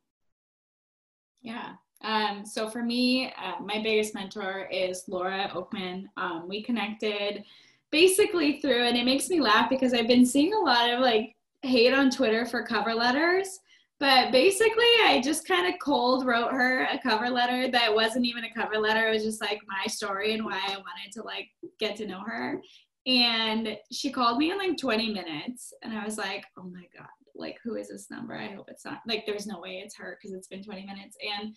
Yeah 1.43 1.75
um, 2.03 2.45
so 2.47 2.69
for 2.69 2.83
me, 2.83 3.33
uh, 3.33 3.63
my 3.63 3.81
biggest 3.83 4.15
mentor 4.15 4.69
is 4.73 5.05
Laura 5.07 5.51
Okmin. 5.53 6.05
Um, 6.17 6.47
we 6.49 6.63
connected 6.63 7.45
basically 7.91 8.61
through, 8.61 8.85
and 8.85 8.97
it 8.97 9.05
makes 9.05 9.29
me 9.29 9.41
laugh 9.41 9.69
because 9.69 9.93
I've 9.93 10.09
been 10.09 10.25
seeing 10.25 10.55
a 10.55 10.59
lot 10.59 10.91
of 10.91 11.01
like 11.01 11.37
hate 11.63 11.93
on 11.93 12.11
Twitter 12.11 12.47
for 12.47 12.65
cover 12.65 12.95
letters. 12.95 13.61
But 13.99 14.33
basically, 14.33 14.87
I 15.05 15.21
just 15.23 15.47
kind 15.47 15.67
of 15.67 15.79
cold 15.83 16.25
wrote 16.25 16.53
her 16.53 16.85
a 16.85 16.99
cover 16.99 17.29
letter 17.29 17.71
that 17.71 17.95
wasn't 17.95 18.25
even 18.25 18.45
a 18.45 18.55
cover 18.55 18.79
letter. 18.79 19.09
It 19.09 19.13
was 19.13 19.25
just 19.25 19.43
like 19.43 19.61
my 19.69 19.87
story 19.87 20.33
and 20.33 20.45
why 20.45 20.59
I 20.59 20.77
wanted 20.77 21.13
to 21.13 21.23
like 21.23 21.49
get 21.79 21.97
to 21.97 22.07
know 22.07 22.21
her. 22.21 22.63
And 23.07 23.77
she 23.93 24.11
called 24.11 24.39
me 24.39 24.53
in 24.53 24.59
like 24.59 24.79
20 24.79 25.13
minutes, 25.13 25.75
and 25.83 25.93
I 25.93 26.05
was 26.05 26.17
like, 26.17 26.45
oh 26.59 26.63
my 26.63 26.85
God, 26.97 27.09
like, 27.35 27.59
who 27.63 27.77
is 27.77 27.89
this 27.89 28.11
number? 28.11 28.35
I 28.35 28.55
hope 28.55 28.69
it's 28.69 28.85
not 28.85 29.01
like 29.07 29.25
there's 29.27 29.47
no 29.47 29.61
way 29.61 29.83
it's 29.85 29.97
her 29.97 30.19
because 30.21 30.35
it's 30.35 30.49
been 30.49 30.63
20 30.63 30.87
minutes. 30.87 31.17
And 31.39 31.55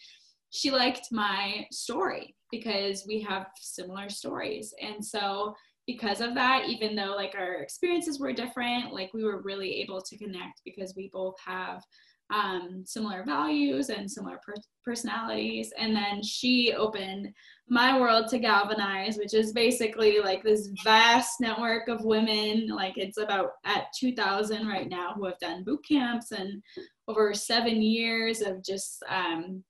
she 0.53 0.69
liked 0.69 1.07
my 1.11 1.65
story 1.71 2.35
because 2.51 3.05
we 3.07 3.19
have 3.21 3.47
similar 3.59 4.07
stories. 4.07 4.71
And 4.79 5.03
so, 5.03 5.55
because 5.87 6.21
of 6.21 6.35
that, 6.35 6.69
even 6.69 6.95
though 6.95 7.15
like 7.15 7.33
our 7.35 7.55
experiences 7.55 8.19
were 8.19 8.31
different, 8.31 8.93
like 8.93 9.11
we 9.13 9.23
were 9.23 9.41
really 9.41 9.81
able 9.81 9.99
to 9.99 10.17
connect 10.17 10.61
because 10.63 10.93
we 10.95 11.09
both 11.11 11.35
have 11.43 11.83
um, 12.31 12.83
similar 12.85 13.23
values 13.25 13.89
and 13.89 14.09
similar 14.09 14.39
per- 14.45 14.53
personalities. 14.85 15.73
And 15.77 15.95
then 15.95 16.21
she 16.21 16.73
opened 16.73 17.33
my 17.67 17.99
world 17.99 18.27
to 18.29 18.39
galvanize, 18.39 19.17
which 19.17 19.33
is 19.33 19.53
basically 19.53 20.19
like 20.19 20.43
this 20.43 20.69
vast 20.83 21.41
network 21.41 21.87
of 21.87 22.05
women. 22.05 22.67
Like 22.67 22.97
it's 22.97 23.17
about 23.17 23.53
at 23.65 23.87
2,000 23.99 24.67
right 24.67 24.87
now 24.87 25.13
who 25.15 25.25
have 25.25 25.39
done 25.39 25.63
boot 25.63 25.83
camps 25.85 26.31
and 26.31 26.61
over 27.07 27.33
seven 27.33 27.81
years 27.81 28.41
of 28.41 28.63
just 28.63 29.03
um, 29.09 29.63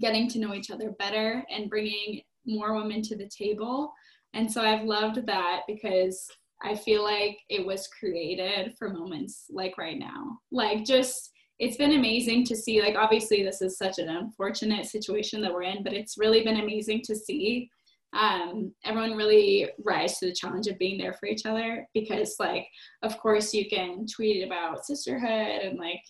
getting 0.00 0.28
to 0.28 0.38
know 0.38 0.54
each 0.54 0.70
other 0.70 0.90
better 0.98 1.44
and 1.50 1.70
bringing 1.70 2.22
more 2.46 2.74
women 2.74 3.02
to 3.02 3.16
the 3.16 3.28
table. 3.28 3.92
And 4.34 4.50
so 4.50 4.62
I've 4.62 4.84
loved 4.84 5.26
that 5.26 5.60
because 5.66 6.28
I 6.62 6.74
feel 6.74 7.02
like 7.02 7.38
it 7.48 7.66
was 7.66 7.88
created 7.88 8.74
for 8.78 8.88
moments 8.88 9.46
like 9.50 9.76
right 9.78 9.98
now. 9.98 10.38
Like 10.50 10.84
just 10.84 11.30
it's 11.58 11.76
been 11.76 11.92
amazing 11.92 12.44
to 12.44 12.56
see 12.56 12.80
like 12.80 12.96
obviously 12.96 13.42
this 13.42 13.62
is 13.62 13.76
such 13.76 13.98
an 13.98 14.08
unfortunate 14.08 14.86
situation 14.86 15.40
that 15.42 15.52
we're 15.52 15.62
in, 15.62 15.82
but 15.82 15.92
it's 15.92 16.18
really 16.18 16.42
been 16.42 16.60
amazing 16.60 17.02
to 17.02 17.14
see 17.14 17.70
um, 18.14 18.72
everyone 18.84 19.16
really 19.16 19.70
rise 19.84 20.18
to 20.18 20.26
the 20.26 20.34
challenge 20.34 20.66
of 20.66 20.78
being 20.78 20.98
there 20.98 21.14
for 21.14 21.26
each 21.26 21.46
other 21.46 21.88
because 21.94 22.36
like 22.38 22.66
of 23.02 23.16
course 23.18 23.54
you 23.54 23.68
can 23.70 24.06
tweet 24.06 24.44
about 24.44 24.84
sisterhood 24.84 25.62
and 25.62 25.78
like 25.78 26.02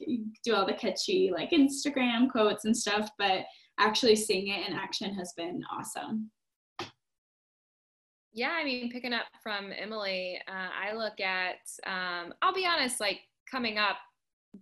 do 0.45 0.55
all 0.55 0.67
the 0.67 0.73
catchy 0.73 1.31
like 1.33 1.51
instagram 1.51 2.29
quotes 2.29 2.65
and 2.65 2.77
stuff 2.77 3.09
but 3.19 3.45
actually 3.79 4.17
seeing 4.17 4.49
it 4.49 4.69
in 4.69 4.75
action 4.75 5.15
has 5.15 5.33
been 5.37 5.63
awesome. 5.71 6.31
Yeah, 8.35 8.53
I 8.53 8.65
mean, 8.65 8.91
picking 8.91 9.13
up 9.13 9.27
from 9.43 9.73
Emily, 9.77 10.41
uh, 10.49 10.69
I 10.89 10.95
look 10.95 11.21
at, 11.21 11.69
um, 11.87 12.33
I'll 12.41 12.55
be 12.55 12.67
honest, 12.67 12.99
like 12.99 13.21
coming 13.51 13.77
up, 13.77 13.97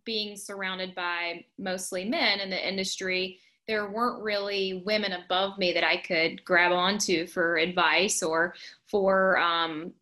being 0.05 0.37
surrounded 0.37 0.95
by 0.95 1.45
mostly 1.59 2.05
men 2.05 2.41
in 2.41 2.51
the 2.51 2.69
industry, 2.69 3.39
there 3.67 3.91
weren't 3.91 4.23
really 4.23 4.83
women 4.85 5.13
above 5.13 5.59
me 5.59 5.73
that 5.73 5.85
I 5.85 5.99
could 5.99 6.45
grab 6.45 6.73
onto 6.73 7.27
for 7.27 7.57
advice 7.57 8.23
or 8.23 8.55
for 8.87 9.39
um, 9.39 9.93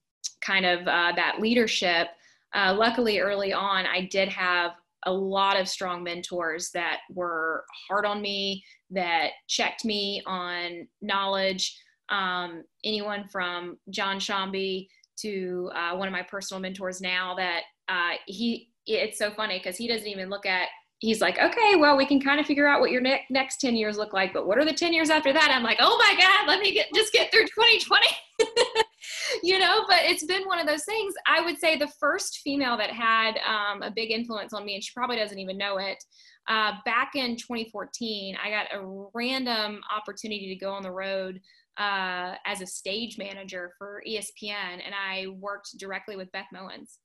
kind 0.41 0.65
of 0.65 0.81
uh, 0.81 1.13
that 1.17 1.37
leadership. 1.41 2.09
Uh, 2.55 2.75
luckily, 2.79 3.19
early 3.19 3.53
on, 3.53 3.85
I 3.85 4.09
did 4.11 4.31
have 4.31 4.73
a 5.05 5.13
lot 5.13 5.61
of 5.61 5.69
strong 5.69 6.03
mentors 6.03 6.71
that 6.71 7.01
were 7.13 7.65
hard 7.89 8.07
on 8.07 8.23
me, 8.23 8.65
that 8.91 9.31
checked 9.49 9.85
me 9.85 10.23
on 10.27 10.89
knowledge. 11.03 11.79
Um, 12.09 12.65
anyone 12.85 13.29
from 13.29 13.79
John 13.91 14.19
Shambi 14.19 14.89
to 15.21 15.71
uh, 15.75 15.97
one 15.97 16.09
of 16.09 16.13
my 16.13 16.23
personal 16.23 16.61
mentors 16.61 17.01
now 17.01 17.35
that 17.37 17.63
uh, 17.89 18.17
he, 18.27 18.71
it's 18.87 19.19
so 19.19 19.31
funny 19.31 19.59
because 19.59 19.77
he 19.77 19.89
doesn't 19.89 20.07
even 20.07 20.31
look 20.31 20.47
at, 20.47 20.69
he's 21.01 21.21
like, 21.21 21.39
okay, 21.39 21.77
well, 21.77 21.97
we 21.97 22.07
can 22.07 22.21
kind 22.21 22.41
of 22.41 22.47
figure 22.47 22.67
out 22.67 22.81
what 22.81 22.91
your 22.91 23.01
ne- 23.01 23.25
next 23.31 23.61
10 23.61 23.77
years 23.77 23.97
look 23.99 24.13
like, 24.13 24.33
but 24.33 24.47
what 24.47 24.59
are 24.59 24.65
the 24.65 24.73
10 24.73 24.93
years 24.93 25.11
after 25.11 25.33
that? 25.33 25.51
I'm 25.51 25.63
like, 25.63 25.79
oh 25.81 25.97
my 25.99 26.21
God, 26.21 26.49
let 26.49 26.61
me 26.61 26.73
get, 26.73 26.87
just 26.95 27.13
get 27.13 27.31
through 27.31 27.47
2020. 27.47 28.07
you 29.43 29.59
know, 29.59 29.85
but 29.89 30.01
it's 30.03 30.25
been 30.25 30.45
one 30.47 30.59
of 30.59 30.67
those 30.67 30.85
things. 30.85 31.15
I 31.27 31.41
would 31.45 31.59
say 31.59 31.77
the 31.77 31.91
first 32.01 32.41
female 32.43 32.77
that 32.77 32.91
had 32.91 33.39
um, 33.47 33.83
a 33.83 33.91
big 33.91 34.11
influence 34.11 34.53
on 34.53 34.65
me, 34.65 34.75
and 34.75 34.83
she 34.83 34.93
probably 34.95 35.17
doesn't 35.17 35.39
even 35.39 35.59
know 35.59 35.79
it, 35.79 36.03
uh, 36.49 36.73
back 36.85 37.15
in 37.15 37.37
2014, 37.37 38.37
I 38.43 38.51
got 38.51 38.67
a 38.73 39.09
random 39.15 39.81
opportunity 39.95 40.49
to 40.49 40.57
go 40.57 40.73
on 40.73 40.83
the 40.83 40.91
road 40.91 41.41
uh, 41.77 42.35
as 42.47 42.61
a 42.61 42.67
stage 42.67 43.19
manager 43.19 43.73
for 43.79 44.03
ESPN, 44.09 44.81
and 44.85 44.95
I 44.95 45.27
worked 45.39 45.79
directly 45.79 46.17
with 46.17 46.33
Beth 46.33 46.47
Mowins. 46.55 46.97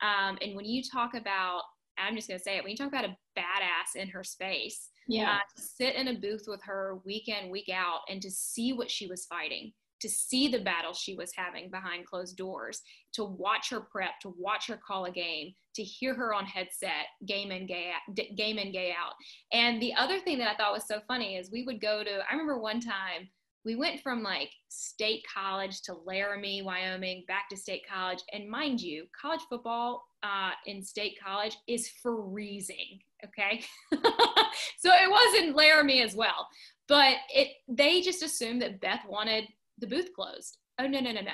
Um, 0.00 0.38
and 0.40 0.54
when 0.54 0.64
you 0.64 0.82
talk 0.82 1.14
about, 1.14 1.62
I'm 1.98 2.14
just 2.14 2.28
going 2.28 2.38
to 2.38 2.44
say 2.44 2.56
it, 2.56 2.62
when 2.62 2.70
you 2.70 2.76
talk 2.76 2.88
about 2.88 3.04
a 3.04 3.16
badass 3.38 4.00
in 4.00 4.08
her 4.08 4.24
space, 4.24 4.88
yeah, 5.06 5.32
uh, 5.32 5.38
to 5.56 5.62
sit 5.62 5.96
in 5.96 6.08
a 6.08 6.14
booth 6.18 6.44
with 6.46 6.62
her 6.64 6.98
week 7.04 7.28
in, 7.28 7.50
week 7.50 7.68
out, 7.72 8.00
and 8.08 8.22
to 8.22 8.30
see 8.30 8.72
what 8.72 8.90
she 8.90 9.06
was 9.06 9.26
fighting 9.26 9.72
to 10.04 10.08
see 10.10 10.48
the 10.48 10.60
battle 10.60 10.92
she 10.92 11.14
was 11.14 11.32
having 11.34 11.70
behind 11.70 12.06
closed 12.06 12.36
doors, 12.36 12.82
to 13.14 13.24
watch 13.24 13.70
her 13.70 13.80
prep, 13.80 14.20
to 14.20 14.34
watch 14.38 14.66
her 14.66 14.78
call 14.86 15.06
a 15.06 15.10
game, 15.10 15.54
to 15.74 15.82
hear 15.82 16.14
her 16.14 16.34
on 16.34 16.44
headset, 16.44 17.06
game 17.24 17.50
in, 17.50 17.66
gay 17.66 17.90
out, 17.90 18.14
game 18.36 18.58
in, 18.58 18.70
gay 18.70 18.92
out. 18.92 19.14
And 19.50 19.80
the 19.80 19.94
other 19.94 20.18
thing 20.18 20.36
that 20.40 20.50
I 20.50 20.56
thought 20.56 20.74
was 20.74 20.86
so 20.86 21.00
funny 21.08 21.36
is 21.36 21.50
we 21.50 21.64
would 21.64 21.80
go 21.80 22.04
to, 22.04 22.10
I 22.10 22.32
remember 22.32 22.58
one 22.58 22.80
time 22.80 23.30
we 23.64 23.76
went 23.76 24.02
from 24.02 24.22
like 24.22 24.50
state 24.68 25.24
college 25.32 25.80
to 25.82 25.94
Laramie, 26.04 26.60
Wyoming, 26.60 27.24
back 27.26 27.48
to 27.48 27.56
state 27.56 27.84
college. 27.90 28.18
And 28.34 28.46
mind 28.46 28.82
you, 28.82 29.06
college 29.18 29.40
football 29.48 30.04
uh, 30.22 30.50
in 30.66 30.82
state 30.82 31.16
college 31.24 31.56
is 31.66 31.88
freezing. 32.02 33.00
Okay. 33.24 33.64
so 33.90 34.90
it 34.90 35.08
was 35.08 35.42
in 35.42 35.54
Laramie 35.54 36.02
as 36.02 36.14
well. 36.14 36.46
But 36.88 37.16
it 37.34 37.48
they 37.66 38.02
just 38.02 38.22
assumed 38.22 38.60
that 38.60 38.82
Beth 38.82 39.06
wanted 39.08 39.44
the 39.78 39.86
booth 39.86 40.12
closed. 40.14 40.58
Oh, 40.78 40.86
no, 40.86 41.00
no, 41.00 41.12
no, 41.12 41.20
no. 41.20 41.30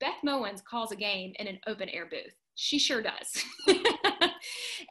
Beth 0.00 0.16
Mowins 0.24 0.62
calls 0.64 0.92
a 0.92 0.96
game 0.96 1.32
in 1.38 1.46
an 1.46 1.58
open 1.66 1.88
air 1.88 2.06
booth. 2.06 2.34
She 2.54 2.78
sure 2.78 3.02
does. 3.02 3.44
and 3.66 3.76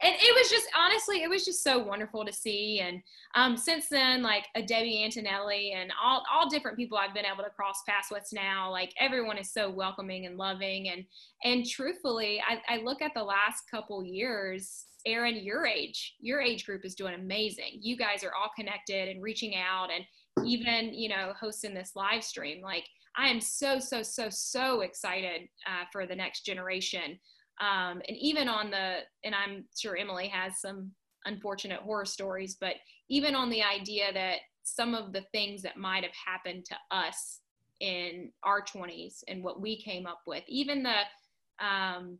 it 0.00 0.34
was 0.34 0.48
just, 0.50 0.68
honestly, 0.76 1.22
it 1.22 1.30
was 1.30 1.44
just 1.44 1.64
so 1.64 1.82
wonderful 1.82 2.24
to 2.24 2.32
see. 2.32 2.80
And 2.80 3.02
um, 3.34 3.56
since 3.56 3.88
then, 3.88 4.22
like 4.22 4.46
a 4.54 4.62
Debbie 4.62 5.02
Antonelli 5.02 5.72
and 5.76 5.92
all, 6.02 6.22
all 6.32 6.48
different 6.48 6.76
people 6.76 6.96
I've 6.96 7.14
been 7.14 7.24
able 7.24 7.42
to 7.42 7.50
cross 7.50 7.82
paths 7.88 8.08
with 8.10 8.28
now, 8.32 8.70
like 8.70 8.92
everyone 9.00 9.38
is 9.38 9.52
so 9.52 9.68
welcoming 9.68 10.26
and 10.26 10.36
loving. 10.36 10.90
And, 10.90 11.04
and 11.44 11.66
truthfully, 11.66 12.40
I, 12.48 12.76
I 12.76 12.82
look 12.82 13.02
at 13.02 13.12
the 13.14 13.24
last 13.24 13.64
couple 13.70 14.04
years 14.04 14.86
Aaron, 15.06 15.36
your 15.36 15.64
age, 15.64 16.16
your 16.18 16.40
age 16.40 16.66
group 16.66 16.84
is 16.84 16.96
doing 16.96 17.14
amazing. 17.14 17.78
You 17.80 17.96
guys 17.96 18.24
are 18.24 18.34
all 18.34 18.50
connected 18.56 19.08
and 19.08 19.22
reaching 19.22 19.54
out 19.54 19.88
and 19.94 20.04
even 20.44 20.92
you 20.92 21.08
know 21.08 21.32
hosting 21.38 21.74
this 21.74 21.92
live 21.94 22.22
stream 22.22 22.62
like 22.62 22.84
i 23.16 23.28
am 23.28 23.40
so 23.40 23.78
so 23.78 24.02
so 24.02 24.28
so 24.30 24.80
excited 24.82 25.42
uh, 25.66 25.84
for 25.92 26.06
the 26.06 26.16
next 26.16 26.44
generation. 26.44 27.18
Um, 27.58 28.02
and 28.06 28.16
even 28.18 28.48
on 28.48 28.70
the 28.70 28.98
and 29.24 29.34
i'm 29.34 29.64
sure 29.74 29.96
emily 29.96 30.28
has 30.28 30.60
some 30.60 30.90
unfortunate 31.24 31.80
horror 31.80 32.04
stories 32.04 32.56
but 32.60 32.74
even 33.08 33.34
on 33.34 33.48
the 33.48 33.62
idea 33.62 34.12
that 34.12 34.40
some 34.62 34.94
of 34.94 35.12
the 35.12 35.24
things 35.32 35.62
that 35.62 35.78
might 35.78 36.02
have 36.02 36.12
happened 36.26 36.66
to 36.66 36.76
us 36.90 37.40
in 37.80 38.30
our 38.42 38.62
20s 38.62 39.22
and 39.28 39.42
what 39.42 39.60
we 39.60 39.80
came 39.80 40.06
up 40.06 40.20
with 40.26 40.42
even 40.48 40.82
the 40.82 41.66
um, 41.66 42.18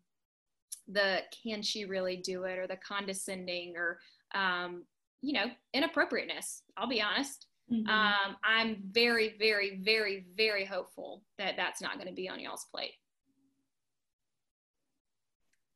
the 0.88 1.18
can 1.42 1.62
she 1.62 1.84
really 1.84 2.16
do 2.16 2.44
it 2.44 2.58
or 2.58 2.66
the 2.66 2.76
condescending 2.76 3.74
or 3.76 3.98
um, 4.34 4.84
you 5.20 5.32
know 5.32 5.46
inappropriateness 5.74 6.62
i'll 6.76 6.88
be 6.88 7.02
honest 7.02 7.46
Mm-hmm. 7.72 7.88
Um, 7.88 8.36
I'm 8.44 8.76
very, 8.92 9.34
very, 9.38 9.80
very, 9.82 10.24
very 10.36 10.64
hopeful 10.64 11.22
that 11.38 11.54
that's 11.56 11.82
not 11.82 11.94
going 11.94 12.06
to 12.06 12.14
be 12.14 12.28
on 12.28 12.38
y'all's 12.38 12.66
plate. 12.72 12.94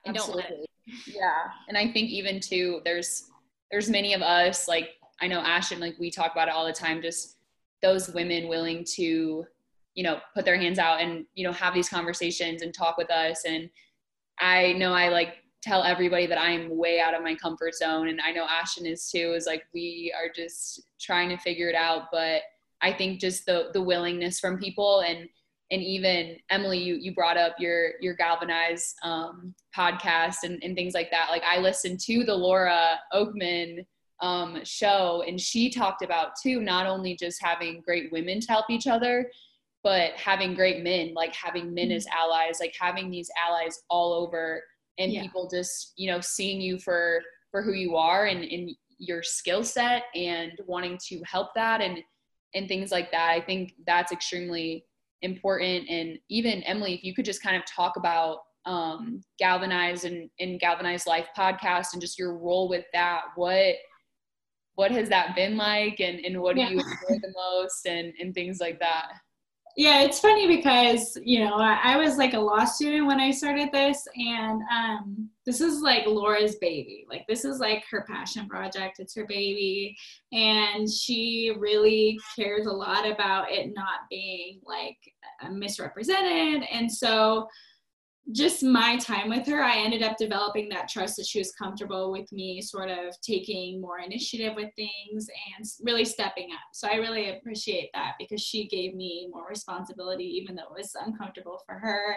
And 0.05 0.16
Absolutely. 0.16 0.43
don't 0.43 0.51
let 0.51 0.61
it. 0.61 0.66
Yeah, 1.07 1.51
and 1.68 1.76
I 1.76 1.93
think 1.93 2.11
even 2.11 2.41
too, 2.41 2.80
there's 2.84 3.28
there's 3.70 3.91
many 3.91 4.14
of 4.14 4.22
us 4.22 4.66
like 4.66 4.91
I 5.20 5.28
know 5.28 5.41
Ashton, 5.41 5.78
like 5.78 5.97
we 5.99 6.11
talk 6.11 6.32
about 6.32 6.49
it 6.49 6.55
all 6.55 6.66
the 6.66 6.72
time. 6.72 7.03
Just 7.03 7.36
those 7.82 8.09
women 8.09 8.49
willing 8.49 8.84
to, 8.97 9.45
you 9.95 10.03
know, 10.03 10.20
put 10.34 10.45
their 10.45 10.57
hands 10.57 10.78
out 10.78 11.01
and 11.01 11.26
you 11.34 11.47
know 11.47 11.53
have 11.53 11.74
these 11.74 11.88
conversations 11.88 12.62
and 12.62 12.72
talk 12.72 12.97
with 12.97 13.11
us. 13.11 13.45
And 13.45 13.68
I 14.38 14.72
know 14.72 14.93
I 14.95 15.09
like 15.09 15.34
tell 15.63 15.83
everybody 15.83 16.27
that 16.27 16.39
I 16.39 16.51
am 16.51 16.77
way 16.77 17.01
out 17.01 17.15
of 17.15 17.23
my 17.23 17.35
comfort 17.35 17.75
zone. 17.75 18.09
And 18.09 18.21
I 18.21 18.33
know 18.33 18.47
Ashton 18.49 18.87
is 18.87 19.11
too, 19.11 19.35
is 19.37 19.47
like 19.47 19.65
we 19.75 20.13
are 20.17 20.31
just 20.35 20.83
trying 21.01 21.29
to 21.29 21.37
figure 21.37 21.69
it 21.69 21.75
out. 21.75 22.05
But 22.11 22.43
I 22.81 22.93
think 22.93 23.21
just 23.21 23.47
the 23.47 23.71
the 23.73 23.83
willingness 23.83 24.41
from 24.41 24.59
people 24.59 25.01
and 25.01 25.29
and 25.73 25.83
even 25.83 26.37
Emily, 26.51 26.79
you 26.79 26.97
you 26.97 27.15
brought 27.15 27.37
up 27.37 27.55
your 27.59 27.93
your 28.01 28.15
galvanize 28.15 28.95
um, 29.03 29.55
podcast 29.77 30.39
and, 30.43 30.63
and 30.65 30.75
things 30.75 30.95
like 30.95 31.11
that. 31.11 31.29
Like 31.31 31.45
I 31.45 31.59
listened 31.59 32.01
to 32.01 32.25
the 32.25 32.35
Laura 32.35 32.99
Okmin 33.13 33.87
um, 34.21 34.65
show, 34.65 35.23
and 35.27 35.41
she 35.41 35.71
talked 35.71 36.03
about 36.03 36.33
too, 36.43 36.61
not 36.61 36.87
only 36.87 37.17
just 37.17 37.43
having 37.43 37.83
great 37.83 38.11
women 38.11 38.41
to 38.41 38.49
help 38.49 38.67
each 38.69 38.87
other, 38.87 39.31
but 39.83 40.13
having 40.13 40.55
great 40.55 40.83
men, 40.83 41.15
like 41.15 41.35
having 41.35 41.73
men 41.73 41.93
as 41.93 42.07
allies, 42.07 42.59
like 42.61 42.75
having 42.79 43.11
these 43.11 43.31
allies 43.47 43.83
all 43.89 44.13
over 44.13 44.63
and 44.99 45.12
Yeah. 45.12 45.22
people 45.22 45.49
just 45.49 45.93
you 45.97 46.11
know 46.11 46.20
seeing 46.20 46.61
you 46.61 46.78
for 46.78 47.20
for 47.51 47.62
who 47.62 47.72
you 47.72 47.97
are 47.97 48.26
and 48.26 48.45
in 48.45 48.74
your 48.99 49.22
skill 49.22 49.64
set 49.64 50.05
and 50.14 50.53
wanting 50.66 50.99
to 51.09 51.20
help 51.24 51.49
that 51.55 51.80
and 51.80 51.99
and 52.55 52.68
things 52.68 52.91
like 52.91 53.11
that 53.11 53.30
i 53.30 53.41
think 53.41 53.74
that's 53.86 54.12
extremely 54.12 54.84
important 55.22 55.88
and 55.88 56.18
even 56.28 56.62
emily 56.64 56.95
if 56.95 57.05
you 57.05 57.14
could 57.14 57.24
just 57.24 57.43
kind 57.43 57.57
of 57.57 57.64
talk 57.64 57.97
about 57.97 58.38
um 58.66 59.22
galvanize 59.38 60.05
and 60.05 60.28
and 60.38 60.61
galvanize 60.61 61.07
life 61.07 61.28
podcast 61.36 61.93
and 61.93 62.01
just 62.03 62.18
your 62.18 62.36
role 62.36 62.68
with 62.68 62.84
that 62.93 63.22
what 63.36 63.74
what 64.74 64.91
has 64.91 65.09
that 65.09 65.34
been 65.34 65.57
like 65.57 66.01
and, 66.01 66.24
and 66.24 66.41
what 66.41 66.55
do 66.55 66.62
Yeah. 66.62 66.70
you 66.70 66.76
enjoy 66.78 67.18
the 67.22 67.32
most 67.34 67.86
and 67.86 68.12
and 68.20 68.34
things 68.34 68.61
like 68.61 68.78
that 68.80 69.12
Yeah, 69.77 70.03
it's 70.03 70.21
funny 70.21 70.47
because 70.47 71.16
you 71.23 71.41
know 71.41 71.55
I, 71.55 71.95
I 71.95 71.97
was 71.97 72.16
like 72.16 72.35
a 72.35 72.39
law 72.39 72.64
student 72.64 73.07
when 73.07 73.21
I 73.21 73.31
started 73.31 73.71
this, 73.73 74.07
and 74.16 74.62
um, 74.71 75.31
this 75.47 75.61
is 75.61 75.81
like 75.81 76.07
Laura's 76.07 76.57
baby. 76.57 77.07
Like 77.09 77.25
this 77.29 77.45
is 77.45 77.61
like 77.61 77.85
her 77.91 78.05
passion 78.09 78.49
project. 78.49 78.99
It's 78.99 79.14
her 79.14 79.27
baby, 79.27 79.97
and 80.33 80.91
she 80.91 81.53
really 81.57 82.18
cares 82.37 82.66
a 82.66 82.73
lot 82.73 83.09
about 83.09 83.51
it 83.51 83.73
not 83.75 84.01
being 84.11 84.61
like 84.66 84.99
misrepresented. 85.53 86.64
And 86.71 86.91
so, 86.91 87.47
just 88.33 88.62
my 88.62 88.97
time 88.97 89.29
with 89.29 89.47
her, 89.47 89.62
I 89.62 89.79
ended 89.79 90.03
up 90.03 90.16
developing 90.16 90.68
that 90.68 90.89
trust 90.89 91.16
that 91.16 91.27
she 91.27 91.39
was 91.39 91.53
comfortable 91.53 92.12
with 92.12 92.31
me 92.31 92.61
sort 92.61 92.89
of 92.89 93.21
taking 93.23 93.81
more 93.81 93.99
initiative 93.99 94.53
with 94.55 94.71
things 94.77 95.27
and 95.57 95.66
really 95.83 96.05
stepping 96.05 96.53
up. 96.53 96.61
So 96.73 96.87
I 96.87 96.97
really 96.97 97.31
appreciate 97.31 97.91
that 97.95 98.12
because 98.18 98.41
she 98.41 98.68
gave 98.68 98.95
me 98.95 99.29
more 99.33 99.49
responsibility, 99.49 100.25
even 100.25 100.55
though 100.55 100.62
it 100.62 100.79
was 100.79 100.95
uncomfortable 101.05 101.61
for 101.66 101.77
her. 101.77 102.16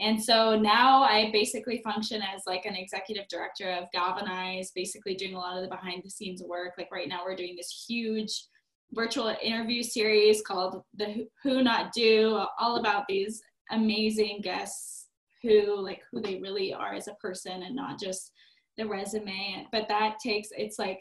And 0.00 0.22
so 0.22 0.58
now 0.58 1.02
I 1.02 1.30
basically 1.32 1.80
function 1.84 2.22
as 2.22 2.42
like 2.46 2.64
an 2.64 2.74
executive 2.74 3.28
director 3.28 3.70
of 3.70 3.90
Galvanize, 3.92 4.72
basically 4.74 5.14
doing 5.14 5.34
a 5.34 5.38
lot 5.38 5.56
of 5.56 5.62
the 5.62 5.68
behind 5.68 6.02
the 6.02 6.10
scenes 6.10 6.42
work. 6.42 6.72
Like 6.76 6.90
right 6.90 7.08
now, 7.08 7.20
we're 7.24 7.36
doing 7.36 7.54
this 7.56 7.84
huge 7.88 8.46
virtual 8.92 9.34
interview 9.40 9.82
series 9.82 10.42
called 10.42 10.82
the 10.94 11.28
Who- 11.42 11.62
Not 11.62 11.92
Do, 11.92 12.44
all 12.58 12.76
about 12.76 13.04
these 13.06 13.40
amazing 13.70 14.40
guests 14.42 15.01
who 15.42 15.80
like 15.80 16.00
who 16.10 16.20
they 16.20 16.38
really 16.40 16.72
are 16.72 16.94
as 16.94 17.08
a 17.08 17.14
person 17.14 17.62
and 17.62 17.74
not 17.76 18.00
just 18.00 18.32
the 18.76 18.86
resume. 18.86 19.66
But 19.72 19.88
that 19.88 20.16
takes 20.24 20.48
it's 20.52 20.78
like 20.78 21.00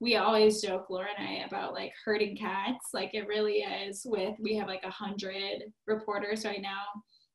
we 0.00 0.16
always 0.16 0.60
joke 0.60 0.90
laura 0.90 1.06
and 1.16 1.28
i 1.28 1.44
about 1.44 1.74
like 1.74 1.92
herding 2.04 2.36
cats. 2.36 2.88
Like 2.92 3.10
it 3.14 3.28
really 3.28 3.58
is 3.58 4.02
with 4.04 4.34
we 4.40 4.56
have 4.56 4.68
like 4.68 4.84
a 4.84 4.90
hundred 4.90 5.62
reporters 5.86 6.44
right 6.44 6.62
now 6.62 6.82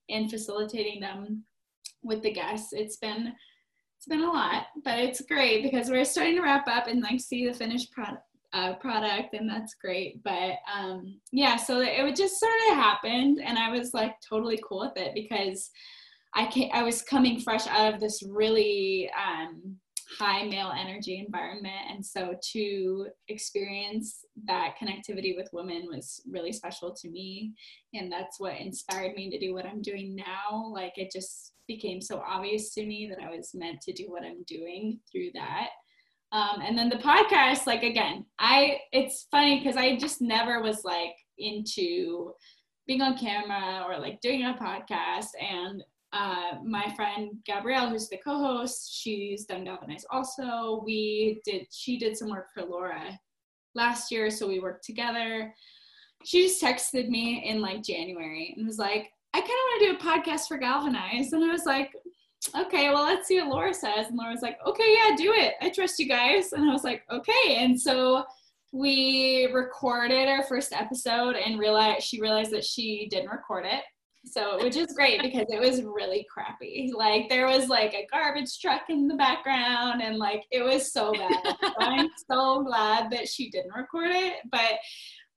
and 0.09 0.29
facilitating 0.29 0.99
them 0.99 1.43
with 2.03 2.21
the 2.21 2.33
guests. 2.33 2.73
It's 2.73 2.97
been 2.97 3.33
it's 3.97 4.05
been 4.05 4.23
a 4.23 4.31
lot 4.31 4.67
but 4.83 4.99
it's 4.99 5.21
great 5.21 5.63
because 5.63 5.89
we're 5.89 6.05
starting 6.05 6.35
to 6.35 6.41
wrap 6.41 6.67
up 6.67 6.87
and 6.87 7.01
like 7.01 7.19
see 7.19 7.47
the 7.47 7.53
finished 7.53 7.91
product 7.91 8.21
uh, 8.53 8.73
product 8.75 9.33
and 9.33 9.49
that's 9.49 9.75
great. 9.75 10.23
But 10.23 10.55
um 10.73 11.19
yeah 11.31 11.55
so 11.55 11.79
it 11.79 12.03
would 12.03 12.15
just 12.15 12.39
sort 12.39 12.51
of 12.69 12.75
happened 12.75 13.39
and 13.43 13.57
i 13.57 13.69
was 13.69 13.93
like 13.93 14.15
totally 14.27 14.59
cool 14.67 14.79
with 14.79 14.97
it 14.97 15.13
because 15.13 15.69
I 16.37 16.69
I 16.71 16.83
was 16.83 17.01
coming 17.01 17.39
fresh 17.39 17.65
out 17.67 17.93
of 17.93 17.99
this 17.99 18.21
really 18.23 19.09
um, 19.17 19.75
high 20.19 20.43
male 20.43 20.71
energy 20.77 21.23
environment, 21.25 21.75
and 21.89 22.05
so 22.05 22.35
to 22.53 23.07
experience 23.27 24.19
that 24.45 24.75
connectivity 24.81 25.35
with 25.35 25.49
women 25.51 25.87
was 25.91 26.21
really 26.29 26.51
special 26.51 26.93
to 26.93 27.09
me, 27.09 27.53
and 27.95 28.11
that's 28.11 28.39
what 28.39 28.59
inspired 28.59 29.15
me 29.15 29.31
to 29.31 29.39
do 29.39 29.53
what 29.53 29.65
I'm 29.65 29.81
doing 29.81 30.15
now. 30.15 30.71
Like 30.71 30.93
it 30.97 31.11
just 31.11 31.53
became 31.67 32.01
so 32.01 32.21
obvious 32.25 32.73
to 32.75 32.85
me 32.85 33.09
that 33.09 33.23
I 33.23 33.35
was 33.35 33.51
meant 33.55 33.81
to 33.81 33.91
do 33.91 34.05
what 34.07 34.23
I'm 34.23 34.43
doing 34.43 34.99
through 35.11 35.31
that. 35.33 35.69
Um, 36.31 36.61
and 36.61 36.77
then 36.77 36.89
the 36.89 36.97
podcast, 36.97 37.65
like 37.65 37.81
again, 37.81 38.25
I 38.37 38.77
it's 38.91 39.27
funny 39.31 39.57
because 39.57 39.75
I 39.75 39.95
just 39.97 40.21
never 40.21 40.61
was 40.61 40.83
like 40.83 41.15
into 41.39 42.33
being 42.85 43.01
on 43.01 43.17
camera 43.17 43.85
or 43.87 43.99
like 43.99 44.21
doing 44.21 44.43
a 44.45 44.53
podcast 44.53 45.29
and 45.41 45.83
uh, 46.13 46.55
my 46.63 46.93
friend 46.95 47.31
Gabrielle, 47.45 47.89
who's 47.89 48.07
the 48.07 48.17
co-host, 48.17 48.93
she's 48.93 49.45
done 49.45 49.65
Galvanize 49.65 50.05
also. 50.09 50.81
We 50.85 51.41
did 51.43 51.67
she 51.71 51.97
did 51.97 52.17
some 52.17 52.29
work 52.29 52.47
for 52.53 52.63
Laura 52.63 53.19
last 53.75 54.11
year, 54.11 54.29
so 54.31 54.47
we 54.47 54.59
worked 54.59 54.85
together. 54.85 55.53
She 56.23 56.47
just 56.47 56.61
texted 56.61 57.09
me 57.09 57.43
in 57.45 57.61
like 57.61 57.83
January 57.83 58.53
and 58.57 58.65
was 58.65 58.79
like, 58.79 59.11
I 59.33 59.39
kind 59.39 59.49
of 59.49 59.49
want 59.51 59.81
to 59.81 59.87
do 59.87 59.95
a 59.95 60.11
podcast 60.11 60.47
for 60.47 60.57
Galvanize. 60.57 61.33
And 61.33 61.43
I 61.43 61.51
was 61.51 61.65
like, 61.65 61.93
okay, 62.55 62.89
well, 62.89 63.03
let's 63.03 63.27
see 63.27 63.39
what 63.39 63.49
Laura 63.49 63.73
says. 63.73 64.07
And 64.07 64.17
Laura 64.17 64.31
was 64.31 64.41
like, 64.41 64.57
okay, 64.65 64.95
yeah, 64.95 65.15
do 65.15 65.33
it. 65.33 65.55
I 65.61 65.69
trust 65.69 65.99
you 65.99 66.07
guys. 66.07 66.53
And 66.53 66.67
I 66.67 66.73
was 66.73 66.83
like, 66.83 67.03
okay. 67.11 67.57
And 67.57 67.79
so 67.79 68.23
we 68.71 69.47
recorded 69.53 70.27
our 70.27 70.43
first 70.43 70.73
episode 70.73 71.35
and 71.35 71.59
realized 71.59 72.03
she 72.03 72.19
realized 72.19 72.51
that 72.51 72.65
she 72.65 73.07
didn't 73.11 73.29
record 73.29 73.65
it 73.65 73.83
so 74.31 74.63
which 74.63 74.75
is 74.75 74.93
great 74.93 75.21
because 75.21 75.47
it 75.49 75.59
was 75.59 75.83
really 75.83 76.25
crappy. 76.31 76.91
Like 76.95 77.29
there 77.29 77.47
was 77.47 77.67
like 77.67 77.93
a 77.93 78.07
garbage 78.11 78.59
truck 78.59 78.83
in 78.89 79.07
the 79.07 79.15
background 79.15 80.01
and 80.01 80.17
like 80.17 80.43
it 80.51 80.63
was 80.63 80.91
so 80.91 81.11
bad. 81.13 81.57
So 81.61 81.73
i'm 81.79 82.09
so 82.29 82.63
glad 82.63 83.11
that 83.11 83.27
she 83.27 83.49
didn't 83.49 83.73
record 83.73 84.11
it 84.11 84.35
but 84.51 84.79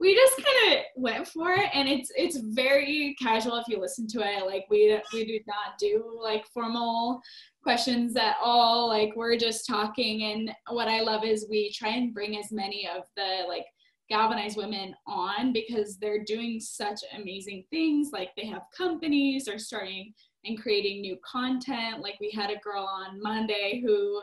we 0.01 0.15
just 0.15 0.37
kind 0.37 0.79
of 0.79 0.85
went 0.97 1.29
for 1.29 1.53
it 1.53 1.69
and 1.75 1.87
it's 1.87 2.11
it's 2.17 2.39
very 2.39 3.15
casual 3.21 3.57
if 3.57 3.69
you 3.69 3.79
listen 3.79 4.07
to 4.09 4.21
it. 4.21 4.47
Like 4.47 4.65
we 4.71 4.99
we 5.13 5.27
do 5.27 5.39
not 5.47 5.79
do 5.79 6.19
like 6.23 6.47
formal 6.55 7.21
questions 7.63 8.17
at 8.17 8.37
all. 8.43 8.89
Like 8.89 9.13
we're 9.15 9.37
just 9.37 9.67
talking 9.67 10.23
and 10.23 10.51
what 10.71 10.89
i 10.89 11.01
love 11.01 11.25
is 11.25 11.47
we 11.51 11.71
try 11.73 11.91
and 11.91 12.15
bring 12.15 12.39
as 12.39 12.51
many 12.51 12.89
of 12.89 13.05
the 13.17 13.45
like 13.47 13.67
galvanize 14.11 14.57
women 14.57 14.95
on 15.07 15.53
because 15.53 15.97
they're 15.97 16.25
doing 16.25 16.61
such 16.61 17.01
amazing 17.17 17.65
things. 17.71 18.11
Like 18.13 18.31
they 18.37 18.47
have 18.47 18.63
companies 18.77 19.45
they're 19.45 19.59
starting 19.59 20.13
and 20.45 20.61
creating 20.61 21.01
new 21.01 21.17
content. 21.25 22.03
Like 22.03 22.17
we 22.21 22.31
had 22.31 22.51
a 22.51 22.59
girl 22.59 22.85
on 22.85 23.23
monday 23.23 23.81
who 23.85 24.21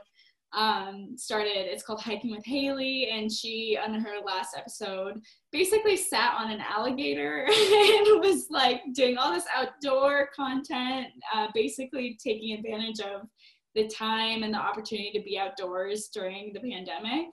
um, 0.54 1.10
started 1.18 1.52
it's 1.56 1.84
called 1.84 2.02
hiking 2.02 2.32
with 2.32 2.46
haley 2.46 3.10
and 3.12 3.32
she 3.32 3.78
on 3.82 3.94
her 3.96 4.16
last 4.26 4.56
episode 4.58 5.22
basically 5.52 5.98
sat 5.98 6.36
on 6.40 6.50
an 6.50 6.62
alligator 6.62 7.46
and 7.50 8.22
was 8.22 8.48
like 8.50 8.82
doing 8.94 9.18
all 9.18 9.34
this 9.34 9.44
outdoor 9.54 10.30
content 10.36 11.08
uh, 11.36 11.48
basically 11.54 12.18
taking 12.24 12.58
advantage 12.58 13.02
of 13.02 13.28
the 13.76 13.88
time 13.90 14.44
and 14.44 14.54
the 14.54 14.58
opportunity 14.58 15.12
to 15.12 15.24
be 15.24 15.38
outdoors 15.38 16.10
during 16.14 16.54
the 16.54 16.60
pandemic 16.62 17.28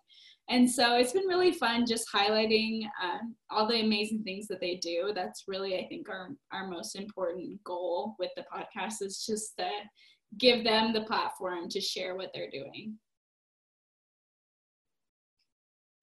and 0.48 0.70
so 0.70 0.96
it's 0.96 1.12
been 1.12 1.26
really 1.26 1.52
fun 1.52 1.86
just 1.86 2.06
highlighting 2.12 2.84
uh, 3.02 3.18
all 3.50 3.66
the 3.66 3.80
amazing 3.80 4.22
things 4.22 4.46
that 4.46 4.60
they 4.60 4.76
do 4.76 5.12
that's 5.14 5.44
really 5.48 5.78
i 5.78 5.86
think 5.88 6.08
our, 6.08 6.30
our 6.52 6.68
most 6.68 6.96
important 6.96 7.62
goal 7.64 8.14
with 8.18 8.30
the 8.36 8.44
podcast 8.54 9.02
is 9.02 9.24
just 9.26 9.56
to 9.56 9.68
give 10.38 10.64
them 10.64 10.92
the 10.92 11.02
platform 11.02 11.68
to 11.68 11.80
share 11.80 12.16
what 12.16 12.30
they're 12.34 12.50
doing 12.50 12.96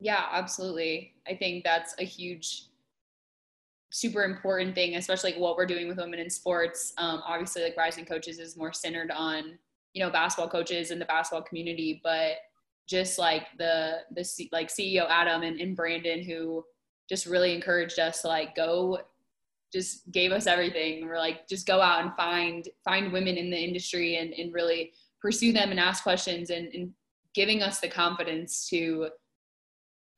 Yeah, 0.02 0.26
absolutely. 0.32 1.14
I 1.28 1.36
think 1.36 1.64
that's 1.64 1.94
a 2.00 2.04
huge, 2.04 2.64
super 3.92 4.24
important 4.24 4.74
thing, 4.74 4.96
especially 4.96 5.34
what 5.34 5.56
we're 5.56 5.68
doing 5.68 5.88
with 5.88 5.98
women 6.00 6.20
in 6.20 6.30
sports. 6.30 6.92
Um, 6.98 7.22
obviously, 7.26 7.62
like 7.62 7.78
Rising 7.78 8.06
Coaches 8.06 8.40
is 8.40 8.58
more 8.58 8.74
centered 8.74 9.12
on 9.12 9.60
you 9.94 10.04
know 10.04 10.10
basketball 10.10 10.50
coaches 10.50 10.90
and 10.90 11.00
the 11.00 11.06
basketball 11.06 11.44
community, 11.44 12.02
but 12.04 12.38
just 12.88 13.18
like 13.18 13.48
the 13.58 14.00
the 14.16 14.24
C- 14.24 14.50
like 14.52 14.70
CEO 14.70 15.08
Adam 15.10 15.44
and, 15.44 15.60
and 15.60 15.76
Brandon 15.76 16.24
who 16.24 16.64
just 17.10 17.26
really 17.26 17.54
encouraged 17.54 18.00
us 18.00 18.22
to 18.22 18.28
like 18.28 18.56
go 18.56 19.00
just 19.72 20.12
gave 20.12 20.32
us 20.32 20.48
everything. 20.48 21.06
We're 21.06 21.18
like 21.18 21.48
just 21.48 21.66
go 21.66 21.82
out 21.82 22.04
and 22.04 22.14
find 22.16 22.68
find 22.84 23.12
women 23.12 23.38
in 23.38 23.50
the 23.50 23.58
industry 23.58 24.18
and, 24.18 24.34
and 24.34 24.54
really 24.54 24.92
pursue 25.22 25.54
them 25.54 25.72
and 25.72 25.80
ask 25.80 26.04
questions 26.04 26.50
and, 26.50 26.68
and 26.74 26.92
giving 27.34 27.62
us 27.62 27.80
the 27.80 27.88
confidence 27.88 28.68
to 28.70 29.10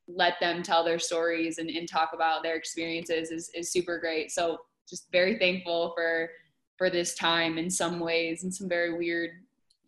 let 0.08 0.40
them 0.40 0.64
tell 0.64 0.84
their 0.84 1.00
stories 1.00 1.60
and, 1.60 1.70
and 1.70 1.88
talk 1.88 2.12
about 2.14 2.44
their 2.44 2.56
experiences 2.56 3.32
is, 3.32 3.50
is 3.56 3.72
super 3.72 4.00
great. 4.00 4.32
So 4.32 4.60
just 4.90 5.08
very 5.12 5.38
thankful 5.38 5.94
for 5.96 6.30
for 6.78 6.90
this 6.90 7.14
time 7.16 7.58
in 7.58 7.70
some 7.70 8.00
ways 8.00 8.44
in 8.44 8.52
some 8.52 8.68
very 8.68 8.98
weird 8.98 9.32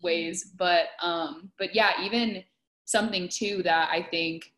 ways. 0.01 0.51
But 0.57 0.88
um 1.01 1.51
but 1.57 1.73
yeah 1.73 1.91
even 2.03 2.43
something 2.86 3.27
too 3.27 3.61
that 3.63 3.89
i 3.91 4.01
think 4.01 4.53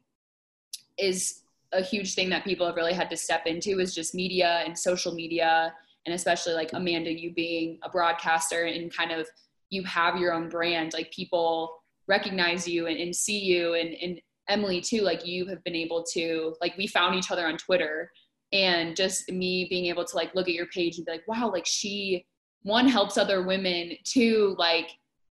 is 0.97 1.41
a 1.73 1.82
huge 1.82 2.13
thing 2.13 2.30
that 2.30 2.43
people 2.43 2.65
have 2.65 2.75
really 2.75 2.93
had 2.93 3.09
to 3.09 3.17
step 3.17 3.45
into 3.45 3.80
is 3.80 3.93
just 3.93 4.15
media 4.15 4.61
and 4.65 4.78
social 4.78 5.13
media. 5.13 5.73
And 6.05 6.15
especially 6.15 6.53
like 6.53 6.71
amanda 6.73 7.11
you 7.11 7.34
being 7.34 7.80
a 7.84 7.89
broadcaster 7.89 8.63
and 8.63 8.95
kind 8.95 9.11
of 9.11 9.28
you 9.69 9.84
have 9.84 10.17
your 10.17 10.34
own 10.34 10.47
brand 10.47 10.93
like 10.93 11.11
people 11.11 11.82
recognize 12.07 12.65
you 12.65 12.88
and, 12.88 12.97
and 12.97 13.13
see 13.13 13.39
you. 13.39 13.73
And, 13.73 13.95
and 14.01 14.21
emily 14.47 14.80
too 14.80 15.01
like 15.01 15.25
you 15.25 15.45
have 15.47 15.61
been 15.65 15.75
able 15.75 16.05
to 16.13 16.55
like 16.61 16.78
we 16.78 16.88
found 16.88 17.15
each 17.15 17.32
other 17.32 17.45
on 17.47 17.57
twitter. 17.57 18.11
And 18.53 18.95
just 18.95 19.30
me 19.30 19.67
being 19.69 19.88
able 19.88 20.05
to 20.05 20.15
like 20.15 20.34
look 20.34 20.47
at 20.47 20.53
your 20.53 20.67
page 20.67 20.97
and 20.97 21.05
be 21.05 21.11
like 21.11 21.28
wow 21.28 21.51
like 21.51 21.65
she 21.65 22.25
one 22.63 22.88
helps 22.88 23.17
other 23.17 23.43
women 23.43 23.91
two 24.05 24.55
like 24.57 24.91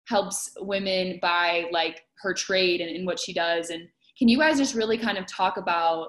helps 0.07 0.50
women 0.59 1.18
by 1.22 1.66
like 1.72 2.05
her 2.22 2.34
trade 2.34 2.80
and, 2.80 2.94
and 2.94 3.07
what 3.07 3.18
she 3.18 3.32
does. 3.32 3.70
And 3.70 3.88
can 4.18 4.28
you 4.28 4.38
guys 4.38 4.59
just 4.59 4.74
really 4.74 4.98
kind 4.98 5.18
of 5.18 5.26
talk 5.26 5.57
about 5.57 6.09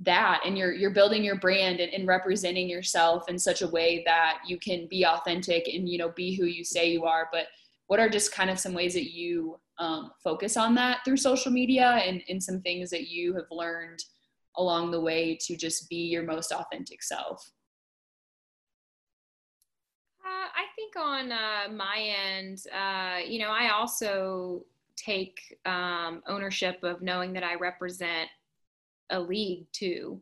that 0.00 0.42
and 0.44 0.58
you're 0.58 0.72
you're 0.72 0.90
building 0.90 1.22
your 1.22 1.38
brand 1.38 1.78
and, 1.78 1.92
and, 1.92 2.08
representing 2.08 2.68
yourself 2.68 3.28
in 3.28 3.38
such 3.38 3.62
a 3.62 3.68
way 3.68 4.02
that 4.04 4.38
you 4.46 4.58
can 4.58 4.88
be 4.88 5.06
authentic 5.06 5.68
and 5.68 5.88
you 5.88 5.96
know 5.96 6.08
be 6.16 6.34
who 6.34 6.46
you 6.46 6.64
say 6.64 6.90
you 6.90 7.04
are? 7.04 7.28
But 7.32 7.46
what 7.86 8.00
are 8.00 8.08
just 8.08 8.34
kind 8.34 8.50
of 8.50 8.58
some 8.58 8.74
ways 8.74 8.94
that 8.94 9.12
you 9.12 9.60
um, 9.78 10.10
focus 10.22 10.56
on 10.56 10.74
that 10.76 10.98
through 11.04 11.18
social 11.18 11.52
media 11.52 12.00
and, 12.04 12.22
and 12.28 12.42
some 12.42 12.60
things 12.62 12.90
that 12.90 13.08
you 13.08 13.34
have 13.34 13.46
learned 13.50 14.02
along 14.56 14.90
the 14.90 15.00
way 15.00 15.38
to 15.42 15.56
just 15.56 15.88
be 15.88 16.08
your 16.08 16.22
most 16.22 16.52
authentic 16.52 17.02
self 17.02 17.50
i 20.32 20.64
think 20.76 20.96
on 20.96 21.32
uh, 21.32 21.72
my 21.74 22.14
end 22.32 22.62
uh, 22.72 23.18
you 23.26 23.38
know 23.38 23.50
i 23.50 23.70
also 23.70 24.64
take 24.94 25.58
um, 25.64 26.22
ownership 26.26 26.78
of 26.82 27.02
knowing 27.02 27.32
that 27.32 27.42
i 27.42 27.54
represent 27.54 28.28
a 29.12 29.20
league 29.20 29.66
too. 29.72 30.20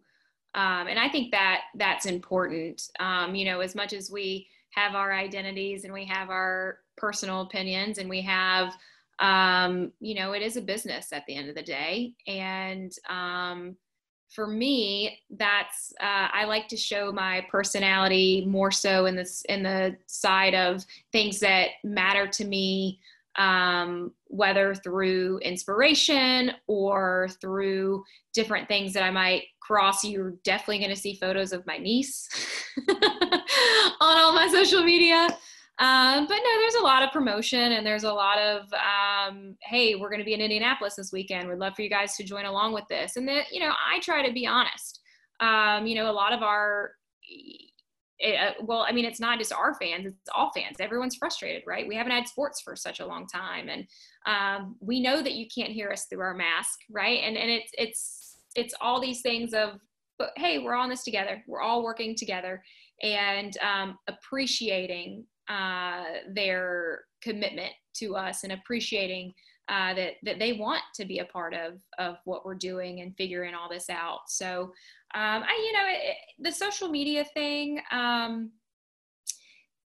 Um, 0.54 0.88
and 0.88 0.98
I 0.98 1.08
think 1.08 1.30
that 1.30 1.62
that's 1.76 2.06
important. 2.06 2.82
Um, 2.98 3.34
you 3.34 3.44
know, 3.44 3.61
as 3.61 3.74
much 3.74 3.92
as 3.92 4.11
we 4.11 4.48
have 4.70 4.94
our 4.94 5.12
identities 5.12 5.84
and 5.84 5.92
we 5.92 6.04
have 6.04 6.28
our 6.28 6.78
personal 6.96 7.42
opinions 7.42 7.98
and 7.98 8.11
we 8.11 8.20
have, 8.22 8.74
um, 9.20 9.92
you 10.00 10.14
know, 10.14 10.32
it 10.32 10.42
is 10.42 10.56
a 10.56 10.61
business 10.61 11.12
at 11.12 11.24
the 11.26 11.34
end 11.34 11.48
of 11.48 11.54
the 11.54 11.62
day. 11.62 12.14
And 12.26 12.92
um, 13.08 13.76
for 14.31 14.47
me, 14.47 15.18
that's 15.31 15.93
uh, 16.01 16.28
I 16.33 16.45
like 16.45 16.68
to 16.68 16.76
show 16.76 17.12
my 17.12 17.47
personality 17.51 18.45
more 18.47 18.70
so 18.70 19.07
in 19.07 19.16
this 19.16 19.43
in 19.49 19.62
the 19.62 19.97
side 20.07 20.55
of 20.55 20.85
things 21.12 21.41
that 21.41 21.70
matter 21.83 22.26
to 22.28 22.45
me 22.45 23.01
um, 23.37 24.12
whether 24.26 24.74
through 24.74 25.39
inspiration 25.39 26.53
or 26.66 27.28
through 27.41 28.05
different 28.33 28.68
things 28.68 28.93
that 28.93 29.03
I 29.03 29.11
might 29.11 29.45
cross. 29.61 30.05
You're 30.05 30.35
definitely 30.45 30.78
going 30.78 30.91
to 30.91 30.97
see 30.97 31.14
photos 31.14 31.53
of 31.53 31.66
my 31.66 31.78
niece 31.78 32.28
on 32.89 32.99
all 34.01 34.33
my 34.33 34.49
social 34.53 34.83
media. 34.83 35.28
Um, 35.81 36.26
but 36.26 36.37
no, 36.37 36.61
there's 36.61 36.74
a 36.74 36.85
lot 36.85 37.03
of 37.03 37.11
promotion 37.11 37.72
and 37.72 37.87
there's 37.87 38.05
a 38.05 38.12
lot 38.12 38.39
of, 38.39 38.66
um, 38.74 39.57
hey, 39.62 39.95
we're 39.95 40.11
going 40.11 40.20
to 40.20 40.26
be 40.26 40.35
in 40.35 40.43
Indianapolis 40.43 40.95
this 40.95 41.11
weekend. 41.11 41.49
We'd 41.49 41.59
love 41.59 41.74
for 41.74 41.81
you 41.81 41.89
guys 41.89 42.16
to 42.16 42.24
join 42.24 42.45
along 42.45 42.74
with 42.74 42.85
this. 42.91 43.16
And 43.16 43.26
that, 43.28 43.47
you 43.51 43.61
know, 43.61 43.72
I 43.72 43.99
try 44.01 44.26
to 44.26 44.33
be 44.33 44.47
honest. 44.47 45.01
Um, 45.41 45.87
you 45.87 45.95
know, 45.95 46.11
a 46.11 46.12
lot 46.12 46.35
of 46.35 46.43
our 46.43 46.93
it, 48.20 48.39
uh, 48.39 48.53
well, 48.62 48.85
I 48.87 48.93
mean, 48.93 49.07
it's 49.07 49.20
not 49.20 49.39
just 49.39 49.53
our 49.53 49.74
fans; 49.74 50.07
it's 50.07 50.31
all 50.35 50.53
fans. 50.55 50.76
Everyone's 50.78 51.16
frustrated, 51.16 51.62
right? 51.66 51.89
We 51.89 51.97
haven't 51.97 52.12
had 52.12 52.28
sports 52.28 52.61
for 52.61 52.76
such 52.76 53.01
a 53.01 53.07
long 53.07 53.26
time, 53.26 53.68
and 53.68 53.87
um, 54.26 54.76
we 54.81 55.01
know 55.01 55.22
that 55.22 55.33
you 55.33 55.47
can't 55.53 55.72
hear 55.72 55.91
us 55.91 56.05
through 56.05 56.20
our 56.20 56.35
mask, 56.35 56.81
right? 56.91 57.20
And 57.24 57.37
and 57.37 57.51
it's 57.51 57.72
it's 57.78 58.37
it's 58.55 58.74
all 58.81 59.01
these 59.01 59.22
things 59.22 59.55
of, 59.55 59.81
but 60.18 60.33
hey, 60.37 60.59
we're 60.59 60.74
all 60.74 60.85
in 60.85 60.91
this 60.91 61.05
together. 61.05 61.43
We're 61.47 61.62
all 61.62 61.83
working 61.83 62.14
together, 62.14 62.62
and 63.03 63.57
um, 63.59 63.99
appreciating 64.07 65.24
uh, 65.51 66.05
their 66.32 67.01
commitment 67.20 67.72
to 67.96 68.16
us 68.16 68.44
and 68.44 68.53
appreciating 68.53 69.32
uh, 69.68 69.92
that 69.94 70.14
that 70.22 70.38
they 70.38 70.53
want 70.55 70.82
to 70.94 71.05
be 71.05 71.18
a 71.18 71.24
part 71.26 71.55
of 71.55 71.80
of 71.98 72.16
what 72.24 72.44
we're 72.44 72.55
doing 72.55 73.01
and 73.01 73.16
figuring 73.16 73.55
all 73.55 73.68
this 73.68 73.90
out. 73.90 74.20
So 74.28 74.72
um, 75.12 75.42
I, 75.42 75.64
you 75.66 75.72
know, 75.72 75.86
it, 75.88 76.16
the 76.38 76.53
social 76.53 76.88
media 76.88 77.24
thing, 77.24 77.80
um, 77.90 78.53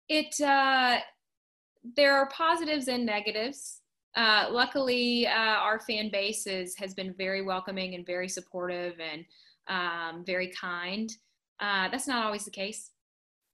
it, 0.07 0.39
uh, 0.39 0.99
there 1.97 2.15
are 2.15 2.29
positives 2.29 2.89
and 2.89 3.07
negatives. 3.07 3.81
Uh, 4.15 4.49
luckily, 4.51 5.27
uh, 5.27 5.31
our 5.31 5.81
fan 5.81 6.11
base 6.11 6.47
is, 6.47 6.77
has 6.77 6.93
been 6.93 7.15
very 7.17 7.41
welcoming 7.41 7.95
and 7.95 8.05
very 8.05 8.29
supportive 8.29 8.95
and 9.01 9.25
um, 9.69 10.25
very 10.27 10.53
kind. 10.53 11.11
Uh, 11.59 11.89
that's 11.89 12.07
not 12.07 12.27
always 12.27 12.45
the 12.45 12.51
case. 12.51 12.91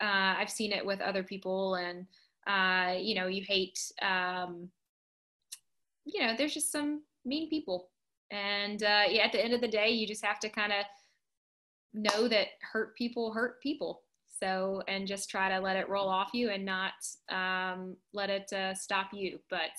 Uh, 0.01 0.34
I've 0.38 0.51
seen 0.51 0.72
it 0.72 0.84
with 0.84 1.01
other 1.01 1.22
people, 1.22 1.74
and 1.74 2.07
uh, 2.46 2.94
you 2.98 3.14
know, 3.14 3.26
you 3.26 3.44
hate, 3.46 3.78
um, 4.03 4.70
you 6.05 6.20
know, 6.20 6.34
there's 6.36 6.55
just 6.55 6.72
some 6.72 7.03
mean 7.24 7.48
people, 7.51 7.90
and 8.30 8.82
uh, 8.82 9.05
yeah, 9.09 9.24
at 9.24 9.32
the 9.32 9.44
end 9.44 9.55
of 9.55 9.61
the 9.61 9.68
day, 9.68 9.90
you 9.90 10.07
just 10.07 10.24
have 10.24 10.40
to 10.40 10.48
kind 10.48 10.72
of 10.72 10.84
know 11.92 12.28
that 12.28 12.48
hurt 12.72 12.96
people 12.96 13.32
hurt 13.32 13.61
people. 13.62 14.03
So, 14.28 14.82
and 14.88 15.07
just 15.07 15.28
try 15.28 15.51
to 15.51 15.61
let 15.61 15.76
it 15.76 15.88
roll 15.90 16.09
off 16.09 16.30
you 16.32 16.48
and 16.48 16.64
not 16.64 16.92
um, 17.28 17.96
let 18.14 18.30
it 18.30 18.51
uh, 18.55 18.74
stop 18.74 19.09
you. 19.12 19.38
But 19.51 19.70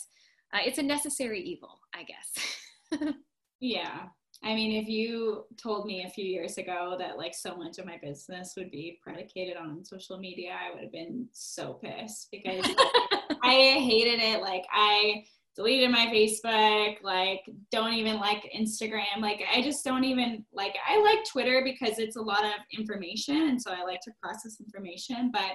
uh, 0.54 0.60
it's 0.64 0.78
a 0.78 0.84
necessary 0.84 1.42
evil, 1.42 1.80
I 1.96 2.04
guess. 2.04 3.14
yeah. 3.60 4.04
I 4.44 4.56
mean, 4.56 4.82
if 4.82 4.90
you 4.90 5.46
told 5.56 5.86
me 5.86 6.04
a 6.04 6.10
few 6.10 6.26
years 6.26 6.58
ago 6.58 6.96
that 6.98 7.18
like 7.18 7.36
so 7.36 7.56
much 7.56 7.78
of 7.78 7.86
my 7.86 8.00
business 8.02 8.54
would 8.58 8.72
be 8.72 9.00
predicated 9.04 9.56
on 9.56 9.86
social 9.86 10.18
media, 10.18 10.54
I 10.60 10.74
would 10.74 10.84
have 10.84 10.92
been 10.92 11.28
so 11.32 11.76
pissed 11.76 12.30
because 12.32 12.66
I 13.44 13.78
hated 13.80 14.20
it. 14.20 14.42
Like, 14.42 14.66
I 14.72 15.26
deleted 15.56 15.92
my 15.92 16.08
Facebook, 16.08 17.02
like 17.04 17.42
don't 17.72 17.94
even 17.94 18.18
like 18.18 18.50
Instagram. 18.58 19.20
Like 19.20 19.44
I 19.54 19.62
just 19.62 19.84
don't 19.84 20.04
even 20.04 20.46
like 20.54 20.76
I 20.88 21.02
like 21.02 21.20
Twitter 21.30 21.62
because 21.64 22.00
it's 22.00 22.16
a 22.16 22.22
lot 22.22 22.46
of 22.46 22.54
information 22.78 23.50
and 23.50 23.62
so 23.62 23.72
I 23.72 23.84
like 23.84 24.02
to 24.02 24.12
process 24.22 24.60
information, 24.62 25.30
but 25.32 25.52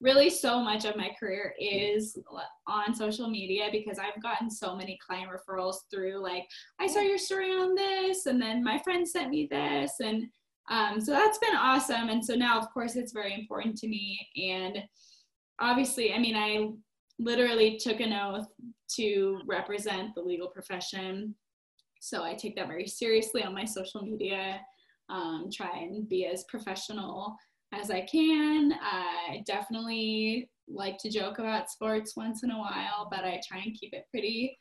really 0.00 0.30
so 0.30 0.60
much 0.62 0.84
of 0.84 0.96
my 0.96 1.10
career 1.18 1.54
is 1.60 2.18
on 2.66 2.94
social 2.94 3.28
media 3.28 3.68
because 3.70 3.98
I've 3.98 4.22
gotten 4.22 4.50
so 4.50 4.74
many 4.74 4.98
client 5.06 5.30
referrals 5.30 5.76
through 5.90 6.22
like 6.22 6.44
I 6.80 6.86
saw 6.86 7.00
your 7.00 7.18
story 7.18 7.50
on 7.50 7.74
this 7.74 8.26
and 8.26 8.40
then 8.40 8.64
my 8.64 8.78
friend 8.78 9.06
sent 9.06 9.30
me 9.30 9.46
this 9.50 9.92
and 10.00 10.24
um, 10.70 11.00
so 11.00 11.12
that's 11.12 11.38
been 11.38 11.56
awesome 11.56 12.08
and 12.08 12.24
so 12.24 12.34
now 12.34 12.58
of 12.58 12.70
course 12.72 12.96
it's 12.96 13.12
very 13.12 13.34
important 13.34 13.76
to 13.78 13.88
me 13.88 14.18
and 14.36 14.78
obviously 15.60 16.14
I 16.14 16.18
mean 16.18 16.36
I 16.36 16.68
literally 17.20 17.76
took 17.76 18.00
an 18.00 18.12
oath 18.12 18.46
to 18.96 19.40
represent 19.46 20.14
the 20.14 20.22
legal 20.22 20.48
profession. 20.48 21.34
So 22.00 22.24
I 22.24 22.34
take 22.34 22.56
that 22.56 22.66
very 22.66 22.86
seriously 22.86 23.44
on 23.44 23.54
my 23.54 23.64
social 23.64 24.02
media, 24.02 24.60
um, 25.10 25.48
try 25.52 25.80
and 25.80 26.08
be 26.08 26.26
as 26.26 26.44
professional 26.44 27.36
as 27.72 27.90
I 27.90 28.02
can. 28.02 28.72
I 28.80 29.42
definitely 29.46 30.50
like 30.68 30.98
to 30.98 31.10
joke 31.10 31.38
about 31.38 31.70
sports 31.70 32.14
once 32.16 32.42
in 32.42 32.50
a 32.50 32.58
while, 32.58 33.08
but 33.10 33.24
I 33.24 33.40
try 33.46 33.58
and 33.64 33.74
keep 33.78 33.92
it 33.92 34.06
pretty, 34.10 34.56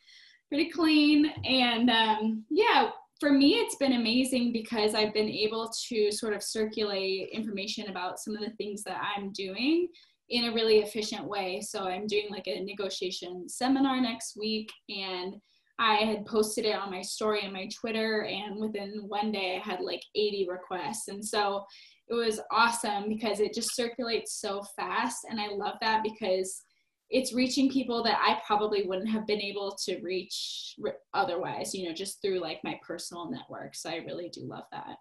pretty 0.49 0.69
clean. 0.69 1.31
And 1.45 1.89
um, 1.89 2.45
yeah, 2.49 2.89
for 3.19 3.31
me, 3.31 3.55
it's 3.55 3.75
been 3.75 3.93
amazing 3.93 4.53
because 4.53 4.95
I've 4.95 5.13
been 5.13 5.29
able 5.29 5.71
to 5.89 6.11
sort 6.11 6.33
of 6.33 6.41
circulate 6.41 7.29
information 7.31 7.89
about 7.89 8.19
some 8.19 8.35
of 8.35 8.41
the 8.41 8.55
things 8.57 8.83
that 8.83 9.01
I'm 9.15 9.31
doing 9.33 9.89
in 10.29 10.45
a 10.45 10.53
really 10.53 10.79
efficient 10.79 11.25
way. 11.25 11.61
So 11.61 11.85
I'm 11.85 12.07
doing 12.07 12.27
like 12.29 12.47
a 12.47 12.63
negotiation 12.63 13.49
seminar 13.49 13.99
next 13.99 14.37
week 14.37 14.71
and 14.87 15.35
I 15.79 15.95
had 15.95 16.25
posted 16.25 16.65
it 16.65 16.75
on 16.75 16.91
my 16.91 17.01
story 17.01 17.41
and 17.43 17.53
my 17.53 17.67
Twitter 17.79 18.23
and 18.23 18.59
within 18.59 19.05
one 19.07 19.31
day 19.31 19.59
I 19.59 19.67
had 19.67 19.79
like 19.79 20.01
80 20.13 20.47
requests. 20.49 21.07
And 21.07 21.23
so 21.23 21.63
it 22.09 22.13
was 22.13 22.39
awesome 22.51 23.07
because 23.07 23.39
it 23.39 23.53
just 23.53 23.75
circulates 23.75 24.39
so 24.41 24.63
fast 24.75 25.25
and 25.29 25.39
I 25.39 25.47
love 25.49 25.75
that 25.81 26.03
because 26.03 26.63
it's 27.09 27.33
reaching 27.33 27.69
people 27.69 28.03
that 28.03 28.19
I 28.19 28.39
probably 28.45 28.83
wouldn't 28.83 29.09
have 29.09 29.25
been 29.25 29.41
able 29.41 29.75
to 29.85 29.99
reach 30.01 30.75
otherwise, 31.13 31.73
you 31.73 31.87
know, 31.87 31.93
just 31.93 32.21
through 32.21 32.39
like 32.39 32.63
my 32.63 32.79
personal 32.85 33.29
network. 33.31 33.75
So 33.75 33.89
I 33.89 33.97
really 33.97 34.29
do 34.29 34.41
love 34.41 34.65
that. 34.71 34.97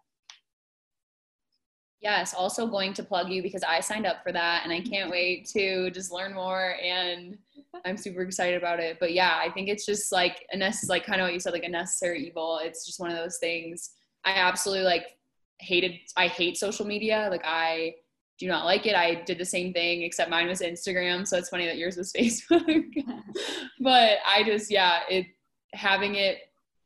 Yes, 2.00 2.32
also 2.32 2.66
going 2.66 2.94
to 2.94 3.02
plug 3.02 3.28
you 3.28 3.42
because 3.42 3.62
I 3.62 3.80
signed 3.80 4.06
up 4.06 4.22
for 4.22 4.32
that 4.32 4.62
and 4.64 4.72
I 4.72 4.80
can't 4.92 5.10
wait 5.10 5.48
to 5.48 5.90
just 5.90 6.12
learn 6.12 6.32
more 6.32 6.76
and 6.82 7.36
I'm 7.84 7.98
super 7.98 8.22
excited 8.22 8.56
about 8.56 8.80
it. 8.80 8.98
But 9.00 9.12
yeah, 9.12 9.38
I 9.42 9.50
think 9.50 9.68
it's 9.68 9.84
just 9.84 10.10
like 10.10 10.46
a 10.52 10.56
necessary, 10.56 10.98
like 10.98 11.06
kind 11.06 11.20
of 11.20 11.26
what 11.26 11.34
you 11.34 11.40
said, 11.40 11.52
like 11.52 11.64
a 11.64 11.68
necessary 11.68 12.26
evil. 12.26 12.60
It's 12.62 12.86
just 12.86 13.00
one 13.00 13.10
of 13.10 13.16
those 13.16 13.38
things. 13.38 13.90
I 14.24 14.32
absolutely 14.32 14.84
like 14.84 15.17
hated, 15.60 15.92
I 16.16 16.28
hate 16.28 16.56
social 16.56 16.86
media. 16.86 17.28
Like 17.30 17.42
I 17.44 17.94
do 18.38 18.46
not 18.46 18.64
like 18.64 18.86
it. 18.86 18.94
I 18.94 19.22
did 19.24 19.38
the 19.38 19.44
same 19.44 19.72
thing 19.72 20.02
except 20.02 20.30
mine 20.30 20.48
was 20.48 20.60
Instagram. 20.60 21.26
So 21.26 21.36
it's 21.36 21.48
funny 21.48 21.66
that 21.66 21.78
yours 21.78 21.96
was 21.96 22.12
Facebook. 22.16 22.92
but 23.80 24.18
I 24.26 24.44
just, 24.44 24.70
yeah, 24.70 25.00
it 25.10 25.26
having 25.74 26.14
it, 26.14 26.38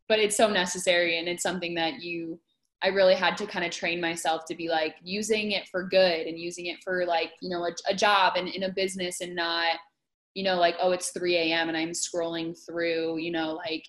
but 0.08 0.18
it's 0.18 0.36
so 0.36 0.48
necessary 0.48 1.18
and 1.18 1.28
it's 1.28 1.42
something 1.42 1.74
that 1.74 2.02
you, 2.02 2.40
I 2.82 2.88
really 2.88 3.14
had 3.14 3.36
to 3.36 3.46
kind 3.46 3.64
of 3.64 3.70
train 3.70 4.00
myself 4.00 4.44
to 4.46 4.56
be 4.56 4.68
like 4.68 4.96
using 5.02 5.52
it 5.52 5.68
for 5.68 5.84
good 5.84 6.26
and 6.26 6.38
using 6.38 6.66
it 6.66 6.82
for 6.82 7.06
like, 7.06 7.30
you 7.40 7.48
know, 7.48 7.64
a, 7.64 7.70
a 7.88 7.94
job 7.94 8.34
and 8.36 8.48
in 8.48 8.64
a 8.64 8.72
business 8.72 9.20
and 9.20 9.36
not, 9.36 9.76
you 10.34 10.44
know, 10.44 10.56
like, 10.56 10.76
oh, 10.80 10.92
it's 10.92 11.10
3 11.10 11.36
a.m. 11.36 11.68
and 11.68 11.76
I'm 11.76 11.90
scrolling 11.90 12.56
through, 12.66 13.18
you 13.18 13.30
know, 13.30 13.52
like 13.52 13.86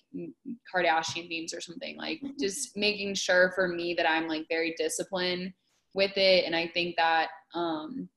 Kardashian 0.72 1.28
memes 1.30 1.54
or 1.54 1.60
something. 1.60 1.96
Like 1.96 2.20
just 2.38 2.76
making 2.76 3.14
sure 3.14 3.52
for 3.54 3.68
me 3.68 3.94
that 3.94 4.08
I'm 4.08 4.28
like 4.28 4.46
very 4.48 4.74
disciplined 4.76 5.52
with 5.94 6.16
it. 6.16 6.44
And 6.44 6.54
I 6.54 6.68
think 6.68 6.96
that, 6.96 7.28
um, 7.54 8.08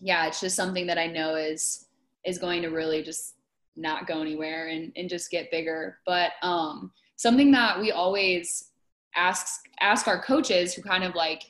yeah, 0.00 0.26
it's 0.26 0.40
just 0.40 0.56
something 0.56 0.86
that 0.86 0.98
I 0.98 1.06
know 1.06 1.36
is, 1.36 1.86
is 2.24 2.38
going 2.38 2.62
to 2.62 2.68
really 2.68 3.02
just 3.02 3.34
not 3.76 4.06
go 4.06 4.20
anywhere 4.20 4.68
and, 4.68 4.92
and 4.96 5.08
just 5.08 5.30
get 5.30 5.50
bigger. 5.50 5.98
But 6.06 6.32
um, 6.42 6.90
something 7.16 7.52
that 7.52 7.80
we 7.80 7.92
always 7.92 8.70
ask 9.16 9.62
ask 9.80 10.06
our 10.06 10.22
coaches 10.22 10.72
who 10.72 10.82
kind 10.82 11.04
of 11.04 11.14
like 11.14 11.42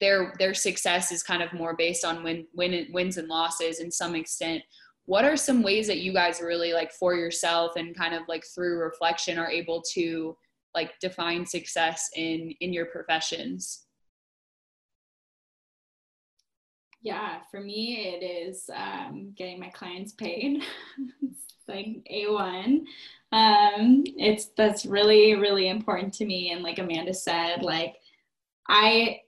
their 0.00 0.34
their 0.38 0.54
success 0.54 1.12
is 1.12 1.22
kind 1.22 1.42
of 1.42 1.52
more 1.52 1.74
based 1.76 2.04
on 2.04 2.22
win, 2.22 2.46
win 2.54 2.86
wins 2.92 3.16
and 3.16 3.28
losses 3.28 3.80
in 3.80 3.90
some 3.90 4.14
extent. 4.14 4.62
What 5.06 5.24
are 5.24 5.36
some 5.36 5.62
ways 5.62 5.86
that 5.88 5.98
you 5.98 6.12
guys 6.12 6.40
really 6.40 6.72
like 6.72 6.92
for 6.92 7.14
yourself 7.14 7.76
and 7.76 7.96
kind 7.96 8.14
of 8.14 8.22
like 8.28 8.44
through 8.44 8.78
reflection 8.78 9.38
are 9.38 9.50
able 9.50 9.82
to 9.92 10.36
like 10.74 10.98
define 11.00 11.46
success 11.46 12.10
in 12.16 12.54
in 12.60 12.72
your 12.72 12.86
professions? 12.86 13.84
Yeah, 17.02 17.40
for 17.50 17.60
me, 17.60 17.98
it 17.98 18.24
is 18.24 18.70
um, 18.74 19.34
getting 19.36 19.60
my 19.60 19.68
clients 19.68 20.12
paid. 20.12 20.62
like 21.68 21.86
A1. 22.10 22.84
Um, 23.30 24.04
it's 24.16 24.46
that's 24.56 24.86
really, 24.86 25.34
really 25.34 25.68
important 25.68 26.14
to 26.14 26.24
me. 26.24 26.50
And 26.52 26.62
like 26.62 26.78
Amanda 26.78 27.12
said, 27.12 27.62
like 27.62 27.96
I 28.68 29.20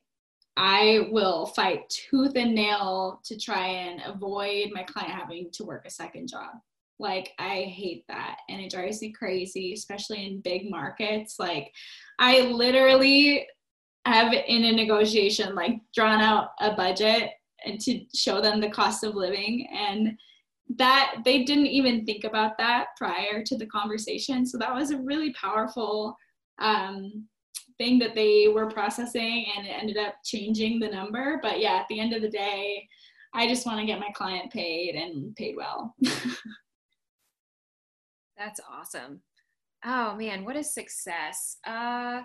I 0.56 1.08
will 1.10 1.46
fight 1.46 1.88
tooth 1.88 2.32
and 2.36 2.54
nail 2.54 3.20
to 3.24 3.38
try 3.38 3.66
and 3.66 4.00
avoid 4.06 4.70
my 4.72 4.84
client 4.84 5.12
having 5.12 5.50
to 5.52 5.64
work 5.64 5.84
a 5.86 5.90
second 5.90 6.28
job. 6.28 6.54
Like 6.98 7.32
I 7.38 7.62
hate 7.62 8.04
that 8.08 8.38
and 8.48 8.60
it 8.60 8.70
drives 8.70 9.02
me 9.02 9.12
crazy, 9.12 9.74
especially 9.74 10.26
in 10.26 10.40
big 10.40 10.70
markets. 10.70 11.36
Like 11.38 11.72
I 12.18 12.40
literally 12.40 13.46
have 14.06 14.32
in 14.32 14.64
a 14.64 14.72
negotiation 14.72 15.54
like 15.54 15.80
drawn 15.94 16.20
out 16.20 16.50
a 16.60 16.74
budget 16.74 17.32
and 17.64 17.80
to 17.80 18.04
show 18.14 18.40
them 18.40 18.60
the 18.60 18.70
cost 18.70 19.04
of 19.04 19.14
living 19.14 19.68
and 19.76 20.16
that 20.76 21.16
they 21.24 21.44
didn't 21.44 21.66
even 21.66 22.04
think 22.04 22.24
about 22.24 22.56
that 22.58 22.86
prior 22.96 23.42
to 23.42 23.56
the 23.56 23.66
conversation 23.66 24.46
so 24.46 24.58
that 24.58 24.74
was 24.74 24.90
a 24.90 24.98
really 24.98 25.32
powerful 25.34 26.16
um, 26.60 27.26
thing 27.78 27.98
that 27.98 28.14
they 28.14 28.48
were 28.48 28.70
processing 28.70 29.46
and 29.56 29.66
it 29.66 29.70
ended 29.70 29.96
up 29.96 30.14
changing 30.24 30.78
the 30.78 30.88
number. 30.88 31.38
But 31.42 31.60
yeah 31.60 31.76
at 31.76 31.86
the 31.88 32.00
end 32.00 32.12
of 32.12 32.22
the 32.22 32.28
day 32.28 32.88
i 33.34 33.46
just 33.46 33.66
want 33.66 33.78
to 33.78 33.86
get 33.86 34.00
my 34.00 34.10
client 34.14 34.50
paid 34.50 34.94
and 34.94 35.34
paid 35.36 35.56
well. 35.56 35.94
That's 38.38 38.60
awesome. 38.70 39.20
Oh 39.84 40.14
man 40.16 40.44
what 40.44 40.56
is 40.56 40.72
success. 40.72 41.58
Uh 41.66 42.22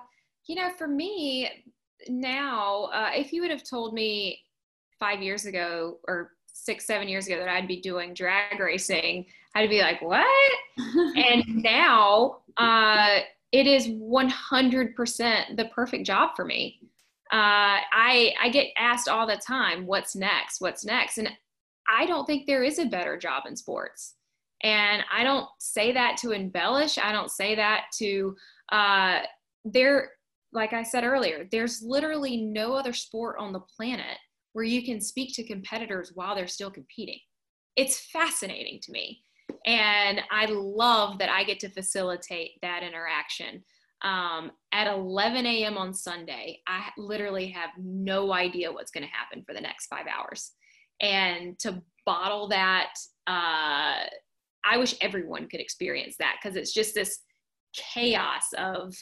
you 0.47 0.55
know 0.55 0.69
for 0.77 0.87
me 0.87 1.65
now 2.07 2.85
uh, 2.93 3.11
if 3.13 3.31
you 3.31 3.41
would 3.41 3.51
have 3.51 3.63
told 3.63 3.93
me 3.93 4.39
five 4.99 5.21
years 5.21 5.45
ago 5.45 5.97
or 6.07 6.31
six, 6.53 6.85
seven 6.85 7.07
years 7.07 7.27
ago 7.27 7.37
that 7.37 7.49
I'd 7.49 7.67
be 7.67 7.81
doing 7.81 8.13
drag 8.13 8.59
racing, 8.59 9.25
I'd 9.55 9.69
be 9.69 9.81
like, 9.81 10.01
what? 10.01 10.25
and 10.77 11.43
now 11.47 12.37
uh, 12.57 13.19
it 13.51 13.67
is 13.67 13.87
100% 13.87 15.57
the 15.57 15.65
perfect 15.73 16.05
job 16.05 16.31
for 16.35 16.45
me. 16.45 16.79
Uh, 17.31 17.79
I, 17.93 18.33
I 18.41 18.49
get 18.49 18.67
asked 18.77 19.07
all 19.07 19.27
the 19.27 19.37
time, 19.37 19.85
what's 19.85 20.15
next? 20.15 20.59
What's 20.59 20.85
next? 20.85 21.17
And 21.17 21.29
I 21.89 22.05
don't 22.05 22.25
think 22.25 22.45
there 22.45 22.63
is 22.63 22.79
a 22.79 22.85
better 22.85 23.17
job 23.17 23.43
in 23.47 23.55
sports. 23.55 24.15
And 24.63 25.03
I 25.11 25.23
don't 25.23 25.47
say 25.59 25.91
that 25.93 26.17
to 26.17 26.31
embellish. 26.31 26.97
I 26.97 27.11
don't 27.11 27.31
say 27.31 27.55
that 27.55 27.85
to, 27.97 28.35
uh, 28.71 29.19
there, 29.65 30.11
like 30.53 30.73
I 30.73 30.83
said 30.83 31.03
earlier, 31.03 31.47
there's 31.51 31.81
literally 31.81 32.37
no 32.37 32.73
other 32.73 32.93
sport 32.93 33.37
on 33.39 33.53
the 33.53 33.59
planet 33.59 34.17
where 34.53 34.65
you 34.65 34.83
can 34.83 35.01
speak 35.01 35.33
to 35.35 35.43
competitors 35.43 36.11
while 36.13 36.35
they're 36.35 36.47
still 36.47 36.71
competing. 36.71 37.19
It's 37.75 37.99
fascinating 38.11 38.79
to 38.83 38.91
me. 38.91 39.21
And 39.65 40.21
I 40.31 40.45
love 40.47 41.19
that 41.19 41.29
I 41.29 41.43
get 41.43 41.59
to 41.61 41.69
facilitate 41.69 42.51
that 42.61 42.83
interaction. 42.83 43.63
Um, 44.03 44.51
at 44.71 44.87
11 44.87 45.45
a.m. 45.45 45.77
on 45.77 45.93
Sunday, 45.93 46.61
I 46.67 46.89
literally 46.97 47.47
have 47.49 47.69
no 47.77 48.33
idea 48.33 48.71
what's 48.71 48.89
going 48.89 49.05
to 49.05 49.13
happen 49.13 49.43
for 49.45 49.53
the 49.53 49.61
next 49.61 49.87
five 49.87 50.07
hours. 50.07 50.53
And 51.01 51.57
to 51.59 51.81
bottle 52.05 52.47
that, 52.49 52.93
uh, 53.27 54.05
I 54.63 54.77
wish 54.77 54.95
everyone 55.01 55.47
could 55.47 55.59
experience 55.59 56.15
that 56.17 56.37
because 56.41 56.55
it's 56.55 56.73
just 56.73 56.95
this 56.95 57.19
chaos 57.73 58.53
of 58.57 58.95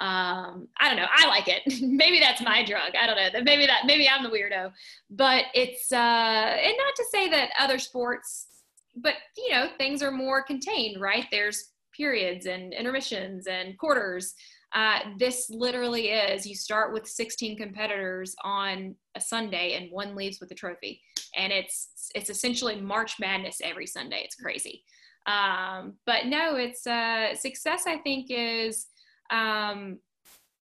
um 0.00 0.68
i 0.78 0.88
don't 0.88 0.96
know 0.96 1.06
i 1.16 1.26
like 1.26 1.48
it 1.48 1.62
maybe 1.80 2.20
that's 2.20 2.42
my 2.42 2.62
drug 2.62 2.92
i 3.00 3.06
don't 3.06 3.16
know 3.16 3.42
maybe 3.42 3.64
that 3.64 3.86
maybe 3.86 4.06
i'm 4.06 4.22
the 4.22 4.28
weirdo 4.28 4.70
but 5.08 5.44
it's 5.54 5.90
uh 5.90 5.96
and 5.96 6.74
not 6.76 6.94
to 6.94 7.04
say 7.10 7.30
that 7.30 7.48
other 7.58 7.78
sports 7.78 8.48
but 8.96 9.14
you 9.36 9.50
know 9.50 9.68
things 9.78 10.02
are 10.02 10.10
more 10.10 10.42
contained 10.42 11.00
right? 11.00 11.26
There's 11.30 11.72
periods 11.96 12.46
and 12.46 12.72
intermissions 12.74 13.46
and 13.46 13.78
quarters. 13.78 14.34
Uh, 14.74 14.98
this 15.18 15.46
literally 15.48 16.08
is 16.08 16.46
you 16.46 16.54
start 16.54 16.92
with 16.92 17.08
16 17.08 17.56
competitors 17.56 18.34
on 18.44 18.94
a 19.14 19.20
sunday 19.20 19.74
and 19.74 19.90
one 19.90 20.14
leaves 20.14 20.38
with 20.40 20.50
a 20.50 20.54
trophy. 20.54 21.00
And 21.34 21.52
it's 21.52 21.88
it's 22.14 22.30
essentially 22.30 22.80
march 22.80 23.18
madness 23.18 23.58
every 23.62 23.86
sunday. 23.86 24.22
It's 24.24 24.36
crazy. 24.36 24.84
Um, 25.26 25.94
but 26.04 26.26
no 26.26 26.54
it's 26.54 26.86
uh, 26.86 27.34
success 27.34 27.84
i 27.86 27.96
think 27.96 28.26
is 28.30 28.86
um, 29.30 29.98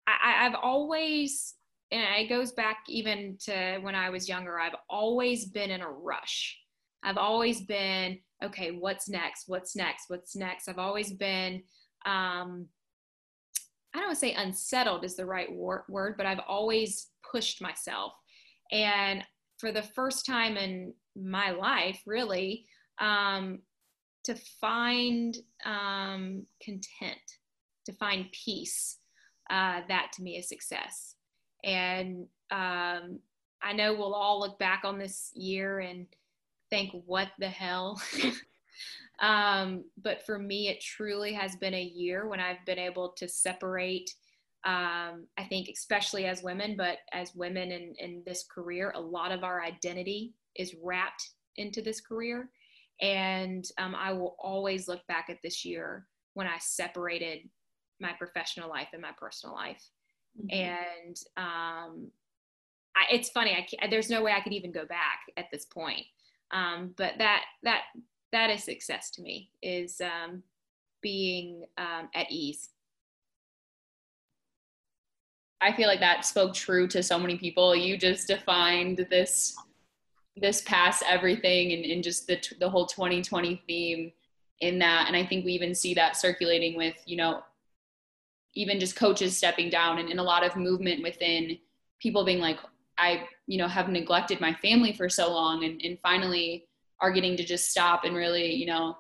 I, 0.06 0.46
I've 0.46 0.56
always, 0.60 1.54
and 1.90 2.02
it 2.16 2.28
goes 2.28 2.52
back 2.52 2.78
even 2.88 3.36
to 3.44 3.78
when 3.82 3.94
I 3.94 4.10
was 4.10 4.28
younger, 4.28 4.58
I've 4.58 4.76
always 4.88 5.46
been 5.46 5.70
in 5.70 5.80
a 5.80 5.90
rush. 5.90 6.58
I've 7.04 7.18
always 7.18 7.62
been, 7.62 8.18
okay, 8.44 8.70
what's 8.70 9.08
next? 9.08 9.44
What's 9.48 9.76
next? 9.76 10.04
What's 10.08 10.36
next? 10.36 10.68
I've 10.68 10.78
always 10.78 11.12
been, 11.12 11.62
um, 12.06 12.66
I 13.94 13.98
don't 13.98 14.08
want 14.08 14.14
to 14.14 14.20
say 14.20 14.34
unsettled 14.34 15.04
is 15.04 15.16
the 15.16 15.26
right 15.26 15.52
wor- 15.52 15.84
word, 15.88 16.16
but 16.16 16.26
I've 16.26 16.40
always 16.46 17.08
pushed 17.30 17.60
myself. 17.60 18.12
And 18.70 19.24
for 19.58 19.72
the 19.72 19.82
first 19.82 20.24
time 20.24 20.56
in 20.56 20.94
my 21.14 21.50
life, 21.50 22.00
really, 22.06 22.66
um, 22.98 23.60
to 24.24 24.34
find 24.60 25.36
um, 25.64 26.46
content 26.62 27.18
to 27.86 27.92
find 27.92 28.26
peace, 28.32 28.98
uh, 29.50 29.80
that 29.88 30.12
to 30.14 30.22
me 30.22 30.36
is 30.36 30.48
success. 30.48 31.16
And 31.64 32.26
um, 32.50 33.20
I 33.62 33.72
know 33.74 33.94
we'll 33.94 34.14
all 34.14 34.40
look 34.40 34.58
back 34.58 34.82
on 34.84 34.98
this 34.98 35.30
year 35.34 35.80
and 35.80 36.06
think, 36.72 36.90
what 37.04 37.28
the 37.38 37.48
hell? 37.48 38.00
um, 39.20 39.84
but 40.02 40.24
for 40.24 40.38
me, 40.38 40.68
it 40.68 40.80
truly 40.80 41.34
has 41.34 41.54
been 41.56 41.74
a 41.74 41.82
year 41.82 42.26
when 42.26 42.40
I've 42.40 42.64
been 42.64 42.78
able 42.78 43.10
to 43.18 43.28
separate. 43.28 44.10
Um, 44.64 45.26
I 45.36 45.44
think, 45.48 45.68
especially 45.68 46.24
as 46.24 46.42
women, 46.42 46.76
but 46.76 46.98
as 47.12 47.34
women 47.34 47.72
in, 47.72 47.94
in 47.98 48.22
this 48.24 48.44
career, 48.52 48.92
a 48.94 49.00
lot 49.00 49.32
of 49.32 49.44
our 49.44 49.62
identity 49.62 50.32
is 50.56 50.74
wrapped 50.82 51.22
into 51.56 51.82
this 51.82 52.00
career. 52.00 52.48
And 53.02 53.64
um, 53.76 53.94
I 53.94 54.12
will 54.12 54.36
always 54.38 54.88
look 54.88 55.06
back 55.08 55.26
at 55.28 55.38
this 55.42 55.64
year 55.64 56.06
when 56.34 56.46
I 56.46 56.56
separated 56.58 57.48
my 58.00 58.12
professional 58.12 58.70
life 58.70 58.88
and 58.94 59.02
my 59.02 59.12
personal 59.18 59.54
life. 59.54 59.82
Mm-hmm. 60.40 60.56
And 60.56 61.16
um, 61.36 62.10
I, 62.96 63.12
it's 63.12 63.28
funny. 63.28 63.68
I 63.80 63.88
there's 63.88 64.08
no 64.08 64.22
way 64.22 64.32
I 64.32 64.40
could 64.40 64.52
even 64.52 64.72
go 64.72 64.86
back 64.86 65.20
at 65.36 65.46
this 65.52 65.66
point. 65.66 66.06
Um, 66.52 66.94
but 66.96 67.14
that 67.18 67.44
that 67.62 67.82
that 68.32 68.50
is 68.50 68.64
success 68.64 69.10
to 69.12 69.22
me 69.22 69.50
is 69.62 70.00
um, 70.00 70.42
being 71.00 71.64
um, 71.78 72.08
at 72.14 72.30
ease. 72.30 72.70
I 75.60 75.72
feel 75.72 75.86
like 75.86 76.00
that 76.00 76.24
spoke 76.24 76.54
true 76.54 76.88
to 76.88 77.02
so 77.02 77.18
many 77.18 77.38
people. 77.38 77.74
You 77.74 77.96
just 77.96 78.26
defined 78.26 79.06
this 79.10 79.56
this 80.36 80.62
past 80.62 81.04
everything 81.06 81.72
and, 81.72 81.84
and 81.84 82.02
just 82.02 82.26
the 82.26 82.40
the 82.58 82.68
whole 82.68 82.86
2020 82.86 83.62
theme 83.66 84.12
in 84.60 84.78
that. 84.80 85.04
And 85.06 85.16
I 85.16 85.24
think 85.24 85.44
we 85.44 85.52
even 85.52 85.74
see 85.74 85.94
that 85.94 86.16
circulating 86.16 86.76
with 86.76 86.96
you 87.06 87.16
know 87.16 87.42
even 88.54 88.78
just 88.78 88.96
coaches 88.96 89.36
stepping 89.36 89.70
down 89.70 89.98
and, 89.98 90.10
and 90.10 90.20
a 90.20 90.22
lot 90.22 90.44
of 90.44 90.56
movement 90.56 91.02
within 91.02 91.56
people 92.00 92.24
being 92.24 92.40
like 92.40 92.58
i 93.02 93.26
you 93.46 93.58
know 93.58 93.68
have 93.68 93.88
neglected 93.88 94.40
my 94.40 94.52
family 94.54 94.92
for 94.92 95.08
so 95.08 95.32
long 95.32 95.64
and, 95.64 95.80
and 95.84 95.98
finally 96.00 96.66
are 97.00 97.12
getting 97.12 97.36
to 97.36 97.44
just 97.44 97.70
stop 97.70 98.04
and 98.04 98.14
really 98.16 98.52
you 98.52 98.66
know 98.66 98.96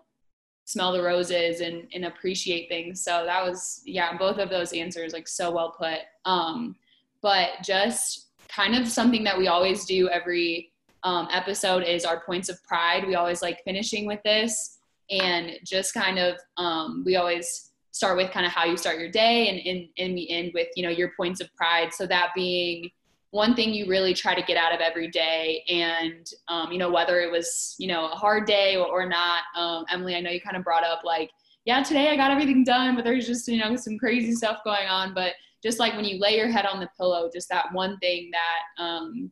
smell 0.64 0.92
the 0.92 1.02
roses 1.02 1.60
and, 1.60 1.88
and 1.92 2.04
appreciate 2.04 2.68
things. 2.68 3.02
So 3.02 3.24
that 3.26 3.44
was 3.44 3.82
yeah 3.84 4.16
both 4.16 4.38
of 4.38 4.48
those 4.48 4.72
answers 4.72 5.12
like 5.12 5.28
so 5.28 5.50
well 5.50 5.74
put. 5.78 6.00
Um 6.24 6.76
but 7.20 7.50
just 7.64 8.28
kind 8.48 8.74
of 8.74 8.88
something 8.88 9.24
that 9.24 9.38
we 9.38 9.48
always 9.48 9.84
do 9.84 10.08
every 10.08 10.72
um, 11.04 11.28
episode 11.30 11.84
is 11.84 12.04
our 12.04 12.20
points 12.20 12.48
of 12.48 12.62
pride. 12.64 13.06
We 13.06 13.14
always 13.14 13.42
like 13.42 13.62
finishing 13.64 14.06
with 14.06 14.22
this 14.24 14.78
and 15.10 15.52
just 15.64 15.94
kind 15.94 16.18
of 16.18 16.36
um, 16.56 17.02
we 17.06 17.16
always 17.16 17.70
start 17.92 18.16
with 18.16 18.30
kind 18.30 18.44
of 18.44 18.52
how 18.52 18.64
you 18.64 18.76
start 18.76 18.98
your 18.98 19.10
day 19.10 19.48
and, 19.48 19.60
and, 19.66 19.88
and 19.98 20.14
we 20.14 20.28
end 20.28 20.50
with, 20.52 20.68
you 20.76 20.82
know, 20.82 20.90
your 20.90 21.12
points 21.16 21.40
of 21.40 21.54
pride. 21.54 21.92
So 21.92 22.06
that 22.06 22.30
being 22.34 22.90
one 23.32 23.54
thing 23.54 23.72
you 23.72 23.86
really 23.86 24.12
try 24.12 24.34
to 24.34 24.42
get 24.42 24.58
out 24.58 24.74
of 24.74 24.80
every 24.80 25.08
day. 25.08 25.64
And 25.68 26.30
um, 26.48 26.70
you 26.70 26.78
know 26.78 26.90
whether 26.90 27.20
it 27.20 27.30
was 27.30 27.74
you 27.78 27.88
know 27.88 28.04
a 28.06 28.14
hard 28.14 28.46
day 28.46 28.76
or, 28.76 28.86
or 28.86 29.06
not 29.06 29.42
um, 29.56 29.84
emily 29.90 30.14
i 30.14 30.20
know 30.20 30.30
you 30.30 30.40
kind 30.40 30.56
of 30.56 30.62
brought 30.62 30.84
up 30.84 31.00
like 31.02 31.30
yeah 31.64 31.82
today 31.82 32.10
i 32.10 32.16
got 32.16 32.30
everything 32.30 32.62
done 32.62 32.94
but 32.94 33.04
there's 33.04 33.26
just 33.26 33.48
you 33.48 33.58
know 33.58 33.74
some 33.74 33.98
crazy 33.98 34.32
stuff 34.32 34.58
going 34.64 34.86
on. 34.86 35.14
But 35.14 35.32
just 35.62 35.78
like 35.78 35.94
when 35.94 36.04
you 36.04 36.18
lay 36.18 36.36
your 36.36 36.48
head 36.48 36.66
on 36.66 36.80
the 36.80 36.88
pillow 36.96 37.30
just 37.32 37.48
that 37.48 37.72
one 37.72 37.98
thing 37.98 38.30
that 38.32 38.82
um, 38.82 39.30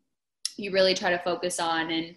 you 0.57 0.73
really 0.73 0.95
try 0.95 1.11
to 1.11 1.19
focus 1.19 1.61
on 1.61 1.91
and 1.91 2.15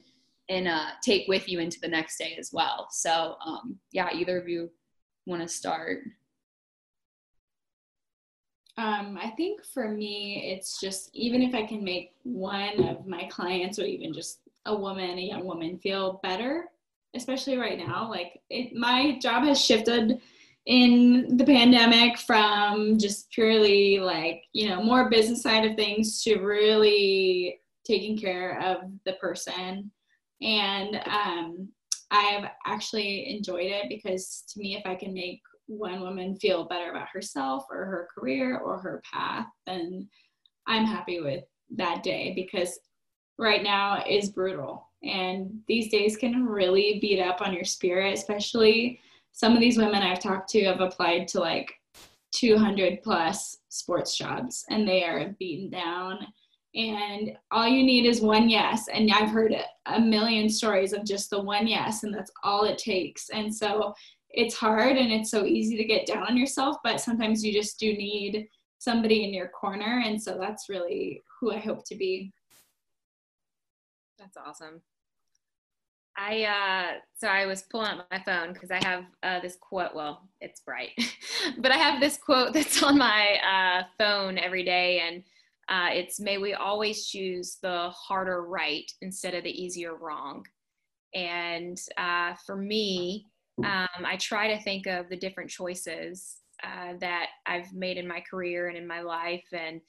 and 0.50 0.68
uh, 0.68 0.90
take 1.02 1.28
with 1.28 1.48
you 1.48 1.60
into 1.60 1.80
the 1.80 1.88
next 1.88 2.18
day 2.18 2.36
as 2.40 2.52
well. 2.54 2.88
So 2.92 3.36
um, 3.46 3.78
yeah 3.92 4.10
either 4.14 4.40
of 4.40 4.48
you 4.48 4.70
want 5.26 5.42
to 5.42 5.48
start 5.48 6.00
um, 8.78 9.20
I 9.22 9.30
think 9.38 9.64
for 9.66 9.90
me, 9.90 10.52
it's 10.52 10.80
just 10.80 11.10
even 11.14 11.42
if 11.42 11.54
I 11.54 11.64
can 11.64 11.84
make 11.84 12.14
one 12.24 12.84
of 12.86 13.06
my 13.06 13.28
clients 13.30 13.78
or 13.78 13.84
even 13.84 14.14
just 14.14 14.40
a 14.66 14.76
woman, 14.76 15.18
a 15.18 15.22
young 15.22 15.46
woman, 15.46 15.78
feel 15.78 16.20
better, 16.24 16.66
especially 17.16 17.58
right 17.58 17.78
now. 17.78 18.10
Like 18.10 18.42
it, 18.50 18.76
my 18.76 19.20
job 19.20 19.44
has 19.44 19.64
shifted 19.64 20.20
in 20.66 21.38
the 21.38 21.44
pandemic 21.44 22.18
from 22.18 22.98
just 22.98 23.30
purely 23.32 24.00
like 24.00 24.44
you 24.54 24.70
know 24.70 24.82
more 24.82 25.10
business 25.10 25.42
side 25.42 25.66
of 25.66 25.76
things 25.76 26.24
to 26.24 26.40
really 26.40 27.60
taking 27.86 28.18
care 28.18 28.60
of 28.62 28.90
the 29.06 29.12
person 29.14 29.92
and 30.42 31.02
um, 31.06 31.68
i've 32.12 32.46
actually 32.66 33.30
enjoyed 33.36 33.66
it 33.66 33.90
because 33.90 34.46
to 34.48 34.58
me 34.58 34.78
if 34.78 34.86
i 34.86 34.96
can 34.96 35.14
make 35.14 35.42
one 35.78 36.02
women 36.02 36.36
feel 36.38 36.66
better 36.66 36.92
about 36.92 37.10
herself 37.10 37.66
or 37.70 37.86
her 37.86 38.08
career 38.14 38.58
or 38.60 38.80
her 38.80 39.02
path, 39.12 39.48
then 39.66 40.08
I'm 40.68 40.86
happy 40.86 41.20
with 41.22 41.44
that 41.76 42.04
day 42.04 42.34
because 42.36 42.80
right 43.38 43.64
now 43.64 44.04
is 44.08 44.30
brutal. 44.30 44.90
And 45.04 45.60
these 45.68 45.92
days 45.92 46.16
can 46.16 46.46
really 46.46 47.00
beat 47.02 47.20
up 47.20 47.42
on 47.42 47.54
your 47.54 47.66
spirit, 47.66 48.14
especially 48.14 49.00
some 49.32 49.54
of 49.54 49.60
these 49.60 49.78
women 49.78 50.02
I've 50.04 50.22
talked 50.22 50.50
to 50.52 50.64
have 50.66 50.80
applied 50.80 51.28
to 51.30 51.40
like 51.40 51.74
200 52.34 53.02
plus 53.04 53.58
sports 53.70 54.18
jobs 54.18 54.66
and 54.70 54.88
they 54.88 55.04
are 55.04 55.36
beaten 55.40 55.70
down. 55.70 56.20
And 56.76 57.38
all 57.52 57.68
you 57.68 57.84
need 57.84 58.06
is 58.06 58.22
one 58.22 58.50
yes. 58.50 58.88
And 58.88 59.12
I've 59.12 59.30
heard 59.30 59.54
a 59.86 60.00
million 60.00 60.50
stories 60.50 60.94
of 60.94 61.06
just 61.06 61.30
the 61.30 61.40
one 61.40 61.68
yes, 61.68 62.04
and 62.04 62.14
that's 62.14 62.32
all 62.44 62.64
it 62.64 62.80
takes. 62.80 63.30
And 63.30 63.54
so 63.54 63.94
it's 64.34 64.56
hard 64.56 64.98
and 64.98 65.12
it's 65.12 65.30
so 65.30 65.46
easy 65.46 65.78
to 65.78 65.84
get 65.84 66.08
down 66.08 66.24
on 66.24 66.36
yourself, 66.36 66.78
but 66.84 67.00
sometimes 67.00 67.44
you 67.44 67.54
just 67.54 67.80
do 67.80 67.94
need 67.94 68.48
somebody 68.80 69.24
in 69.24 69.34
your 69.34 69.48
corner. 69.50 70.02
And 70.06 70.22
so 70.22 70.38
that's 70.40 70.70
really 70.70 71.24
who 71.40 71.54
I 71.54 71.60
hope 71.60 71.86
to 71.86 71.96
be. 71.96 72.34
That's 74.18 74.38
awesome. 74.38 74.82
I 76.16 76.44
uh 76.44 77.00
so 77.18 77.28
I 77.28 77.46
was 77.46 77.64
pulling 77.64 77.88
up 77.88 78.08
my 78.12 78.22
phone 78.24 78.54
because 78.54 78.70
I 78.70 78.84
have 78.86 79.06
uh, 79.24 79.40
this 79.40 79.58
quote. 79.60 79.96
Well, 79.96 80.30
it's 80.42 80.62
bright, 80.62 80.92
but 81.58 81.72
I 81.72 81.78
have 81.78 82.00
this 82.00 82.18
quote 82.18 82.54
that's 82.54 82.84
on 82.84 83.00
my 83.00 83.38
uh, 83.44 83.84
phone 83.98 84.38
every 84.38 84.64
day, 84.64 85.02
and 85.08 85.24
uh, 85.70 85.92
it's 85.92 86.20
"May 86.20 86.38
we 86.38 86.54
always 86.54 87.08
choose 87.08 87.58
the 87.64 87.90
harder 87.90 88.44
right 88.44 88.92
instead 89.02 89.34
of 89.34 89.44
the 89.44 89.50
easier 89.64 89.96
wrong." 89.96 90.46
And 91.16 91.80
uh, 91.98 92.36
for 92.46 92.56
me, 92.56 93.28
um, 93.60 94.06
I 94.06 94.18
try 94.18 94.48
to 94.48 94.62
think 94.64 94.88
of 94.88 95.10
the 95.10 95.18
different 95.18 95.50
choices 95.50 96.38
uh, 96.64 96.94
that 97.00 97.28
I've 97.46 97.72
made 97.74 97.98
in 97.98 98.08
my 98.08 98.22
career 98.22 98.68
and 98.68 98.78
in 98.78 98.88
my 98.88 99.02
life, 99.02 99.46
and 99.52 99.82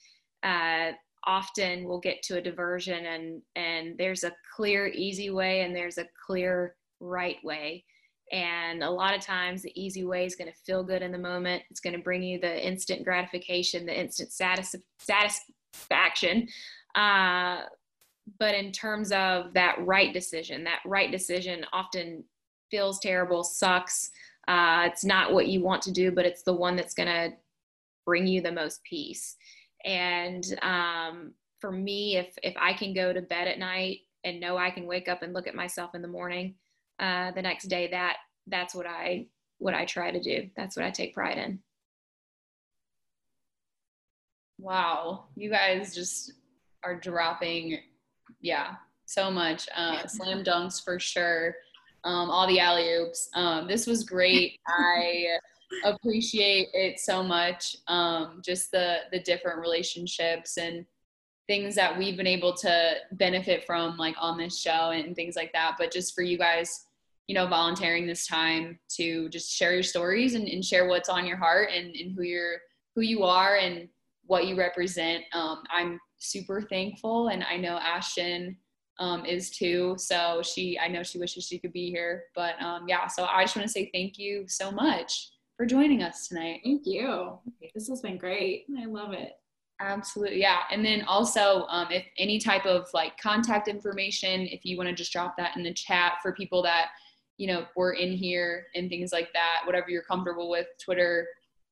uh, 0.43 0.95
often 1.25 1.87
we'll 1.87 1.99
get 1.99 2.21
to 2.23 2.37
a 2.37 2.41
diversion, 2.41 3.05
and 3.05 3.41
and 3.55 3.97
there's 3.97 4.23
a 4.23 4.33
clear 4.55 4.87
easy 4.87 5.29
way, 5.29 5.61
and 5.61 5.75
there's 5.75 5.97
a 5.97 6.07
clear 6.25 6.75
right 6.99 7.37
way. 7.43 7.83
And 8.31 8.83
a 8.83 8.89
lot 8.89 9.15
of 9.15 9.21
times, 9.21 9.61
the 9.61 9.79
easy 9.79 10.03
way 10.03 10.25
is 10.25 10.35
going 10.35 10.51
to 10.51 10.57
feel 10.65 10.83
good 10.83 11.01
in 11.01 11.11
the 11.11 11.17
moment. 11.17 11.63
It's 11.69 11.79
going 11.79 11.95
to 11.95 12.01
bring 12.01 12.23
you 12.23 12.39
the 12.39 12.65
instant 12.65 13.03
gratification, 13.03 13.85
the 13.85 13.99
instant 13.99 14.31
satis- 14.31 14.75
satisfaction. 14.99 16.47
Uh, 16.95 17.61
but 18.39 18.55
in 18.55 18.71
terms 18.71 19.11
of 19.11 19.53
that 19.53 19.75
right 19.79 20.11
decision, 20.11 20.63
that 20.63 20.79
right 20.85 21.11
decision 21.11 21.65
often 21.71 22.23
feels 22.71 22.99
terrible, 22.99 23.43
sucks. 23.43 24.11
Uh, 24.47 24.83
it's 24.85 25.03
not 25.03 25.33
what 25.33 25.47
you 25.47 25.61
want 25.61 25.81
to 25.83 25.91
do, 25.91 26.11
but 26.11 26.25
it's 26.25 26.43
the 26.43 26.53
one 26.53 26.75
that's 26.75 26.93
going 26.93 27.07
to 27.07 27.35
bring 28.05 28.27
you 28.27 28.41
the 28.41 28.51
most 28.51 28.83
peace. 28.83 29.35
And 29.83 30.43
um, 30.61 31.33
for 31.59 31.71
me, 31.71 32.17
if 32.17 32.35
if 32.43 32.55
I 32.59 32.73
can 32.73 32.93
go 32.93 33.13
to 33.13 33.21
bed 33.21 33.47
at 33.47 33.59
night 33.59 33.99
and 34.23 34.39
know 34.39 34.57
I 34.57 34.71
can 34.71 34.85
wake 34.85 35.07
up 35.07 35.21
and 35.21 35.33
look 35.33 35.47
at 35.47 35.55
myself 35.55 35.95
in 35.95 36.01
the 36.01 36.07
morning 36.07 36.55
uh, 36.99 37.31
the 37.31 37.41
next 37.41 37.65
day, 37.65 37.87
that 37.91 38.17
that's 38.47 38.75
what 38.75 38.85
I 38.85 39.27
what 39.57 39.73
I 39.73 39.85
try 39.85 40.11
to 40.11 40.19
do. 40.19 40.49
That's 40.55 40.75
what 40.75 40.85
I 40.85 40.91
take 40.91 41.13
pride 41.13 41.37
in. 41.37 41.59
Wow, 44.57 45.25
you 45.35 45.49
guys 45.49 45.93
just 45.93 46.33
are 46.83 46.99
dropping, 46.99 47.79
yeah, 48.41 48.75
so 49.05 49.29
much. 49.29 49.67
Uh, 49.75 50.07
slam 50.07 50.43
dunks 50.43 50.83
for 50.83 50.99
sure 50.99 51.55
um, 52.05 52.29
all 52.29 52.47
the 52.47 52.59
alley 52.59 52.93
oops. 52.93 53.29
Um, 53.33 53.67
this 53.67 53.87
was 53.87 54.03
great. 54.03 54.59
I 54.67 55.37
appreciate 55.83 56.69
it 56.73 56.99
so 56.99 57.23
much. 57.23 57.75
Um, 57.87 58.41
just 58.45 58.71
the 58.71 58.99
the 59.11 59.19
different 59.19 59.59
relationships 59.59 60.57
and 60.57 60.85
things 61.47 61.75
that 61.75 61.97
we've 61.97 62.17
been 62.17 62.27
able 62.27 62.53
to 62.53 62.93
benefit 63.13 63.65
from, 63.65 63.97
like 63.97 64.15
on 64.19 64.37
this 64.37 64.59
show 64.59 64.91
and 64.91 65.15
things 65.15 65.35
like 65.35 65.51
that. 65.53 65.75
But 65.77 65.91
just 65.91 66.15
for 66.15 66.23
you 66.23 66.37
guys, 66.37 66.85
you 67.27 67.35
know, 67.35 67.47
volunteering 67.47 68.07
this 68.07 68.25
time 68.25 68.79
to 68.97 69.29
just 69.29 69.51
share 69.51 69.73
your 69.73 69.83
stories 69.83 70.35
and, 70.35 70.47
and 70.47 70.63
share 70.63 70.87
what's 70.87 71.09
on 71.09 71.25
your 71.25 71.37
heart 71.37 71.69
and, 71.75 71.95
and 71.95 72.15
who 72.15 72.23
you're 72.23 72.57
who 72.95 73.01
you 73.01 73.23
are 73.23 73.57
and 73.57 73.89
what 74.25 74.47
you 74.47 74.55
represent. 74.55 75.23
Um, 75.33 75.63
I'm 75.71 75.99
super 76.19 76.61
thankful, 76.61 77.27
and 77.29 77.43
I 77.43 77.57
know 77.57 77.77
Ashton 77.77 78.57
um, 78.99 79.25
is 79.25 79.49
too. 79.49 79.95
So 79.97 80.41
she, 80.43 80.79
I 80.79 80.87
know 80.87 81.03
she 81.03 81.19
wishes 81.19 81.45
she 81.45 81.59
could 81.59 81.73
be 81.73 81.89
here, 81.89 82.23
but 82.35 82.61
um, 82.61 82.85
yeah. 82.87 83.07
So 83.07 83.25
I 83.25 83.43
just 83.43 83.55
want 83.55 83.67
to 83.67 83.71
say 83.71 83.89
thank 83.93 84.17
you 84.17 84.45
so 84.47 84.71
much 84.71 85.31
for 85.57 85.65
joining 85.65 86.01
us 86.01 86.27
tonight. 86.27 86.61
Thank 86.63 86.85
you. 86.85 87.39
This 87.73 87.87
has 87.87 88.01
been 88.01 88.17
great. 88.17 88.65
I 88.79 88.85
love 88.85 89.13
it. 89.13 89.33
Absolutely, 89.81 90.39
yeah. 90.39 90.59
And 90.71 90.85
then 90.85 91.03
also, 91.03 91.65
um, 91.67 91.87
if 91.91 92.05
any 92.17 92.39
type 92.39 92.65
of 92.65 92.87
like 92.93 93.17
contact 93.17 93.67
information, 93.67 94.47
if 94.47 94.63
you 94.63 94.77
want 94.77 94.87
to 94.87 94.95
just 94.95 95.11
drop 95.11 95.35
that 95.37 95.57
in 95.57 95.63
the 95.63 95.73
chat 95.73 96.13
for 96.21 96.31
people 96.31 96.63
that 96.63 96.87
you 97.37 97.47
know 97.47 97.65
were 97.75 97.93
in 97.93 98.13
here 98.13 98.67
and 98.75 98.89
things 98.89 99.11
like 99.11 99.33
that, 99.33 99.61
whatever 99.65 99.89
you're 99.89 100.03
comfortable 100.03 100.49
with, 100.49 100.67
Twitter, 100.81 101.27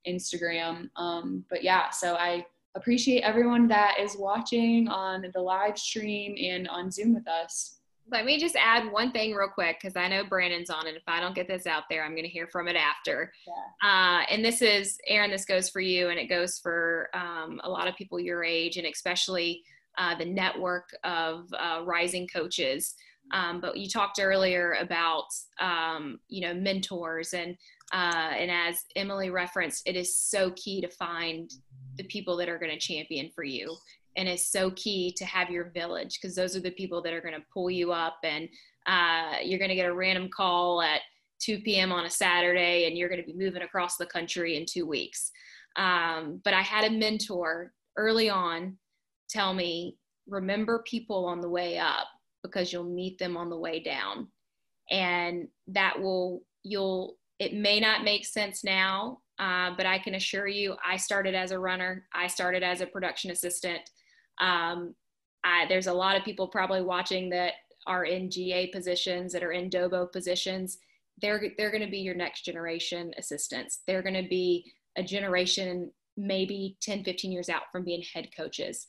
Instagram. 0.06 0.90
Um, 0.96 1.44
but 1.48 1.64
yeah, 1.64 1.88
so 1.90 2.14
I 2.16 2.44
appreciate 2.74 3.22
everyone 3.22 3.68
that 3.68 3.94
is 4.00 4.16
watching 4.16 4.88
on 4.88 5.24
the 5.32 5.40
live 5.40 5.78
stream 5.78 6.36
and 6.40 6.68
on 6.68 6.90
Zoom 6.90 7.14
with 7.14 7.28
us. 7.28 7.78
Let 8.10 8.26
me 8.26 8.38
just 8.38 8.56
add 8.56 8.92
one 8.92 9.12
thing 9.12 9.32
real 9.32 9.48
quick 9.48 9.78
because 9.80 9.96
I 9.96 10.08
know 10.08 10.24
Brandon's 10.24 10.68
on, 10.68 10.86
and 10.86 10.96
if 10.96 11.04
I 11.06 11.20
don't 11.20 11.34
get 11.34 11.48
this 11.48 11.66
out 11.66 11.84
there, 11.88 12.04
I'm 12.04 12.12
going 12.12 12.24
to 12.24 12.28
hear 12.28 12.46
from 12.46 12.68
it 12.68 12.76
after. 12.76 13.32
Yeah. 13.46 13.88
Uh, 13.88 14.24
and 14.30 14.44
this 14.44 14.60
is, 14.60 14.98
Aaron, 15.06 15.30
this 15.30 15.46
goes 15.46 15.70
for 15.70 15.80
you, 15.80 16.10
and 16.10 16.18
it 16.18 16.26
goes 16.26 16.58
for 16.58 17.08
um, 17.14 17.60
a 17.64 17.70
lot 17.70 17.88
of 17.88 17.96
people 17.96 18.20
your 18.20 18.44
age, 18.44 18.76
and 18.76 18.86
especially 18.86 19.62
uh, 19.96 20.14
the 20.16 20.24
network 20.24 20.94
of 21.02 21.48
uh, 21.58 21.80
rising 21.84 22.28
coaches. 22.28 22.94
Um, 23.32 23.60
but 23.60 23.78
you 23.78 23.88
talked 23.88 24.20
earlier 24.20 24.76
about, 24.80 25.28
um, 25.58 26.20
you 26.28 26.42
know, 26.42 26.52
mentors, 26.52 27.32
and 27.32 27.56
uh, 27.92 28.32
and 28.36 28.50
as 28.50 28.84
Emily 28.96 29.30
referenced, 29.30 29.88
it 29.88 29.96
is 29.96 30.14
so 30.14 30.50
key 30.56 30.82
to 30.82 30.88
find 30.88 31.50
the 31.96 32.04
people 32.04 32.36
that 32.36 32.48
are 32.48 32.58
going 32.58 32.72
to 32.72 32.78
champion 32.78 33.30
for 33.34 33.44
you. 33.44 33.76
And 34.16 34.28
it's 34.28 34.46
so 34.46 34.70
key 34.72 35.12
to 35.16 35.24
have 35.24 35.50
your 35.50 35.70
village 35.70 36.18
because 36.20 36.36
those 36.36 36.56
are 36.56 36.60
the 36.60 36.70
people 36.70 37.02
that 37.02 37.12
are 37.12 37.20
going 37.20 37.34
to 37.34 37.46
pull 37.52 37.70
you 37.70 37.92
up 37.92 38.18
and 38.22 38.48
uh, 38.86 39.36
you're 39.42 39.58
going 39.58 39.70
to 39.70 39.74
get 39.74 39.88
a 39.88 39.94
random 39.94 40.28
call 40.28 40.82
at 40.82 41.00
2 41.40 41.60
p.m 41.60 41.90
on 41.90 42.06
a 42.06 42.10
saturday 42.10 42.86
and 42.86 42.96
you're 42.96 43.08
going 43.08 43.20
to 43.20 43.26
be 43.26 43.36
moving 43.36 43.62
across 43.62 43.96
the 43.96 44.06
country 44.06 44.56
in 44.56 44.64
two 44.66 44.86
weeks. 44.86 45.32
Um, 45.76 46.40
but 46.44 46.54
i 46.54 46.62
had 46.62 46.84
a 46.84 46.90
mentor 46.90 47.72
early 47.96 48.30
on 48.30 48.76
tell 49.28 49.52
me 49.52 49.96
remember 50.28 50.84
people 50.86 51.24
on 51.26 51.40
the 51.40 51.48
way 51.48 51.78
up 51.78 52.06
because 52.42 52.72
you'll 52.72 52.84
meet 52.84 53.18
them 53.18 53.36
on 53.36 53.50
the 53.50 53.58
way 53.58 53.80
down. 53.80 54.28
And 54.90 55.48
that 55.68 56.00
will 56.00 56.42
you'll 56.62 57.16
it 57.38 57.54
may 57.54 57.80
not 57.80 58.04
make 58.04 58.24
sense 58.24 58.62
now 58.62 59.18
uh, 59.38 59.70
but 59.76 59.86
I 59.86 59.98
can 59.98 60.14
assure 60.14 60.46
you, 60.46 60.76
I 60.86 60.96
started 60.96 61.34
as 61.34 61.50
a 61.50 61.58
runner. 61.58 62.06
I 62.14 62.26
started 62.26 62.62
as 62.62 62.80
a 62.80 62.86
production 62.86 63.30
assistant. 63.30 63.90
Um, 64.40 64.94
I, 65.44 65.66
there's 65.68 65.88
a 65.88 65.92
lot 65.92 66.16
of 66.16 66.24
people 66.24 66.48
probably 66.48 66.82
watching 66.82 67.30
that 67.30 67.54
are 67.86 68.04
in 68.04 68.30
GA 68.30 68.68
positions, 68.68 69.32
that 69.32 69.42
are 69.42 69.52
in 69.52 69.68
Dobo 69.68 70.10
positions. 70.10 70.78
They're, 71.20 71.52
they're 71.58 71.70
going 71.70 71.84
to 71.84 71.90
be 71.90 71.98
your 71.98 72.14
next 72.14 72.44
generation 72.44 73.12
assistants. 73.18 73.80
They're 73.86 74.02
going 74.02 74.22
to 74.22 74.28
be 74.28 74.72
a 74.96 75.02
generation 75.02 75.90
maybe 76.16 76.76
10, 76.80 77.04
15 77.04 77.32
years 77.32 77.48
out 77.48 77.62
from 77.72 77.84
being 77.84 78.02
head 78.14 78.28
coaches. 78.36 78.86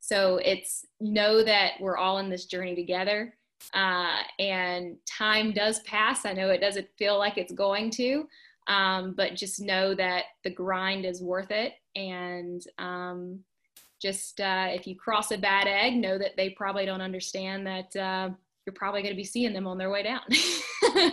So 0.00 0.36
it's 0.44 0.84
know 1.00 1.42
that 1.42 1.72
we're 1.80 1.96
all 1.96 2.18
in 2.18 2.30
this 2.30 2.44
journey 2.44 2.74
together. 2.74 3.34
Uh, 3.74 4.18
and 4.38 4.96
time 5.06 5.52
does 5.52 5.80
pass. 5.80 6.24
I 6.24 6.32
know 6.32 6.50
it 6.50 6.60
doesn't 6.60 6.86
feel 6.98 7.18
like 7.18 7.38
it's 7.38 7.52
going 7.52 7.90
to, 7.92 8.28
um, 8.66 9.14
but 9.16 9.34
just 9.34 9.60
know 9.60 9.94
that 9.94 10.24
the 10.44 10.50
grind 10.50 11.04
is 11.04 11.22
worth 11.22 11.50
it. 11.50 11.74
And 11.94 12.62
um, 12.78 13.40
just 14.00 14.40
uh, 14.40 14.68
if 14.70 14.86
you 14.86 14.96
cross 14.96 15.30
a 15.30 15.38
bad 15.38 15.66
egg, 15.66 15.94
know 15.94 16.18
that 16.18 16.36
they 16.36 16.50
probably 16.50 16.86
don't 16.86 17.00
understand 17.00 17.66
that 17.66 17.96
uh, 17.96 18.30
you're 18.66 18.74
probably 18.74 19.02
going 19.02 19.14
to 19.14 19.16
be 19.16 19.24
seeing 19.24 19.52
them 19.52 19.66
on 19.66 19.78
their 19.78 19.90
way 19.90 20.02
down. 20.02 20.20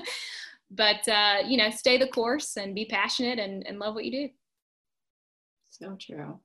but 0.71 1.07
uh, 1.07 1.37
you 1.45 1.57
know, 1.57 1.69
stay 1.69 1.97
the 1.97 2.07
course 2.07 2.57
and 2.57 2.75
be 2.75 2.85
passionate 2.85 3.39
and, 3.39 3.65
and 3.67 3.79
love 3.79 3.95
what 3.95 4.05
you 4.05 4.27
do. 4.27 4.29
So 5.69 5.95
true. 5.99 6.39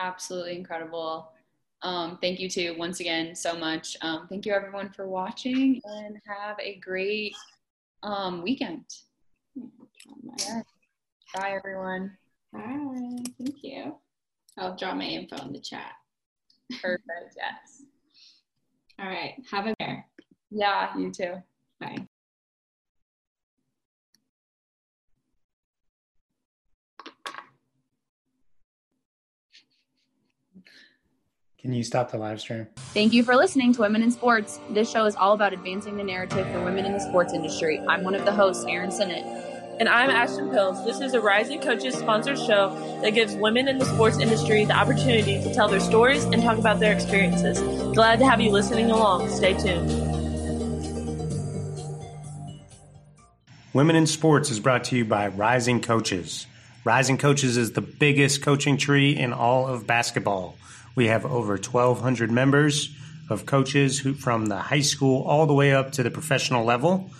Absolutely 0.00 0.56
incredible. 0.56 1.30
Um, 1.82 2.18
thank 2.20 2.40
you 2.40 2.48
too, 2.48 2.74
once 2.78 3.00
again, 3.00 3.36
so 3.36 3.56
much. 3.56 3.96
Um, 4.00 4.26
thank 4.28 4.46
you 4.46 4.52
everyone 4.52 4.90
for 4.90 5.06
watching 5.06 5.80
and 5.84 6.18
have 6.26 6.58
a 6.58 6.76
great 6.76 7.34
um, 8.02 8.42
weekend. 8.42 8.84
Yeah. 9.54 10.62
Bye 11.34 11.52
everyone. 11.56 12.16
Bye. 12.52 13.22
Thank 13.38 13.56
you. 13.62 13.96
I'll 14.58 14.76
draw 14.76 14.94
my 14.94 15.04
info 15.04 15.36
in 15.44 15.52
the 15.52 15.60
chat. 15.60 15.92
Perfect. 16.80 17.02
Yes. 17.36 17.82
All 18.98 19.06
right. 19.06 19.34
Have 19.50 19.66
a 19.66 19.74
bear. 19.78 20.06
Yeah, 20.50 20.96
you 20.96 21.10
too. 21.10 21.34
Bye. 21.80 22.06
Can 31.58 31.72
you 31.72 31.82
stop 31.82 32.10
the 32.10 32.18
live 32.18 32.40
stream? 32.40 32.66
Thank 32.76 33.14
you 33.14 33.24
for 33.24 33.34
listening 33.34 33.72
to 33.72 33.80
Women 33.80 34.02
in 34.02 34.10
Sports. 34.10 34.60
This 34.70 34.90
show 34.90 35.06
is 35.06 35.16
all 35.16 35.32
about 35.32 35.54
advancing 35.54 35.96
the 35.96 36.04
narrative 36.04 36.46
for 36.52 36.62
women 36.62 36.84
in 36.84 36.92
the 36.92 37.00
sports 37.00 37.32
industry. 37.32 37.80
I'm 37.88 38.04
one 38.04 38.14
of 38.14 38.24
the 38.26 38.32
hosts, 38.32 38.66
Erin 38.68 38.90
Sinnott. 38.90 39.24
And 39.80 39.88
I'm 39.88 40.08
Ashton 40.08 40.50
Pills. 40.50 40.84
This 40.84 41.00
is 41.00 41.14
a 41.14 41.20
Rising 41.20 41.60
Coaches 41.60 41.96
sponsored 41.96 42.38
show 42.38 42.70
that 43.02 43.10
gives 43.10 43.34
women 43.34 43.66
in 43.66 43.78
the 43.78 43.84
sports 43.84 44.20
industry 44.20 44.64
the 44.64 44.72
opportunity 44.72 45.42
to 45.42 45.52
tell 45.52 45.66
their 45.66 45.80
stories 45.80 46.22
and 46.22 46.40
talk 46.40 46.58
about 46.58 46.78
their 46.78 46.92
experiences. 46.92 47.60
Glad 47.92 48.20
to 48.20 48.24
have 48.24 48.40
you 48.40 48.50
listening 48.50 48.92
along. 48.92 49.28
Stay 49.30 49.54
tuned. 49.54 49.90
Women 53.72 53.96
in 53.96 54.06
Sports 54.06 54.48
is 54.50 54.60
brought 54.60 54.84
to 54.84 54.96
you 54.96 55.04
by 55.04 55.26
Rising 55.26 55.80
Coaches. 55.80 56.46
Rising 56.84 57.18
Coaches 57.18 57.56
is 57.56 57.72
the 57.72 57.80
biggest 57.80 58.42
coaching 58.42 58.76
tree 58.76 59.16
in 59.16 59.32
all 59.32 59.66
of 59.66 59.88
basketball. 59.88 60.56
We 60.94 61.08
have 61.08 61.26
over 61.26 61.54
1,200 61.54 62.30
members 62.30 62.94
of 63.28 63.44
coaches 63.44 63.98
who, 63.98 64.14
from 64.14 64.46
the 64.46 64.58
high 64.58 64.82
school 64.82 65.24
all 65.24 65.46
the 65.46 65.54
way 65.54 65.72
up 65.72 65.90
to 65.92 66.04
the 66.04 66.12
professional 66.12 66.64
level. 66.64 67.10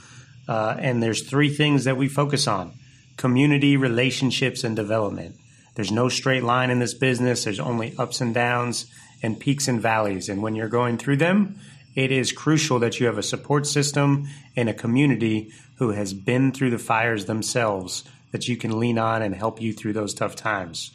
Uh, 0.47 0.77
and 0.79 1.03
there's 1.03 1.23
three 1.23 1.49
things 1.49 1.85
that 1.85 1.97
we 1.97 2.09
focus 2.09 2.47
on 2.47 2.73
community, 3.17 3.77
relationships, 3.77 4.65
and 4.65 4.75
development. 4.75 5.37
There's 5.77 5.93
no 5.93 6.09
straight 6.09 6.43
line 6.43 6.71
in 6.71 6.79
this 6.79 6.95
business, 6.95 7.45
there's 7.45 7.61
only 7.61 7.95
ups 7.99 8.21
and 8.21 8.35
downs 8.35 8.87
and 9.23 9.39
peaks 9.39 9.69
and 9.69 9.81
valleys. 9.81 10.29
And 10.29 10.43
when 10.43 10.55
you're 10.55 10.69
going 10.69 10.99
through 10.99 11.17
them, 11.17 11.57
it 11.95 12.11
is 12.11 12.33
crucial 12.33 12.79
that 12.81 12.99
you 12.99 13.07
have 13.07 13.19
a 13.19 13.23
support 13.23 13.67
system 13.67 14.29
and 14.57 14.69
a 14.69 14.75
community 14.75 15.53
who 15.77 15.91
has 15.91 16.13
been 16.13 16.53
through 16.53 16.71
the 16.71 16.79
fires 16.79 17.25
themselves 17.27 18.05
that 18.33 18.49
you 18.49 18.57
can 18.57 18.79
lean 18.79 18.99
on 18.99 19.23
and 19.23 19.35
help 19.35 19.61
you 19.61 19.73
through 19.73 19.93
those 19.93 20.13
tough 20.13 20.35
times. 20.35 20.91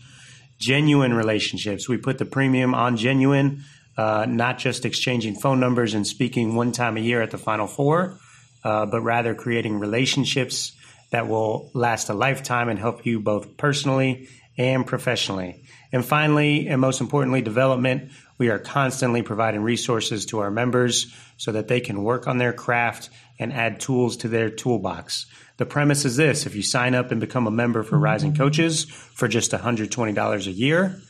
Genuine 0.57 1.13
relationships. 1.13 1.87
We 1.87 1.97
put 1.97 2.17
the 2.17 2.25
premium 2.25 2.73
on 2.73 2.97
genuine, 2.97 3.63
uh, 3.97 4.25
not 4.27 4.57
just 4.57 4.85
exchanging 4.85 5.35
phone 5.35 5.59
numbers 5.59 5.93
and 5.93 6.05
speaking 6.05 6.55
one 6.55 6.73
time 6.73 6.97
a 6.97 7.01
year 7.01 7.21
at 7.21 7.31
the 7.31 7.37
Final 7.37 7.67
Four, 7.67 8.19
uh, 8.63 8.85
but 8.85 9.01
rather 9.01 9.35
creating 9.35 9.79
relationships 9.79 10.73
that 11.11 11.27
will 11.27 11.71
last 11.73 12.09
a 12.09 12.13
lifetime 12.13 12.69
and 12.69 12.79
help 12.79 13.05
you 13.05 13.19
both 13.19 13.57
personally 13.57 14.29
and 14.57 14.85
professionally. 14.85 15.63
And 15.91 16.05
finally, 16.05 16.67
and 16.67 16.79
most 16.79 17.01
importantly, 17.01 17.41
development. 17.41 18.11
We 18.37 18.49
are 18.49 18.59
constantly 18.59 19.21
providing 19.21 19.63
resources 19.63 20.25
to 20.27 20.39
our 20.39 20.51
members 20.51 21.13
so 21.37 21.51
that 21.53 21.67
they 21.67 21.79
can 21.79 22.03
work 22.03 22.27
on 22.27 22.37
their 22.37 22.53
craft 22.53 23.09
and 23.39 23.51
add 23.51 23.79
tools 23.79 24.17
to 24.17 24.27
their 24.27 24.49
toolbox. 24.49 25.25
The 25.57 25.65
premise 25.65 26.05
is 26.05 26.15
this 26.15 26.45
if 26.45 26.55
you 26.55 26.61
sign 26.61 26.93
up 26.93 27.11
and 27.11 27.19
become 27.19 27.47
a 27.47 27.51
member 27.51 27.83
for 27.83 27.97
Rising 27.97 28.35
Coaches 28.35 28.83
for 28.85 29.27
just 29.27 29.51
$120 29.51 30.47
a 30.47 30.51
year, 30.51 31.01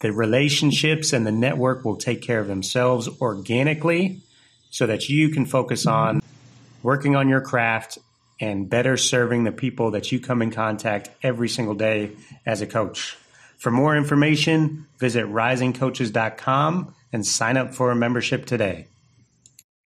the 0.00 0.12
relationships 0.12 1.12
and 1.12 1.26
the 1.26 1.32
network 1.32 1.84
will 1.84 1.96
take 1.96 2.22
care 2.22 2.40
of 2.40 2.46
themselves 2.46 3.08
organically 3.20 4.22
so 4.70 4.86
that 4.86 5.08
you 5.08 5.30
can 5.30 5.46
focus 5.46 5.86
on 5.86 6.20
working 6.82 7.16
on 7.16 7.28
your 7.28 7.40
craft 7.40 7.98
and 8.40 8.68
better 8.68 8.96
serving 8.96 9.44
the 9.44 9.52
people 9.52 9.92
that 9.92 10.12
you 10.12 10.20
come 10.20 10.42
in 10.42 10.50
contact 10.50 11.10
every 11.22 11.48
single 11.48 11.74
day 11.74 12.12
as 12.46 12.60
a 12.60 12.66
coach. 12.66 13.16
For 13.56 13.70
more 13.70 13.96
information, 13.96 14.86
visit 14.98 15.26
risingcoaches.com 15.26 16.94
and 17.12 17.26
sign 17.26 17.56
up 17.56 17.74
for 17.74 17.90
a 17.90 17.96
membership 17.96 18.46
today. 18.46 18.86